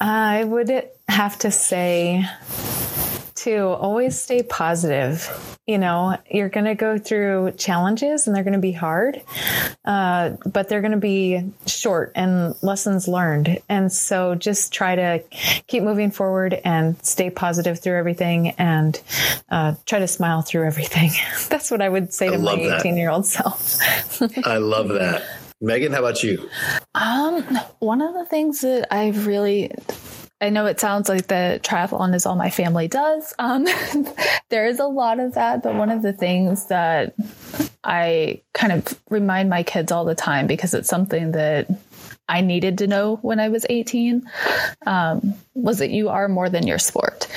I 0.00 0.44
would 0.44 0.88
have 1.08 1.38
to 1.40 1.50
say 1.50 2.24
to 3.36 3.68
always 3.68 4.20
stay 4.20 4.42
positive. 4.42 5.28
You 5.66 5.78
know, 5.78 6.16
you're 6.28 6.48
going 6.48 6.66
to 6.66 6.74
go 6.74 6.98
through 6.98 7.52
challenges 7.52 8.26
and 8.26 8.34
they're 8.34 8.42
going 8.42 8.54
to 8.54 8.58
be 8.58 8.72
hard, 8.72 9.22
uh, 9.84 10.30
but 10.44 10.68
they're 10.68 10.80
going 10.80 10.92
to 10.92 10.98
be 10.98 11.52
short 11.66 12.12
and 12.16 12.54
lessons 12.62 13.06
learned. 13.06 13.60
And 13.68 13.92
so 13.92 14.34
just 14.34 14.72
try 14.72 14.96
to 14.96 15.22
keep 15.68 15.84
moving 15.84 16.10
forward 16.10 16.60
and 16.64 17.00
stay 17.04 17.30
positive 17.30 17.80
through 17.80 17.96
everything 17.96 18.50
and 18.50 19.00
uh, 19.50 19.74
try 19.86 20.00
to 20.00 20.08
smile 20.08 20.42
through 20.42 20.66
everything. 20.66 21.10
That's 21.48 21.70
what 21.70 21.80
I 21.80 21.88
would 21.88 22.12
say 22.12 22.30
to 22.30 22.38
my 22.38 22.54
18 22.54 22.96
year 22.96 23.10
old 23.10 23.26
self. 23.26 23.78
I 24.44 24.56
love 24.56 24.88
that. 24.88 25.24
Meagan, 25.62 25.92
how 25.92 26.00
about 26.00 26.24
you? 26.24 26.50
Um, 26.94 27.42
one 27.78 28.02
of 28.02 28.14
the 28.14 28.24
things 28.24 28.62
that 28.62 28.92
I've 28.92 29.26
really 29.28 29.70
I 30.40 30.50
know 30.50 30.66
it 30.66 30.80
sounds 30.80 31.08
like 31.08 31.28
the 31.28 31.60
triathlon 31.62 32.16
is 32.16 32.26
all 32.26 32.34
my 32.34 32.50
family 32.50 32.88
does. 32.88 33.32
Um, 33.38 33.64
there 34.48 34.66
is 34.66 34.80
a 34.80 34.86
lot 34.86 35.20
of 35.20 35.34
that, 35.34 35.62
but 35.62 35.76
one 35.76 35.88
of 35.88 36.02
the 36.02 36.12
things 36.12 36.66
that 36.66 37.14
I 37.84 38.42
kind 38.52 38.72
of 38.72 39.00
remind 39.08 39.50
my 39.50 39.62
kids 39.62 39.92
all 39.92 40.04
the 40.04 40.16
time 40.16 40.48
because 40.48 40.74
it's 40.74 40.88
something 40.88 41.30
that 41.32 41.68
I 42.28 42.40
needed 42.40 42.78
to 42.78 42.88
know 42.88 43.16
when 43.22 43.38
I 43.38 43.50
was 43.50 43.64
18 43.70 44.28
um, 44.84 45.34
was 45.54 45.78
that 45.78 45.90
you 45.90 46.08
are 46.08 46.26
more 46.26 46.48
than 46.48 46.66
your 46.66 46.80
sport. 46.80 47.28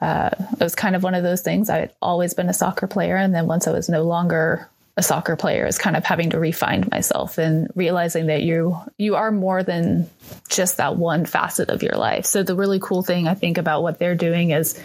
Uh, 0.00 0.30
it 0.52 0.62
was 0.62 0.76
kind 0.76 0.94
of 0.94 1.02
one 1.02 1.14
of 1.16 1.24
those 1.24 1.42
things. 1.42 1.68
I 1.68 1.78
had 1.78 1.94
always 2.00 2.32
been 2.32 2.48
a 2.48 2.54
soccer 2.54 2.86
player, 2.86 3.16
and 3.16 3.34
then 3.34 3.48
once 3.48 3.66
I 3.66 3.72
was 3.72 3.88
no 3.88 4.04
longer 4.04 4.70
a 4.96 5.02
soccer 5.02 5.36
player 5.36 5.66
is 5.66 5.78
kind 5.78 5.96
of 5.96 6.04
having 6.04 6.30
to 6.30 6.38
refine 6.38 6.88
myself 6.90 7.36
and 7.38 7.70
realizing 7.74 8.26
that 8.26 8.42
you 8.42 8.78
you 8.96 9.16
are 9.16 9.30
more 9.30 9.62
than 9.62 10.08
just 10.48 10.78
that 10.78 10.96
one 10.96 11.26
facet 11.26 11.68
of 11.68 11.82
your 11.82 11.96
life. 11.96 12.24
So 12.24 12.42
the 12.42 12.54
really 12.54 12.80
cool 12.80 13.02
thing 13.02 13.28
I 13.28 13.34
think 13.34 13.58
about 13.58 13.82
what 13.82 13.98
they're 13.98 14.14
doing 14.14 14.50
is 14.50 14.80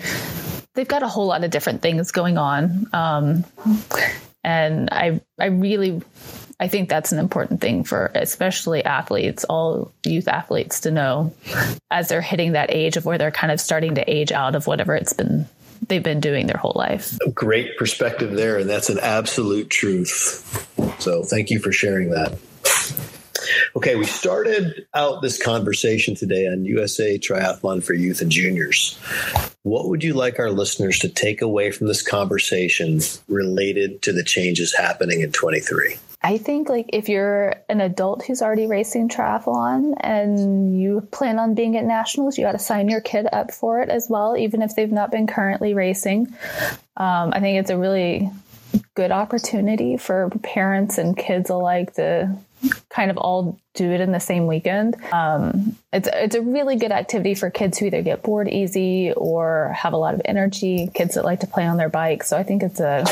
they've 0.74 0.88
got 0.88 1.03
a 1.03 1.07
whole 1.07 1.28
lot 1.28 1.43
of 1.43 1.51
different 1.51 1.82
things 1.82 2.12
going 2.12 2.38
on, 2.38 2.88
um, 2.91 3.45
and 4.43 4.89
I 4.91 5.22
I 5.39 5.45
really 5.45 6.01
I 6.59 6.68
think 6.68 6.89
that's 6.89 7.14
an 7.14 7.20
important 7.20 7.62
thing 7.62 7.86
for 7.86 8.12
especially 8.14 8.84
athletes, 8.84 9.45
all 9.45 9.93
youth 10.05 10.28
athletes 10.28 10.82
to 10.82 10.91
know 10.91 11.34
as 11.89 12.09
they're 12.09 12.22
hitting 12.22 12.51
that 12.51 12.70
age 12.70 12.97
of 12.97 13.05
where 13.05 13.18
they're 13.18 13.32
kind 13.32 13.51
of 13.51 13.62
starting 13.62 13.95
to 13.95 14.12
age 14.12 14.32
out 14.34 14.55
of 14.55 14.68
whatever 14.68 14.93
it's 14.93 15.14
been 15.14 15.47
they've 15.88 16.04
been 16.04 16.20
doing 16.20 16.48
their 16.48 16.58
whole 16.58 16.74
life. 16.76 17.18
Great 17.34 17.78
perspective 17.78 18.32
there. 18.32 18.58
And 18.58 18.70
that's 18.70 18.90
an 18.90 19.00
absolute 19.00 19.70
truth. 19.70 20.68
So 21.00 21.24
thank 21.24 21.50
you 21.50 21.60
for 21.60 21.72
sharing 21.72 22.10
that. 22.12 22.38
Okay, 23.76 23.96
we 23.96 24.06
started 24.06 24.86
out 24.94 25.22
this 25.22 25.42
conversation 25.42 26.16
today 26.16 26.48
on 26.48 26.66
USA 26.66 27.18
Triathlon 27.18 27.84
for 27.84 27.94
Youth 27.94 28.22
and 28.22 28.32
Juniors. 28.32 29.00
What 29.64 29.88
would 29.90 30.04
you 30.04 30.14
like 30.14 30.40
our 30.40 30.52
listeners 30.52 31.00
to 31.00 31.10
take 31.10 31.42
away 31.42 31.72
from 31.72 31.88
this 31.88 32.02
conversation 32.02 33.00
related 33.28 34.02
to 34.04 34.14
the 34.14 34.24
changes 34.24 34.76
happening 34.76 35.22
in 35.22 35.32
23? 35.32 35.96
I 36.24 36.38
think 36.38 36.70
like 36.70 36.90
if 36.94 37.10
you're 37.10 37.56
an 37.68 37.82
adult 37.82 38.24
who's 38.26 38.44
already 38.44 38.68
racing 38.68 39.10
triathlon 39.10 39.96
and 40.00 40.80
you 40.80 41.02
plan 41.12 41.40
on 41.40 41.56
being 41.56 41.76
at 41.78 41.84
nationals, 41.84 42.38
you 42.38 42.44
got 42.44 42.52
to 42.52 42.60
sign 42.60 42.90
your 42.90 43.02
kid 43.02 43.28
up 43.32 43.52
for 43.52 43.82
it 43.82 43.90
as 43.90 44.08
well, 44.08 44.38
even 44.38 44.62
if 44.62 44.76
they've 44.76 44.92
not 44.92 45.10
been 45.10 45.26
currently 45.26 45.74
racing. 45.74 46.28
Um, 46.96 47.34
I 47.34 47.40
think 47.40 47.60
it's 47.60 47.72
a 47.72 47.78
really 47.78 48.30
good 48.94 49.12
opportunity 49.12 49.98
for 49.98 50.30
parents 50.44 51.00
and 51.00 51.18
kids 51.18 51.50
alike 51.50 51.96
to 51.96 52.36
kind 52.90 53.10
of 53.10 53.18
all 53.18 53.60
do 53.74 53.90
it 53.90 54.02
in 54.02 54.12
the 54.12 54.20
same 54.20 54.46
weekend. 54.46 54.96
Um, 55.12 55.76
it's 55.92 56.08
it's 56.14 56.36
a 56.36 56.42
really 56.42 56.76
good 56.76 56.92
activity 56.92 57.34
for 57.34 57.50
kids 57.50 57.80
who 57.80 57.88
either 57.88 58.04
get 58.04 58.22
bored 58.22 58.48
easy 58.48 59.12
or 59.14 59.74
have 59.76 59.94
a 59.94 59.98
lot 59.98 60.14
of 60.14 60.22
energy. 60.26 60.92
Kids 60.94 61.16
that 61.16 61.26
like 61.26 61.40
to 61.40 61.48
play 61.48 61.66
on 61.66 61.78
their 61.78 61.90
bikes. 61.90 62.28
So 62.28 62.38
I 62.38 62.44
think 62.44 62.62
it's 62.62 62.80
a 62.80 63.06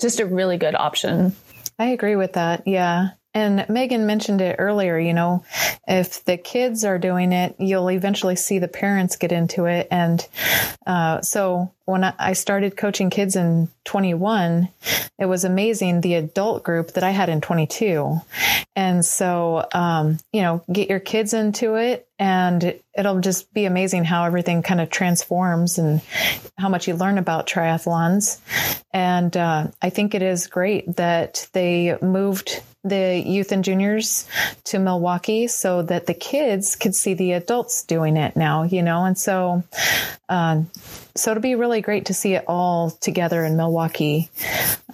just 0.00 0.18
a 0.18 0.26
really 0.26 0.56
good 0.56 0.74
option 0.74 1.36
I 1.78 1.86
agree 1.86 2.16
with 2.16 2.32
that. 2.34 2.66
Yeah. 2.66 3.10
And 3.38 3.68
Meagan 3.68 4.04
mentioned 4.04 4.40
it 4.40 4.56
earlier, 4.58 4.98
you 4.98 5.14
know, 5.14 5.44
if 5.86 6.24
the 6.24 6.36
kids 6.36 6.84
are 6.84 6.98
doing 6.98 7.32
it, 7.32 7.54
you'll 7.60 7.88
eventually 7.88 8.34
see 8.34 8.58
the 8.58 8.66
parents 8.66 9.14
get 9.14 9.30
into 9.30 9.66
it. 9.66 9.86
And 9.92 10.26
uh, 10.84 11.20
so 11.20 11.70
when 11.84 12.02
I 12.02 12.32
started 12.32 12.76
coaching 12.76 13.10
kids 13.10 13.36
in 13.36 13.68
21, 13.84 14.68
it 15.20 15.26
was 15.26 15.44
amazing 15.44 16.00
the 16.00 16.14
adult 16.14 16.64
group 16.64 16.94
that 16.94 17.04
I 17.04 17.10
had 17.10 17.28
in 17.28 17.40
22. 17.40 18.20
And 18.74 19.04
so, 19.04 19.66
um, 19.72 20.18
you 20.32 20.42
know, 20.42 20.64
get 20.72 20.90
your 20.90 21.00
kids 21.00 21.32
into 21.32 21.76
it 21.76 22.08
and 22.18 22.80
it'll 22.96 23.20
just 23.20 23.54
be 23.54 23.66
amazing 23.66 24.04
how 24.04 24.24
everything 24.24 24.62
kind 24.62 24.80
of 24.80 24.90
transforms 24.90 25.78
and 25.78 26.00
how 26.58 26.68
much 26.68 26.88
you 26.88 26.96
learn 26.96 27.18
about 27.18 27.46
triathlons. 27.46 28.40
And 28.92 29.36
uh, 29.36 29.68
I 29.80 29.90
think 29.90 30.16
it 30.16 30.22
is 30.22 30.48
great 30.48 30.96
that 30.96 31.48
they 31.52 31.96
moved 32.02 32.62
the 32.88 33.22
youth 33.24 33.52
and 33.52 33.64
juniors 33.64 34.26
to 34.64 34.78
Milwaukee 34.78 35.46
so 35.46 35.82
that 35.82 36.06
the 36.06 36.14
kids 36.14 36.76
could 36.76 36.94
see 36.94 37.14
the 37.14 37.32
adults 37.32 37.84
doing 37.84 38.16
it 38.16 38.36
now, 38.36 38.62
you 38.64 38.82
know, 38.82 39.04
and 39.04 39.18
so, 39.18 39.62
uh, 40.28 40.62
so 41.14 41.30
it'll 41.30 41.42
be 41.42 41.54
really 41.54 41.80
great 41.80 42.06
to 42.06 42.14
see 42.14 42.34
it 42.34 42.44
all 42.46 42.90
together 42.90 43.44
in 43.44 43.56
Milwaukee 43.56 44.30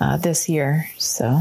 uh, 0.01 0.17
this 0.17 0.49
year. 0.49 0.89
So. 0.99 1.41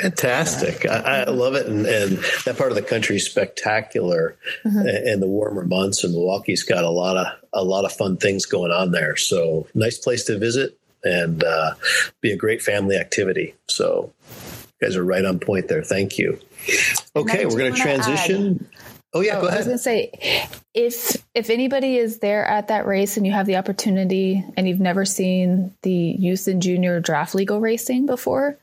Fantastic. 0.00 0.84
I, 0.84 1.22
I, 1.22 1.30
love 1.30 1.54
it. 1.54 1.66
And, 1.66 1.86
and, 1.86 2.18
that 2.44 2.58
part 2.58 2.70
of 2.70 2.76
the 2.76 2.82
country 2.82 3.16
is 3.16 3.24
spectacular. 3.24 4.36
Mm-hmm. 4.64 4.86
And 4.86 5.22
the 5.22 5.28
warmer 5.28 5.64
months 5.64 6.02
and 6.02 6.12
Milwaukee's 6.12 6.64
got 6.64 6.84
a 6.84 6.90
lot 6.90 7.16
of, 7.16 7.26
a 7.52 7.62
lot 7.62 7.84
of 7.84 7.92
fun 7.92 8.16
things 8.16 8.46
going 8.46 8.72
on 8.72 8.90
there. 8.90 9.16
So 9.16 9.68
nice 9.74 9.96
place 9.96 10.24
to 10.24 10.38
visit 10.38 10.78
and 11.04 11.44
uh, 11.44 11.74
be 12.20 12.32
a 12.32 12.36
great 12.36 12.62
family 12.62 12.96
activity. 12.96 13.54
So 13.68 14.12
you 14.80 14.88
guys 14.88 14.96
are 14.96 15.04
right 15.04 15.24
on 15.24 15.38
point 15.38 15.68
there. 15.68 15.82
Thank 15.82 16.18
you. 16.18 16.38
Okay, 17.14 17.46
we're 17.46 17.58
going 17.58 17.74
to 17.74 17.80
transition. 17.80 18.68
Oh 19.14 19.20
yeah, 19.20 19.38
oh, 19.38 19.42
go 19.42 19.46
ahead. 19.46 19.54
I 19.54 19.60
was 19.60 19.66
going 19.66 19.78
to 19.78 19.82
say, 19.82 20.50
if 20.74 21.16
if 21.34 21.48
anybody 21.48 21.96
is 21.96 22.18
there 22.18 22.44
at 22.44 22.68
that 22.68 22.86
race 22.86 23.16
and 23.16 23.24
you 23.24 23.32
have 23.32 23.46
the 23.46 23.56
opportunity 23.56 24.44
and 24.56 24.68
you've 24.68 24.80
never 24.80 25.06
seen 25.06 25.72
the 25.82 25.90
youth 25.90 26.48
and 26.48 26.60
junior 26.60 27.00
draft 27.00 27.34
legal 27.34 27.60
racing 27.60 28.04
before, 28.04 28.58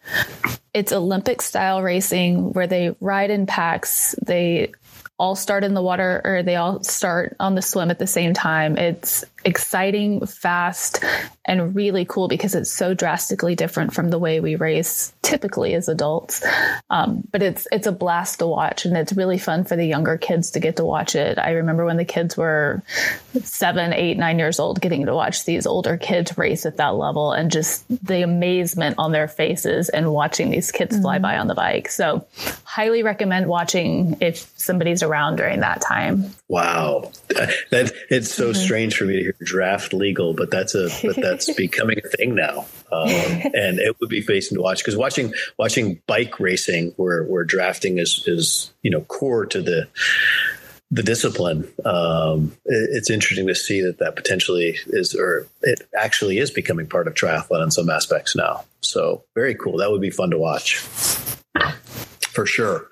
it's 0.73 0.91
Olympic 0.91 1.41
style 1.41 1.81
racing 1.81 2.53
where 2.53 2.67
they 2.67 2.95
ride 2.99 3.31
in 3.31 3.47
packs. 3.47 4.13
They 4.23 4.73
all 5.19 5.35
start 5.35 5.63
in 5.63 5.73
the 5.73 5.81
water 5.81 6.21
or 6.23 6.43
they 6.43 6.55
all 6.55 6.83
start 6.83 7.35
on 7.39 7.55
the 7.55 7.61
swim 7.61 7.91
at 7.91 7.99
the 7.99 8.07
same 8.07 8.33
time. 8.33 8.77
It's 8.77 9.23
exciting, 9.45 10.25
fast, 10.25 11.03
and 11.45 11.75
really 11.75 12.05
cool 12.05 12.27
because 12.27 12.55
it's 12.55 12.71
so 12.71 12.93
drastically 12.93 13.55
different 13.55 13.93
from 13.93 14.09
the 14.09 14.17
way 14.17 14.39
we 14.39 14.55
race 14.55 15.13
typically 15.21 15.73
as 15.73 15.89
adults. 15.89 16.45
Um, 16.89 17.27
but 17.31 17.41
it's 17.41 17.67
it's 17.71 17.87
a 17.87 17.91
blast 17.91 18.39
to 18.39 18.47
watch, 18.47 18.85
and 18.85 18.95
it's 18.95 19.13
really 19.13 19.37
fun 19.37 19.65
for 19.65 19.75
the 19.75 19.85
younger 19.85 20.17
kids 20.17 20.51
to 20.51 20.59
get 20.59 20.77
to 20.77 20.85
watch 20.85 21.15
it. 21.15 21.37
I 21.37 21.51
remember 21.51 21.85
when 21.85 21.97
the 21.97 22.05
kids 22.05 22.37
were 22.37 22.81
seven, 23.43 23.93
eight, 23.93 24.17
nine 24.17 24.39
years 24.39 24.59
old, 24.59 24.81
getting 24.81 25.05
to 25.05 25.13
watch 25.13 25.45
these 25.45 25.67
older 25.67 25.97
kids 25.97 26.37
race 26.37 26.65
at 26.65 26.77
that 26.77 26.95
level, 26.95 27.31
and 27.31 27.51
just 27.51 27.83
the 28.05 28.23
amazement 28.23 28.95
on 28.97 29.11
their 29.11 29.27
faces 29.27 29.89
and 29.89 30.11
watching 30.11 30.49
these 30.49 30.71
kids 30.71 30.95
mm-hmm. 30.95 31.03
fly 31.03 31.19
by 31.19 31.37
on 31.37 31.47
the 31.47 31.55
bike. 31.55 31.89
So, 31.89 32.25
highly 32.63 33.03
recommend 33.03 33.47
watching 33.47 34.17
if 34.21 34.51
somebody's 34.55 35.02
around 35.03 35.35
during 35.35 35.59
that 35.59 35.81
time. 35.81 36.33
Wow, 36.49 37.11
that 37.29 37.93
it's 38.09 38.33
so 38.33 38.51
mm-hmm. 38.51 38.61
strange 38.61 38.95
for 38.95 39.05
me 39.05 39.17
to 39.17 39.21
hear 39.21 39.35
draft 39.41 39.93
legal, 39.93 40.33
but 40.33 40.49
that's 40.49 40.73
a 40.75 40.89
but 41.03 41.15
that's 41.15 41.53
becoming 41.55 41.99
a 42.03 42.07
thing 42.07 42.35
now, 42.35 42.65
um, 42.91 43.09
and 43.09 43.79
it 43.79 43.99
would 43.99 44.09
be 44.09 44.21
facing 44.21 44.57
to 44.57 44.61
watch 44.61 44.79
because 44.79 44.95
watching 44.95 45.33
watching 45.57 46.01
bike 46.07 46.39
racing 46.39 46.93
where 46.97 47.23
where 47.23 47.43
drafting 47.43 47.99
is 47.99 48.23
is 48.25 48.73
you 48.81 48.89
know 48.89 49.01
core 49.01 49.45
to 49.45 49.61
the 49.61 49.87
the 50.93 51.03
discipline. 51.03 51.67
Um, 51.83 52.55
it, 52.65 52.89
it's 52.91 53.09
interesting 53.09 53.47
to 53.47 53.55
see 53.55 53.81
that 53.81 53.97
that 53.97 54.15
potentially 54.15 54.77
is, 54.87 55.15
or 55.15 55.47
it 55.63 55.81
actually 55.97 56.37
is 56.37 56.51
becoming 56.51 56.87
part 56.87 57.07
of 57.07 57.15
triathlon 57.15 57.63
in 57.63 57.71
some 57.71 57.89
aspects 57.89 58.35
now. 58.35 58.63
So 58.81 59.23
very 59.33 59.55
cool. 59.55 59.77
That 59.77 59.89
would 59.89 60.01
be 60.01 60.11
fun 60.11 60.29
to 60.29 60.37
watch. 60.37 60.83
For 62.33 62.47
sure. 62.47 62.89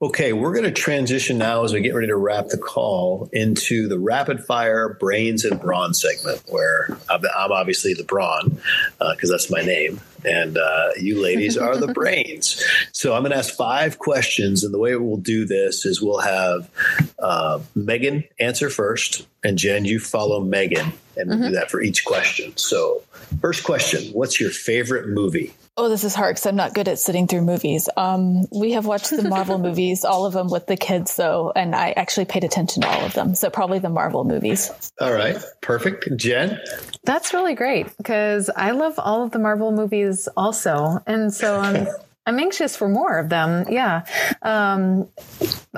Okay, 0.00 0.32
we're 0.32 0.52
going 0.52 0.64
to 0.64 0.70
transition 0.70 1.36
now 1.36 1.62
as 1.62 1.74
we 1.74 1.82
get 1.82 1.94
ready 1.94 2.06
to 2.06 2.16
wrap 2.16 2.48
the 2.48 2.56
call 2.56 3.28
into 3.34 3.86
the 3.86 3.98
rapid 3.98 4.42
fire 4.42 4.96
brains 4.98 5.44
and 5.44 5.60
brawn 5.60 5.92
segment, 5.92 6.42
where 6.48 6.96
I'm, 7.10 7.22
obviously 7.52 7.92
the 7.92 8.04
brawn 8.04 8.58
because 8.98 9.30
uh, 9.30 9.34
that's 9.34 9.50
my 9.50 9.60
name, 9.60 10.00
and 10.28 10.58
uh, 10.58 10.90
you 10.98 11.20
ladies 11.22 11.56
are 11.56 11.76
the 11.76 11.92
brains. 11.94 12.62
So 12.92 13.14
I'm 13.14 13.22
going 13.22 13.32
to 13.32 13.38
ask 13.38 13.54
five 13.54 13.98
questions, 13.98 14.64
and 14.64 14.72
the 14.72 14.78
way 14.78 14.94
we'll 14.96 15.16
do 15.16 15.44
this 15.44 15.86
is 15.86 16.02
we'll 16.02 16.20
have 16.20 16.70
uh, 17.18 17.60
Meagan 17.74 18.24
answer 18.38 18.70
first, 18.70 19.26
and 19.42 19.56
Jen, 19.56 19.84
you 19.84 19.98
follow 19.98 20.40
Meagan, 20.40 20.92
and 21.16 21.28
we'll 21.28 21.38
mm-hmm. 21.38 21.48
do 21.48 21.54
that 21.54 21.70
for 21.70 21.80
each 21.80 22.04
question. 22.04 22.56
So, 22.56 23.02
first 23.40 23.64
question: 23.64 24.12
What's 24.12 24.40
your 24.40 24.50
favorite 24.50 25.08
movie? 25.08 25.54
Oh, 25.80 25.88
this 25.88 26.02
is 26.02 26.12
hard 26.12 26.34
because 26.34 26.46
I'm 26.46 26.56
not 26.56 26.74
good 26.74 26.88
at 26.88 26.98
sitting 26.98 27.28
through 27.28 27.42
movies. 27.42 27.88
Um, 27.96 28.46
we 28.50 28.72
have 28.72 28.84
watched 28.84 29.10
the 29.10 29.22
Marvel 29.28 29.58
movies, 29.60 30.04
all 30.04 30.26
of 30.26 30.32
them 30.32 30.50
with 30.50 30.66
the 30.66 30.76
kids, 30.76 31.14
though, 31.14 31.52
and 31.54 31.72
I 31.72 31.92
actually 31.92 32.24
paid 32.24 32.42
attention 32.42 32.82
to 32.82 32.88
all 32.88 33.04
of 33.04 33.14
them. 33.14 33.36
So 33.36 33.48
probably 33.48 33.78
the 33.78 33.88
Marvel 33.88 34.24
movies. 34.24 34.72
All 35.00 35.12
right, 35.12 35.36
perfect. 35.60 36.16
Jen, 36.16 36.58
that's 37.04 37.32
really 37.32 37.54
great 37.54 37.96
because 37.96 38.50
I 38.50 38.72
love 38.72 38.98
all 38.98 39.22
of 39.22 39.30
the 39.30 39.38
Marvel 39.38 39.70
movies 39.70 40.17
also, 40.36 40.98
and 41.06 41.32
so 41.32 41.56
I'm. 41.56 41.86
I'm 42.26 42.38
anxious 42.38 42.76
for 42.76 42.90
more 42.90 43.18
of 43.18 43.30
them. 43.30 43.64
Yeah. 43.70 44.04
Um, 44.42 45.08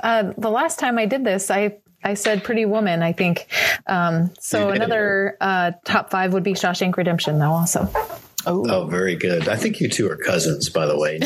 uh, 0.02 0.32
the 0.36 0.50
last 0.50 0.80
time 0.80 0.98
I 0.98 1.06
did 1.06 1.22
this, 1.22 1.48
I 1.48 1.76
I 2.02 2.14
said 2.14 2.42
Pretty 2.42 2.64
Woman, 2.64 3.04
I 3.04 3.12
think. 3.12 3.46
Um, 3.86 4.32
so 4.40 4.70
another 4.70 5.36
uh, 5.40 5.72
top 5.84 6.10
five 6.10 6.32
would 6.32 6.42
be 6.42 6.54
Shawshank 6.54 6.96
Redemption, 6.96 7.38
though, 7.38 7.52
also. 7.52 7.88
Oh. 8.46 8.64
oh, 8.70 8.86
very 8.86 9.16
good. 9.16 9.48
I 9.48 9.56
think 9.56 9.80
you 9.80 9.88
two 9.88 10.10
are 10.10 10.16
cousins, 10.16 10.70
by 10.70 10.86
the 10.86 10.96
way. 10.98 11.18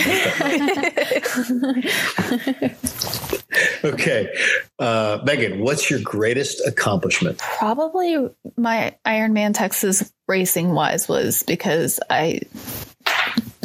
okay. 3.84 4.34
Uh, 4.80 5.20
Meagan, 5.24 5.60
what's 5.60 5.88
your 5.88 6.00
greatest 6.00 6.60
accomplishment? 6.66 7.38
Probably 7.38 8.30
my 8.56 8.96
Ironman 9.06 9.54
Texas 9.54 10.12
racing 10.26 10.72
wise 10.72 11.08
was 11.08 11.44
because 11.44 12.00
I 12.10 12.40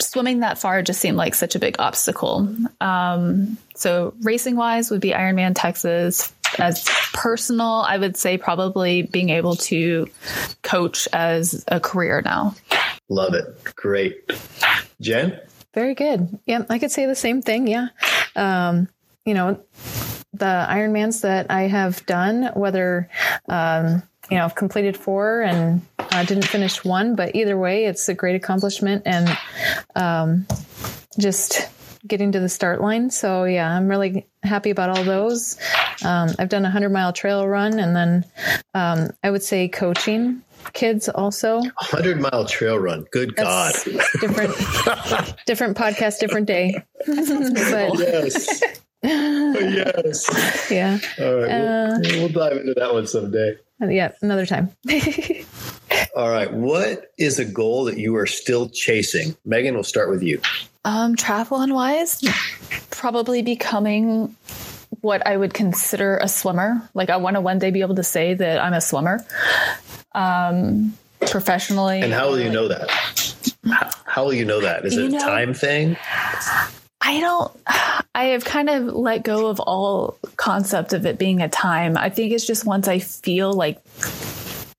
swimming 0.09 0.39
that 0.39 0.57
far 0.57 0.81
just 0.81 0.99
seemed 0.99 1.17
like 1.17 1.35
such 1.35 1.55
a 1.55 1.59
big 1.59 1.75
obstacle. 1.79 2.53
Um, 2.81 3.57
so 3.75 4.13
racing 4.21 4.55
wise 4.55 4.89
would 4.91 5.01
be 5.01 5.11
Ironman 5.11 5.53
Texas. 5.55 6.33
As 6.57 6.83
personal, 7.13 7.85
I 7.87 7.97
would 7.97 8.17
say 8.17 8.37
probably 8.37 9.03
being 9.03 9.29
able 9.29 9.55
to 9.55 10.09
coach 10.63 11.07
as 11.13 11.63
a 11.67 11.79
career 11.79 12.23
now. 12.25 12.55
Love 13.07 13.35
it. 13.35 13.45
Great. 13.75 14.31
Jen? 14.99 15.39
Very 15.75 15.93
good. 15.93 16.39
Yeah, 16.47 16.65
I 16.69 16.79
could 16.79 16.91
say 16.91 17.05
the 17.05 17.15
same 17.15 17.43
thing. 17.43 17.67
Yeah. 17.67 17.89
Um, 18.35 18.89
you 19.25 19.35
know, 19.35 19.63
the 20.33 20.67
Ironmans 20.69 21.21
that 21.21 21.51
I 21.51 21.63
have 21.63 22.03
done, 22.07 22.51
whether, 22.55 23.09
um, 23.47 24.01
you 24.31 24.37
know, 24.37 24.45
I've 24.45 24.55
completed 24.55 24.97
four 24.97 25.41
and 25.41 25.81
uh, 26.11 26.23
didn't 26.23 26.45
finish 26.45 26.83
one, 26.83 27.15
but 27.15 27.35
either 27.35 27.57
way, 27.57 27.85
it's 27.85 28.09
a 28.09 28.13
great 28.13 28.35
accomplishment 28.35 29.03
and 29.05 29.37
um, 29.95 30.45
just 31.19 31.69
getting 32.07 32.31
to 32.31 32.39
the 32.39 32.49
start 32.49 32.81
line. 32.81 33.09
So 33.09 33.43
yeah, 33.43 33.75
I'm 33.75 33.87
really 33.87 34.27
happy 34.43 34.69
about 34.69 34.97
all 34.97 35.03
those. 35.03 35.57
Um, 36.03 36.29
I've 36.39 36.49
done 36.49 36.65
a 36.65 36.69
hundred 36.69 36.89
mile 36.89 37.13
trail 37.13 37.47
run 37.47 37.79
and 37.79 37.95
then 37.95 38.25
um, 38.73 39.11
I 39.23 39.31
would 39.31 39.43
say 39.43 39.67
coaching 39.67 40.41
kids 40.73 41.09
also. 41.09 41.61
Hundred 41.77 42.19
mile 42.19 42.45
trail 42.45 42.77
run. 42.77 43.05
Good 43.11 43.35
That's 43.35 43.85
God. 43.85 44.01
Different, 44.21 44.55
different 45.45 45.77
podcast, 45.77 46.19
different 46.19 46.47
day. 46.47 46.83
but, 47.05 47.99
yes. 47.99 48.61
yes. 49.03 50.67
Yeah. 50.71 50.99
All 51.19 51.35
right. 51.35 51.49
Uh, 51.49 51.99
we'll, 52.01 52.19
we'll 52.19 52.29
dive 52.29 52.57
into 52.57 52.73
that 52.75 52.93
one 52.93 53.07
someday. 53.07 53.57
Yeah, 53.81 54.11
another 54.21 54.45
time. 54.45 54.71
All 56.15 56.29
right. 56.29 56.51
What 56.51 57.11
is 57.17 57.39
a 57.39 57.45
goal 57.45 57.85
that 57.85 57.97
you 57.97 58.15
are 58.17 58.27
still 58.27 58.69
chasing? 58.69 59.35
Meagan, 59.45 59.73
we'll 59.73 59.83
start 59.83 60.09
with 60.09 60.23
you. 60.23 60.41
Um, 60.85 61.15
triathlon 61.15 61.73
wise, 61.73 62.21
probably 62.89 63.41
becoming 63.41 64.35
what 65.01 65.25
I 65.25 65.37
would 65.37 65.53
consider 65.53 66.17
a 66.17 66.27
swimmer. 66.27 66.89
Like 66.93 67.09
I 67.09 67.17
want 67.17 67.35
to 67.35 67.41
one 67.41 67.59
day 67.59 67.71
be 67.71 67.81
able 67.81 67.95
to 67.95 68.03
say 68.03 68.33
that 68.33 68.59
I'm 68.59 68.73
a 68.73 68.81
swimmer. 68.81 69.25
Um, 70.13 70.93
professionally. 71.27 72.01
And 72.01 72.13
how 72.13 72.29
will 72.29 72.39
you 72.39 72.49
know 72.49 72.67
that? 72.67 72.89
How, 74.05 74.25
will 74.25 74.33
you 74.33 74.45
know 74.45 74.61
that? 74.61 74.85
Is 74.85 74.97
it 74.97 75.05
a 75.05 75.09
know, 75.09 75.19
time 75.19 75.53
thing? 75.53 75.97
I 77.01 77.19
don't 77.19 77.51
I 78.15 78.25
have 78.25 78.43
kind 78.43 78.69
of 78.69 78.85
let 78.85 79.23
go 79.23 79.47
of 79.47 79.59
all 79.59 80.17
concept 80.35 80.93
of 80.93 81.05
it 81.05 81.17
being 81.17 81.41
a 81.41 81.49
time. 81.49 81.97
I 81.97 82.09
think 82.09 82.33
it's 82.33 82.45
just 82.45 82.65
once 82.65 82.87
I 82.87 82.99
feel 82.99 83.53
like 83.53 83.81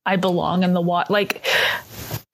I 0.06 0.16
belong 0.16 0.62
in 0.62 0.72
the 0.72 0.80
water 0.80 1.12
like 1.12 1.46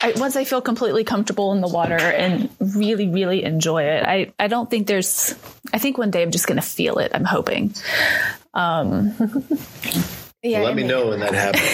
I, 0.00 0.12
once 0.16 0.36
I 0.36 0.44
feel 0.44 0.60
completely 0.60 1.04
comfortable 1.04 1.52
in 1.52 1.60
the 1.60 1.68
water 1.68 1.96
and 1.96 2.50
really, 2.60 3.08
really 3.08 3.44
enjoy 3.44 3.84
it, 3.84 4.04
I, 4.04 4.32
I 4.38 4.46
don't 4.46 4.68
think 4.70 4.86
there's, 4.86 5.34
I 5.72 5.78
think 5.78 5.96
one 5.96 6.10
day 6.10 6.22
I'm 6.22 6.30
just 6.30 6.46
going 6.46 6.60
to 6.60 6.66
feel 6.66 6.98
it. 6.98 7.12
I'm 7.14 7.24
hoping. 7.24 7.74
Um, 8.52 9.14
yeah, 10.42 10.60
Let 10.60 10.76
me 10.76 10.84
know 10.84 11.08
when 11.08 11.20
that 11.20 11.34
happens. 11.34 11.64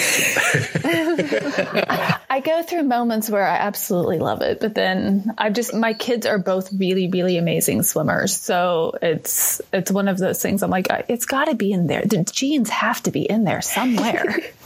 I 2.31 2.41
go 2.41 2.63
through 2.63 2.85
moments 2.85 3.29
where 3.29 3.47
I 3.47 3.57
absolutely 3.57 4.19
love 4.19 4.41
it, 4.41 4.61
but 4.61 4.75
then 4.75 5.35
I 5.37 5.51
just 5.51 5.75
my 5.75 5.93
kids 5.93 6.25
are 6.25 6.39
both 6.39 6.73
really 6.73 7.09
really 7.09 7.37
amazing 7.37 7.83
swimmers, 7.83 8.35
so 8.35 8.97
it's 9.03 9.61
it's 9.73 9.91
one 9.91 10.09
of 10.09 10.17
those 10.17 10.41
things. 10.41 10.63
I'm 10.63 10.71
like, 10.71 10.89
it's 11.09 11.27
got 11.27 11.47
to 11.47 11.55
be 11.55 11.73
in 11.73 11.87
there. 11.87 12.03
The 12.03 12.25
genes 12.25 12.71
have 12.71 13.03
to 13.03 13.11
be 13.11 13.23
in 13.23 13.45
there 13.45 13.61
somewhere. 13.61 14.37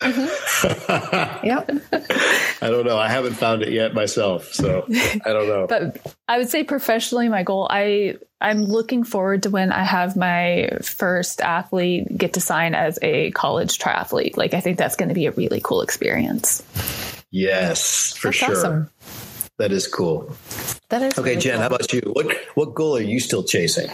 Mm-hmm. 0.00 1.46
yep. 1.46 1.70
I 2.62 2.70
don't 2.70 2.86
know. 2.86 2.98
I 2.98 3.08
haven't 3.08 3.34
found 3.34 3.62
it 3.62 3.72
yet 3.72 3.92
myself, 3.94 4.52
so 4.52 4.86
I 4.90 5.32
don't 5.32 5.46
know. 5.46 5.66
but 5.68 6.14
I 6.26 6.38
would 6.38 6.48
say 6.48 6.64
professionally, 6.64 7.28
my 7.28 7.42
goal 7.42 7.66
I 7.70 8.16
I'm 8.40 8.64
looking 8.64 9.04
forward 9.04 9.42
to 9.42 9.50
when 9.50 9.72
I 9.72 9.84
have 9.84 10.16
my 10.16 10.70
first 10.82 11.42
athlete 11.42 12.16
get 12.16 12.34
to 12.34 12.40
sign 12.40 12.74
as 12.74 12.98
a 13.02 13.30
college 13.32 13.78
triathlete. 13.78 14.36
Like 14.38 14.54
I 14.54 14.60
think 14.60 14.78
that's 14.78 14.96
going 14.96 15.10
to 15.10 15.14
be 15.14 15.26
a 15.26 15.32
really 15.32 15.60
cool 15.62 15.82
experience. 15.82 16.62
Yes, 17.30 18.14
for 18.14 18.28
that's 18.28 18.38
sure. 18.38 18.56
Awesome. 18.56 18.90
That 19.58 19.72
is 19.72 19.86
cool. 19.86 20.34
That 20.88 21.02
is 21.02 21.18
okay, 21.18 21.36
Jen. 21.36 21.52
Cool. 21.52 21.60
How 21.60 21.66
about 21.66 21.92
you? 21.92 22.00
What 22.14 22.34
what 22.54 22.74
goal 22.74 22.96
are 22.96 23.02
you 23.02 23.20
still 23.20 23.42
chasing? 23.42 23.90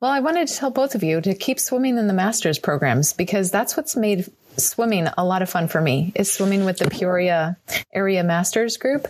Well, 0.00 0.10
I 0.10 0.18
wanted 0.18 0.48
to 0.48 0.56
tell 0.56 0.70
both 0.70 0.96
of 0.96 1.04
you 1.04 1.20
to 1.20 1.34
keep 1.34 1.60
swimming 1.60 1.96
in 1.96 2.08
the 2.08 2.12
master's 2.12 2.58
programs 2.58 3.12
because 3.12 3.52
that's 3.52 3.76
what's 3.76 3.96
made 3.96 4.28
swimming 4.56 5.08
a 5.16 5.24
lot 5.24 5.42
of 5.42 5.50
fun 5.50 5.68
for 5.68 5.80
me 5.80 6.12
is 6.14 6.32
swimming 6.32 6.64
with 6.64 6.78
the 6.78 6.88
Peoria 6.88 7.56
area 7.92 8.22
masters 8.22 8.76
group. 8.76 9.08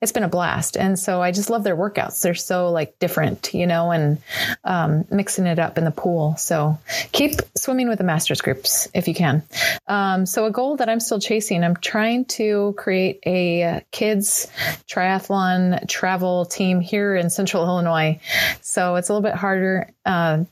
It's 0.00 0.12
been 0.12 0.22
a 0.22 0.28
blast. 0.28 0.76
And 0.76 0.98
so 0.98 1.22
I 1.22 1.32
just 1.32 1.50
love 1.50 1.64
their 1.64 1.76
workouts. 1.76 2.22
They're 2.22 2.34
so 2.34 2.70
like 2.70 2.98
different, 2.98 3.54
you 3.54 3.66
know, 3.66 3.90
and 3.90 4.18
um, 4.64 5.04
mixing 5.10 5.46
it 5.46 5.58
up 5.58 5.78
in 5.78 5.84
the 5.84 5.90
pool. 5.90 6.36
So 6.36 6.78
keep 7.12 7.32
swimming 7.56 7.88
with 7.88 7.98
the 7.98 8.04
masters 8.04 8.40
groups 8.40 8.88
if 8.94 9.08
you 9.08 9.14
can. 9.14 9.42
Um, 9.86 10.26
so 10.26 10.46
a 10.46 10.50
goal 10.50 10.76
that 10.76 10.88
I'm 10.88 11.00
still 11.00 11.20
chasing, 11.20 11.64
I'm 11.64 11.76
trying 11.76 12.24
to 12.26 12.74
create 12.76 13.20
a 13.26 13.84
kids 13.90 14.48
triathlon 14.88 15.88
travel 15.88 16.44
team 16.44 16.80
here 16.80 17.14
in 17.14 17.30
central 17.30 17.64
Illinois. 17.64 18.20
So 18.60 18.96
it's 18.96 19.08
a 19.08 19.12
little 19.12 19.28
bit 19.28 19.34
harder, 19.34 19.90
uh, 20.04 20.44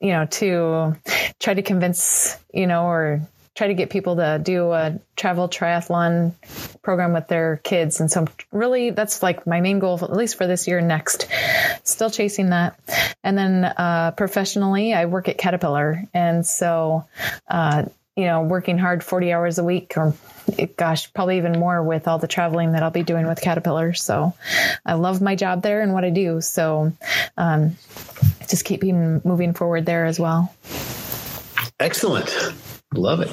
you 0.00 0.12
know, 0.12 0.26
to 0.26 0.96
try 1.38 1.54
to 1.54 1.62
convince, 1.62 2.36
you 2.52 2.66
know, 2.66 2.84
or 2.84 3.20
try 3.54 3.66
to 3.66 3.74
get 3.74 3.90
people 3.90 4.16
to 4.16 4.40
do 4.42 4.72
a 4.72 4.98
travel 5.16 5.48
triathlon 5.48 6.32
program 6.82 7.12
with 7.12 7.28
their 7.28 7.58
kids. 7.58 8.00
And 8.00 8.10
so 8.10 8.26
really 8.52 8.90
that's 8.90 9.22
like 9.22 9.46
my 9.46 9.60
main 9.60 9.78
goal, 9.80 9.98
at 10.02 10.12
least 10.12 10.36
for 10.36 10.46
this 10.46 10.68
year 10.68 10.80
next, 10.80 11.28
still 11.84 12.10
chasing 12.10 12.50
that. 12.50 12.78
And 13.22 13.36
then, 13.36 13.64
uh, 13.64 14.12
professionally, 14.16 14.94
I 14.94 15.06
work 15.06 15.28
at 15.28 15.36
Caterpillar. 15.36 16.04
And 16.14 16.46
so, 16.46 17.06
uh, 17.48 17.84
you 18.16 18.26
know, 18.26 18.42
working 18.42 18.78
hard 18.78 19.02
40 19.02 19.32
hours 19.32 19.58
a 19.58 19.64
week 19.64 19.94
or 19.96 20.14
gosh, 20.76 21.12
probably 21.12 21.38
even 21.38 21.52
more 21.52 21.82
with 21.82 22.08
all 22.08 22.18
the 22.18 22.26
traveling 22.28 22.72
that 22.72 22.82
I'll 22.82 22.90
be 22.90 23.02
doing 23.02 23.26
with 23.26 23.40
Caterpillar. 23.40 23.94
So 23.94 24.34
I 24.84 24.94
love 24.94 25.20
my 25.20 25.36
job 25.36 25.62
there 25.62 25.80
and 25.80 25.92
what 25.92 26.04
I 26.04 26.10
do. 26.10 26.40
So, 26.40 26.92
um, 27.36 27.76
just 28.48 28.64
keeping 28.64 29.20
moving 29.24 29.54
forward 29.54 29.86
there 29.86 30.06
as 30.06 30.18
well. 30.18 30.52
Excellent. 31.80 32.30
Love 32.94 33.20
it. 33.20 33.32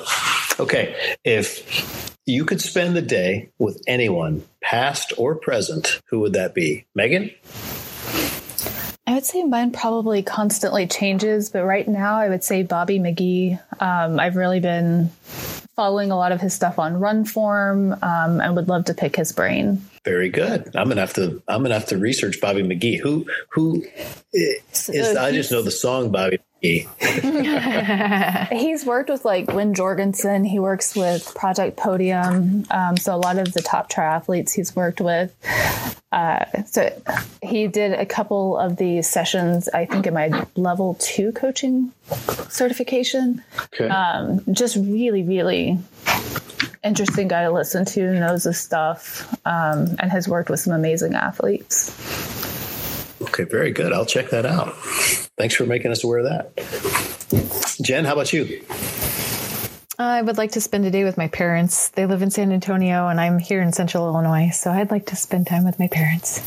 Okay. 0.59 0.95
If 1.23 2.15
you 2.25 2.45
could 2.45 2.61
spend 2.61 2.95
the 2.95 3.01
day 3.01 3.49
with 3.59 3.83
anyone, 3.87 4.43
past 4.61 5.13
or 5.17 5.35
present, 5.35 6.01
who 6.09 6.21
would 6.21 6.33
that 6.33 6.55
be? 6.55 6.85
Meagan? 6.95 7.29
I 9.05 9.13
would 9.13 9.25
say 9.25 9.43
mine 9.43 9.71
probably 9.71 10.23
constantly 10.23 10.87
changes, 10.87 11.49
but 11.49 11.63
right 11.65 11.87
now 11.87 12.17
I 12.17 12.29
would 12.29 12.43
say 12.43 12.63
Bobby 12.63 12.99
McGee. 12.99 13.59
Um, 13.81 14.19
I've 14.19 14.35
really 14.35 14.59
been 14.59 15.09
following 15.75 16.11
a 16.11 16.17
lot 16.17 16.31
of 16.31 16.41
his 16.41 16.53
stuff 16.53 16.79
on 16.79 16.99
Run 16.99 17.23
Form 17.23 17.93
um, 18.01 18.41
and 18.41 18.55
would 18.55 18.67
love 18.67 18.85
to 18.85 18.93
pick 18.93 19.15
his 19.15 19.31
brain. 19.31 19.81
Very 20.03 20.29
good. 20.29 20.75
I'm 20.75 20.87
gonna 20.87 21.01
have 21.01 21.13
to. 21.13 21.41
I'm 21.47 21.63
gonna 21.63 21.73
have 21.73 21.87
to 21.87 21.97
research 21.97 22.39
Bobby 22.41 22.63
McGee. 22.63 22.99
Who 22.99 23.25
who 23.49 23.85
is? 24.33 24.89
Uh, 24.89 25.19
I 25.19 25.31
just 25.33 25.51
know 25.51 25.61
the 25.61 25.71
song 25.71 26.11
Bobby. 26.11 26.39
He's 28.51 28.85
worked 28.85 29.09
with 29.09 29.25
like 29.25 29.47
Gwen 29.47 29.73
Jorgensen. 29.73 30.43
He 30.43 30.59
works 30.59 30.95
with 30.95 31.33
Project 31.35 31.77
Podium. 31.77 32.65
Um, 32.71 32.97
so 32.97 33.15
a 33.15 33.17
lot 33.17 33.37
of 33.37 33.53
the 33.53 33.61
top 33.61 33.91
triathletes 33.91 34.53
he's 34.53 34.75
worked 34.75 35.01
with. 35.01 35.35
Uh, 36.11 36.45
so 36.65 36.89
he 37.43 37.67
did 37.67 37.93
a 37.93 38.05
couple 38.05 38.57
of 38.57 38.77
these 38.77 39.09
sessions, 39.09 39.69
I 39.69 39.85
think, 39.85 40.07
in 40.07 40.13
my 40.13 40.45
level 40.55 40.95
two 40.99 41.31
coaching 41.33 41.91
certification. 42.49 43.43
Okay. 43.73 43.87
Um, 43.87 44.41
just 44.51 44.77
really, 44.77 45.23
really 45.23 45.77
interesting 46.83 47.27
guy 47.27 47.43
to 47.43 47.51
listen 47.51 47.85
to, 47.85 48.13
knows 48.13 48.45
his 48.45 48.59
stuff, 48.59 49.31
um, 49.45 49.95
and 49.99 50.11
has 50.11 50.27
worked 50.27 50.49
with 50.49 50.59
some 50.59 50.73
amazing 50.73 51.13
athletes. 51.13 51.91
Okay, 53.21 53.43
very 53.43 53.71
good. 53.71 53.93
I'll 53.93 54.05
check 54.05 54.29
that 54.29 54.45
out. 54.45 54.75
Thanks 55.37 55.53
for 55.53 55.65
making 55.65 55.91
us 55.91 56.03
aware 56.03 56.19
of 56.19 56.25
that. 56.25 57.77
Jen, 57.81 58.05
how 58.05 58.13
about 58.13 58.33
you? 58.33 58.63
I 59.99 60.21
would 60.21 60.37
like 60.37 60.51
to 60.51 60.61
spend 60.61 60.85
a 60.85 60.91
day 60.91 61.03
with 61.03 61.17
my 61.17 61.27
parents. 61.27 61.89
They 61.89 62.05
live 62.07 62.21
in 62.23 62.31
San 62.31 62.51
Antonio 62.51 63.07
and 63.07 63.21
I'm 63.21 63.37
here 63.37 63.61
in 63.61 63.71
central 63.71 64.07
Illinois, 64.07 64.49
so 64.49 64.71
I'd 64.71 64.89
like 64.89 65.07
to 65.07 65.15
spend 65.15 65.47
time 65.47 65.63
with 65.63 65.79
my 65.79 65.87
parents. 65.87 66.41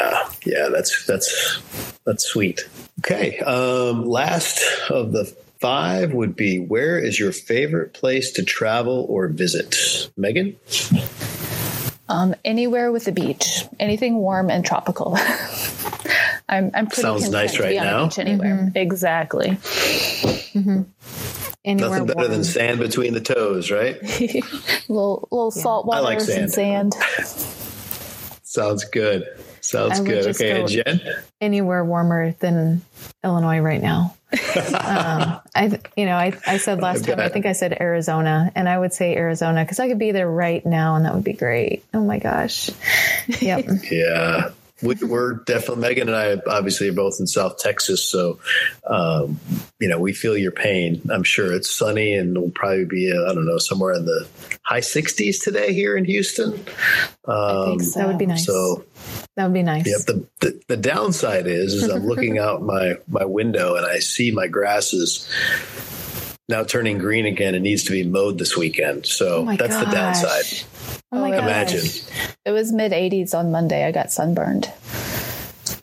Yeah, 0.00 0.30
yeah, 0.44 0.68
that's 0.68 1.04
that's 1.04 1.60
that's 2.04 2.24
sweet. 2.24 2.68
Okay, 3.00 3.38
um, 3.40 4.04
last 4.04 4.62
of 4.90 5.12
the 5.12 5.24
five 5.60 6.12
would 6.12 6.36
be 6.36 6.58
where 6.58 6.98
is 6.98 7.18
your 7.18 7.32
favorite 7.32 7.92
place 7.92 8.32
to 8.32 8.44
travel 8.44 9.06
or 9.08 9.28
visit? 9.28 10.10
Meagan? 10.16 10.56
Um, 12.08 12.34
anywhere 12.44 12.90
with 12.90 13.04
the 13.04 13.12
beach, 13.12 13.64
anything 13.78 14.16
warm 14.16 14.48
and 14.50 14.64
tropical. 14.64 15.18
I'm, 16.48 16.70
I'm 16.74 16.86
pretty 16.86 17.02
Sounds 17.02 17.24
content 17.24 17.32
nice 17.32 17.54
to 17.54 17.62
right 17.62 17.70
be 17.70 17.78
on 17.78 17.86
a 17.86 17.90
now. 17.90 18.04
beach 18.06 18.18
anywhere. 18.18 18.72
Exactly. 18.74 19.58
Anywhere 21.64 21.90
Nothing 21.90 22.06
better 22.06 22.18
warm. 22.20 22.30
than 22.30 22.44
sand 22.44 22.78
between 22.78 23.12
the 23.14 23.20
toes, 23.20 23.70
right? 23.70 24.00
little 24.88 25.28
little 25.30 25.50
salt 25.50 25.86
water 25.86 25.98
I 25.98 26.14
water 26.14 26.24
like 26.24 26.38
and 26.38 26.50
sand. 26.50 26.94
Sounds 28.42 28.84
good. 28.84 29.26
Sounds 29.60 30.00
I 30.00 30.04
good. 30.04 30.26
Okay, 30.28 30.60
go- 30.60 30.66
Jen? 30.66 31.00
anywhere 31.40 31.84
warmer 31.84 32.32
than 32.40 32.80
Illinois 33.22 33.58
right 33.58 33.82
now. 33.82 34.14
um, 34.32 35.40
I, 35.54 35.78
you 35.96 36.04
know, 36.06 36.14
I, 36.16 36.32
I 36.46 36.58
said 36.58 36.80
last 36.80 37.04
time, 37.06 37.18
I 37.18 37.28
think 37.28 37.44
I 37.46 37.52
said 37.52 37.76
Arizona, 37.80 38.52
and 38.54 38.68
I 38.68 38.78
would 38.78 38.92
say 38.92 39.16
Arizona 39.16 39.64
because 39.64 39.80
I 39.80 39.88
could 39.88 39.98
be 39.98 40.12
there 40.12 40.30
right 40.30 40.64
now, 40.64 40.94
and 40.96 41.04
that 41.04 41.14
would 41.14 41.24
be 41.24 41.32
great. 41.32 41.84
Oh 41.92 42.00
my 42.04 42.18
gosh. 42.18 42.70
Yep. 43.40 43.66
Yeah. 43.90 44.50
We, 44.82 44.94
we're 44.94 45.34
definitely 45.34 45.82
Meagan 45.82 46.08
and 46.08 46.16
I 46.16 46.36
obviously 46.48 46.88
are 46.88 46.92
both 46.92 47.16
in 47.18 47.26
South 47.26 47.58
Texas, 47.58 48.04
so 48.04 48.38
um, 48.86 49.40
you 49.80 49.88
know 49.88 49.98
we 49.98 50.12
feel 50.12 50.36
your 50.36 50.52
pain. 50.52 51.02
I'm 51.10 51.24
sure 51.24 51.52
it's 51.52 51.70
sunny 51.70 52.14
and 52.14 52.36
it'll 52.36 52.50
probably 52.50 52.84
be 52.84 53.12
uh, 53.12 53.30
I 53.30 53.34
don't 53.34 53.46
know 53.46 53.58
somewhere 53.58 53.94
in 53.94 54.04
the 54.04 54.26
high 54.62 54.80
60s 54.80 55.42
today 55.42 55.72
here 55.72 55.96
in 55.96 56.04
Houston. 56.04 56.52
Um, 57.26 57.80
so. 57.80 57.98
that 57.98 58.06
would 58.06 58.18
be 58.18 58.26
nice. 58.26 58.46
So 58.46 58.84
that 59.36 59.44
would 59.44 59.54
be 59.54 59.62
nice. 59.62 59.86
Yep. 59.86 60.00
The, 60.06 60.26
the 60.40 60.62
the 60.68 60.76
downside 60.76 61.46
is, 61.46 61.74
is 61.74 61.88
I'm 61.88 62.06
looking 62.06 62.38
out 62.40 62.62
my 62.62 62.98
my 63.08 63.24
window 63.24 63.74
and 63.74 63.84
I 63.84 63.98
see 63.98 64.30
my 64.30 64.46
grasses 64.46 65.28
now 66.48 66.64
turning 66.64 66.98
green 66.98 67.26
again. 67.26 67.54
It 67.54 67.60
needs 67.60 67.84
to 67.84 67.90
be 67.90 68.04
mowed 68.04 68.38
this 68.38 68.56
weekend. 68.56 69.06
So 69.06 69.48
Oh 69.48 69.56
that's 69.56 69.76
the 69.76 69.90
downside. 69.90 70.97
Oh 71.10 71.20
my 71.20 71.28
Oh, 71.28 71.40
gosh. 71.40 71.42
Imagine. 71.42 72.28
It 72.44 72.50
was 72.50 72.72
mid 72.72 72.92
80s 72.92 73.34
on 73.34 73.50
Monday. 73.50 73.84
I 73.84 73.92
got 73.92 74.12
sunburned. 74.12 74.70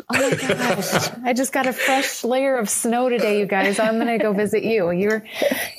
Oh 0.08 0.30
my 0.30 0.36
gosh. 0.36 1.10
I 1.24 1.34
just 1.34 1.52
got 1.52 1.66
a 1.66 1.74
fresh 1.74 2.24
layer 2.24 2.58
of 2.58 2.70
snow 2.70 3.10
today, 3.10 3.40
you 3.40 3.48
guys. 3.48 3.80
I'm 3.80 3.96
going 3.96 4.08
to 4.08 4.20
go 4.20 4.34
visit 4.34 4.64
you. 4.64 4.92
You're, 4.92 5.26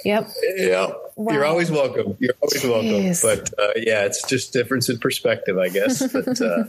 yep. 0.05 0.29
Yeah. 0.57 0.93
You're 1.17 1.45
always 1.45 1.71
welcome. 1.71 2.17
You're 2.19 2.35
always 2.43 2.65
welcome. 2.65 3.15
But 3.23 3.51
uh, 3.59 3.73
yeah, 3.77 4.05
it's 4.05 4.27
just 4.27 4.53
difference 4.53 4.89
in 4.89 4.99
perspective, 4.99 5.59
I 5.59 5.69
guess. 5.69 6.03
But 6.13 6.41
uh, 6.41 6.65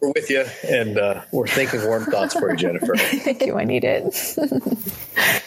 we're 0.00 0.12
with 0.12 0.28
you, 0.30 0.44
and 0.68 0.98
uh, 0.98 1.22
we're 1.32 1.46
thinking 1.46 1.84
warm 1.84 2.04
thoughts 2.04 2.34
for 2.34 2.50
you, 2.50 2.56
Jennifer. 2.56 2.94
Thank 2.96 3.42
you. 3.46 3.56
I 3.56 3.64
need 3.64 3.84
it. 3.84 4.12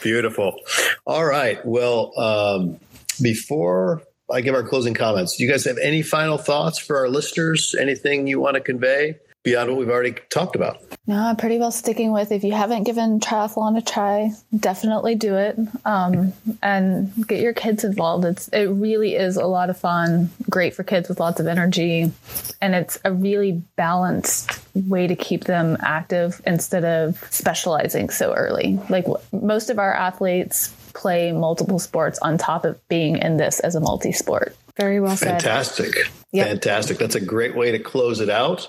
Beautiful. 0.01 0.59
All 1.05 1.25
right. 1.25 1.63
Well, 1.65 2.17
um, 2.19 2.79
before 3.21 4.01
I 4.31 4.41
give 4.41 4.55
our 4.55 4.63
closing 4.63 4.93
comments, 4.93 5.37
do 5.37 5.43
you 5.43 5.49
guys 5.49 5.65
have 5.65 5.77
any 5.77 6.01
final 6.01 6.37
thoughts 6.37 6.79
for 6.79 6.97
our 6.97 7.09
listeners? 7.09 7.75
Anything 7.79 8.27
you 8.27 8.39
want 8.39 8.55
to 8.55 8.61
convey 8.61 9.17
beyond 9.43 9.69
what 9.69 9.77
we've 9.77 9.89
already 9.89 10.15
talked 10.31 10.55
about? 10.55 10.81
No, 11.05 11.15
I'm 11.15 11.35
pretty 11.35 11.59
well 11.59 11.71
sticking 11.71 12.11
with 12.11 12.31
if 12.31 12.43
you 12.43 12.53
haven't 12.53 12.83
given 12.83 13.19
triathlon 13.19 13.77
a 13.77 13.81
try, 13.81 14.31
definitely 14.57 15.13
do 15.13 15.35
it 15.35 15.55
um, 15.85 16.33
and 16.63 17.27
get 17.27 17.39
your 17.39 17.53
kids 17.53 17.83
involved. 17.83 18.25
It's 18.25 18.47
it 18.47 18.65
really 18.65 19.13
is 19.15 19.37
a 19.37 19.45
lot 19.45 19.69
of 19.69 19.77
fun, 19.77 20.31
great 20.49 20.73
for 20.73 20.83
kids 20.83 21.07
with 21.07 21.19
lots 21.19 21.39
of 21.39 21.45
energy, 21.45 22.11
and 22.59 22.73
it's 22.73 22.97
a 23.05 23.13
really 23.13 23.63
balanced 23.75 24.59
way 24.73 25.05
to 25.05 25.15
keep 25.15 25.43
them 25.43 25.77
active 25.81 26.41
instead 26.47 26.83
of 26.83 27.23
specializing 27.29 28.09
so 28.09 28.33
early. 28.33 28.79
Like 28.89 29.05
most 29.31 29.69
of 29.69 29.77
our 29.77 29.93
athletes 29.93 30.73
play 30.95 31.31
multiple 31.31 31.77
sports 31.77 32.17
on 32.19 32.37
top 32.37 32.65
of 32.65 32.79
being 32.87 33.17
in 33.17 33.37
this 33.37 33.59
as 33.59 33.75
a 33.75 33.79
multi-sport. 33.79 34.55
Very 34.77 34.99
well 34.99 35.15
said. 35.15 35.41
Fantastic. 35.41 35.95
Yep. 36.33 36.47
Fantastic. 36.47 36.97
That's 36.97 37.15
a 37.15 37.21
great 37.21 37.55
way 37.55 37.71
to 37.71 37.79
close 37.79 38.19
it 38.19 38.29
out. 38.29 38.67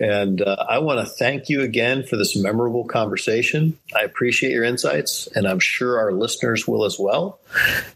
And 0.00 0.40
uh, 0.40 0.64
I 0.66 0.78
want 0.78 1.00
to 1.00 1.14
thank 1.14 1.50
you 1.50 1.60
again 1.60 2.04
for 2.04 2.16
this 2.16 2.34
memorable 2.34 2.84
conversation. 2.84 3.78
I 3.94 4.00
appreciate 4.02 4.52
your 4.52 4.64
insights, 4.64 5.28
and 5.34 5.46
I'm 5.46 5.58
sure 5.58 5.98
our 5.98 6.12
listeners 6.12 6.66
will 6.66 6.86
as 6.86 6.98
well. 6.98 7.38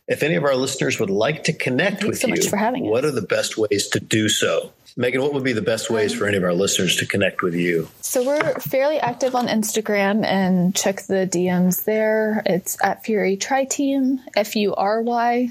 If 0.07 0.23
any 0.23 0.35
of 0.35 0.45
our 0.45 0.55
listeners 0.55 1.01
would 1.01 1.09
like 1.09 1.45
to 1.45 1.55
connect 1.55 2.05
with 2.05 2.19
so 2.19 2.27
you, 2.27 2.35
much 2.35 2.47
for 2.47 2.59
having 2.59 2.91
what 2.91 3.07
us. 3.07 3.13
are 3.13 3.15
the 3.15 3.27
best 3.27 3.57
ways 3.57 3.89
to 3.89 4.01
do 4.01 4.29
so? 4.29 4.71
Meagan, 4.99 5.21
what 5.21 5.35
would 5.35 5.45
be 5.45 5.53
the 5.53 5.61
best 5.61 5.91
ways 5.91 6.15
for 6.15 6.27
any 6.27 6.39
of 6.39 6.43
our 6.43 6.55
listeners 6.55 6.97
to 6.97 7.07
connect 7.07 7.43
with 7.43 7.55
you? 7.55 7.87
So 8.01 8.25
we're 8.25 8.55
fairly 8.61 8.99
active 8.99 9.35
on 9.35 9.47
Instagram 9.47 10.25
and 10.25 10.75
check 10.75 11.03
the 11.03 11.29
DMs 11.31 11.85
there. 11.85 12.43
It's 12.47 12.83
at 12.83 13.05
Fury 13.05 13.37
Tri 13.37 13.67
Team, 13.67 14.23
F 14.35 14.57
U 14.57 14.75
R 14.75 15.03
Y. 15.03 15.51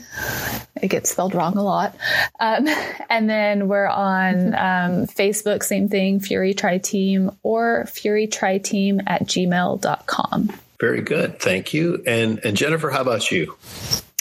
It 0.82 0.88
gets 0.88 1.12
spelled 1.12 1.36
wrong 1.36 1.58
a 1.58 1.64
lot. 1.64 1.96
Um, 2.40 2.68
and 3.10 3.30
then 3.30 3.68
we're 3.68 3.88
on 3.88 4.56
um, 4.56 5.06
Facebook, 5.06 5.62
same 5.62 5.90
thing, 5.90 6.20
Fury 6.22 6.56
Tri 6.56 6.80
Team 6.80 7.30
or 7.44 7.86
Fury 7.86 8.26
Tri 8.26 8.58
Team 8.58 9.00
at 9.06 9.26
gmail.com. 9.26 10.50
Very 10.80 11.02
good. 11.02 11.40
Thank 11.40 11.74
you. 11.74 12.04
And 12.06 12.40
and 12.44 12.58
Jennifer, 12.58 12.90
how 12.90 13.02
about 13.02 13.32
you? 13.32 13.56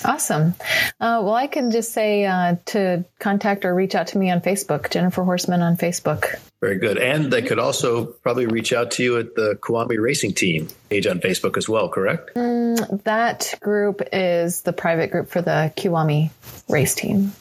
Awesome. 0.04 0.54
Uh, 1.00 1.22
well, 1.24 1.34
I 1.34 1.46
can 1.46 1.70
just 1.70 1.92
say 1.92 2.26
uh, 2.26 2.56
to 2.66 3.04
contact 3.18 3.64
or 3.64 3.74
reach 3.74 3.94
out 3.94 4.08
to 4.08 4.18
me 4.18 4.30
on 4.30 4.40
Facebook, 4.40 4.90
Jennifer 4.90 5.22
Horstmann 5.22 5.60
on 5.60 5.78
Facebook. 5.78 6.38
Very 6.60 6.76
good. 6.76 6.98
And 6.98 7.32
they 7.32 7.40
could 7.40 7.58
also 7.58 8.04
probably 8.04 8.46
reach 8.46 8.72
out 8.72 8.90
to 8.92 9.02
you 9.02 9.18
at 9.18 9.34
the 9.34 9.58
Kiwami 9.62 9.98
Racing 9.98 10.34
Team 10.34 10.68
page 10.90 11.06
on 11.06 11.20
Facebook 11.20 11.56
as 11.56 11.68
well, 11.68 11.88
correct? 11.88 12.32
That 12.34 13.54
group 13.60 14.02
is 14.12 14.62
the 14.62 14.74
private 14.74 15.10
group 15.10 15.30
for 15.30 15.40
the 15.40 15.72
Kiwami 15.76 16.30
race 16.68 16.94
team. 16.94 17.32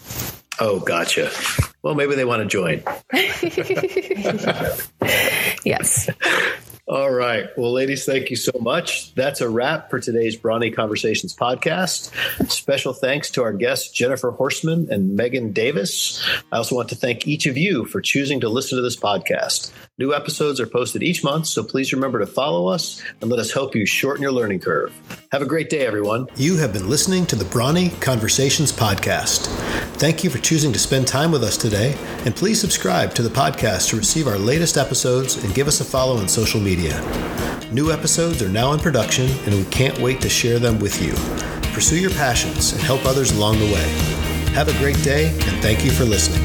Oh, 0.60 0.80
gotcha. 0.80 1.32
Well, 1.82 1.96
maybe 1.96 2.16
they 2.16 2.26
want 2.26 2.44
to 2.44 2.48
join. 2.48 2.84
Yes. 5.66 6.10
All 6.86 7.12
right. 7.12 7.48
Well, 7.58 7.72
ladies, 7.72 8.06
thank 8.06 8.30
you 8.30 8.36
so 8.36 8.52
much. 8.60 9.16
That's 9.16 9.40
a 9.40 9.48
wrap 9.48 9.90
for 9.90 10.02
today's 10.02 10.36
Brawny 10.36 10.70
Conversations 10.70 11.34
podcast. 11.34 12.12
Special 12.52 12.92
thanks 12.92 13.32
to 13.32 13.44
our 13.44 13.54
guests, 13.54 13.90
Jennifer 13.90 14.34
Horstmann 14.34 14.90
and 14.90 15.16
Meagan 15.16 15.54
Davis. 15.54 16.22
I 16.52 16.58
also 16.58 16.76
want 16.76 16.90
to 16.90 16.96
thank 16.96 17.26
each 17.26 17.46
of 17.46 17.58
you 17.58 17.86
for 17.86 18.02
choosing 18.02 18.42
to 18.42 18.50
listen 18.50 18.76
to 18.76 18.82
this 18.82 18.98
podcast. 18.98 19.72
New 20.00 20.12
episodes 20.12 20.60
are 20.60 20.66
posted 20.66 21.04
each 21.04 21.24
month, 21.24 21.46
so 21.46 21.64
please 21.64 21.94
remember 21.94 22.18
to 22.18 22.26
follow 22.26 22.66
us 22.66 23.00
and 23.22 23.30
let 23.30 23.40
us 23.40 23.54
help 23.54 23.76
you 23.76 23.86
shorten 23.86 24.24
your 24.24 24.32
learning 24.32 24.60
curve. 24.60 24.92
Have 25.32 25.44
a 25.44 25.46
great 25.46 25.70
day, 25.70 25.86
everyone. 25.86 26.26
You 26.36 26.58
have 26.58 26.74
been 26.74 26.90
listening 26.90 27.28
to 27.28 27.36
the 27.36 27.46
Brawny 27.46 27.90
Conversations 28.02 28.72
podcast. 28.72 29.46
Thank 29.98 30.24
you 30.24 30.32
for 30.32 30.40
choosing 30.40 30.74
to 30.74 30.80
spend 30.80 31.06
time 31.06 31.32
with 31.32 31.44
us 31.44 31.58
today, 31.58 31.96
and 32.26 32.36
please 32.36 32.60
subscribe 32.60 33.14
to 33.14 33.22
the 33.22 33.30
podcast 33.30 33.90
to 33.90 33.96
receive 33.96 34.28
our 34.28 34.40
latest 34.40 34.78
episodes 34.78 35.44
and 35.44 35.54
give 35.54 35.68
us 35.68 35.80
a 35.80 35.86
follow 35.86 36.18
on 36.18 36.28
social 36.28 36.60
media. 36.60 37.00
New 37.72 37.92
episodes 37.92 38.42
are 38.42 38.50
now 38.50 38.72
in 38.72 38.80
production, 38.80 39.30
and 39.46 39.54
we 39.54 39.66
can't 39.66 40.00
wait 40.00 40.22
to 40.22 40.30
share 40.30 40.58
them 40.58 40.80
with 40.80 41.04
you. 41.04 41.14
Pursue 41.72 42.00
your 42.00 42.10
passions 42.10 42.72
and 42.72 42.82
help 42.82 43.06
others 43.06 43.32
along 43.32 43.60
the 43.60 43.72
way. 43.72 43.90
Have 44.56 44.70
a 44.70 44.80
great 44.80 45.04
day, 45.04 45.28
and 45.28 45.62
thank 45.62 45.86
you 45.86 45.92
for 45.92 46.04
listening. 46.04 46.43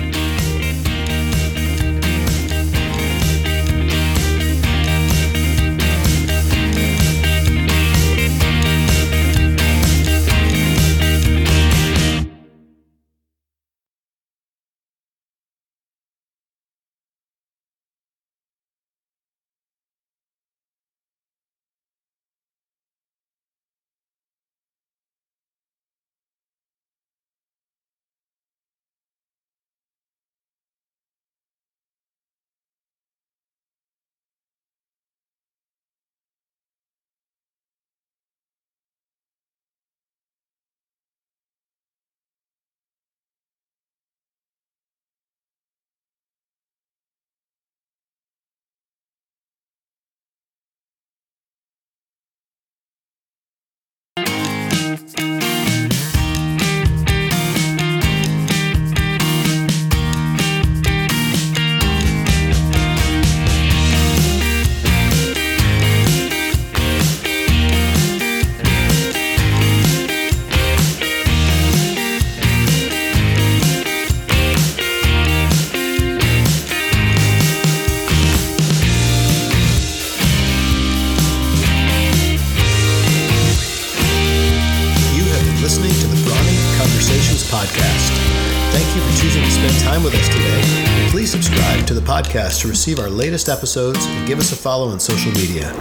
Podcast 92.28 92.60
to 92.60 92.68
receive 92.68 92.98
our 92.98 93.08
latest 93.08 93.48
episodes 93.48 94.04
and 94.04 94.28
give 94.28 94.38
us 94.38 94.52
a 94.52 94.56
follow 94.56 94.88
on 94.88 95.00
social 95.00 95.32
media. 95.32 95.72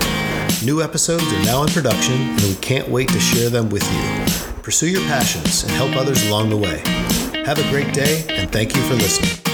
New 0.64 0.82
episodes 0.82 1.24
are 1.34 1.43
now 1.43 1.62
in 1.64 1.70
production, 1.70 2.16
and 2.16 2.41
we 2.41 2.56
can't 2.56 2.88
wait 2.88 3.10
to 3.10 3.20
share 3.20 3.50
them 3.50 3.70
with 3.70 3.84
you. 3.93 4.62
Pursue 4.62 4.88
your 4.88 5.02
passions 5.02 5.64
and 5.64 5.72
help 5.74 5.95
others 5.98 6.26
along 6.28 6.50
the 6.50 6.58
way. 6.58 6.82
Have 7.43 7.60
a 7.60 7.70
great 7.70 7.93
day, 7.93 8.26
and 8.30 8.50
thank 8.50 8.76
you 8.76 8.82
for 8.84 8.93
listening. 8.95 9.47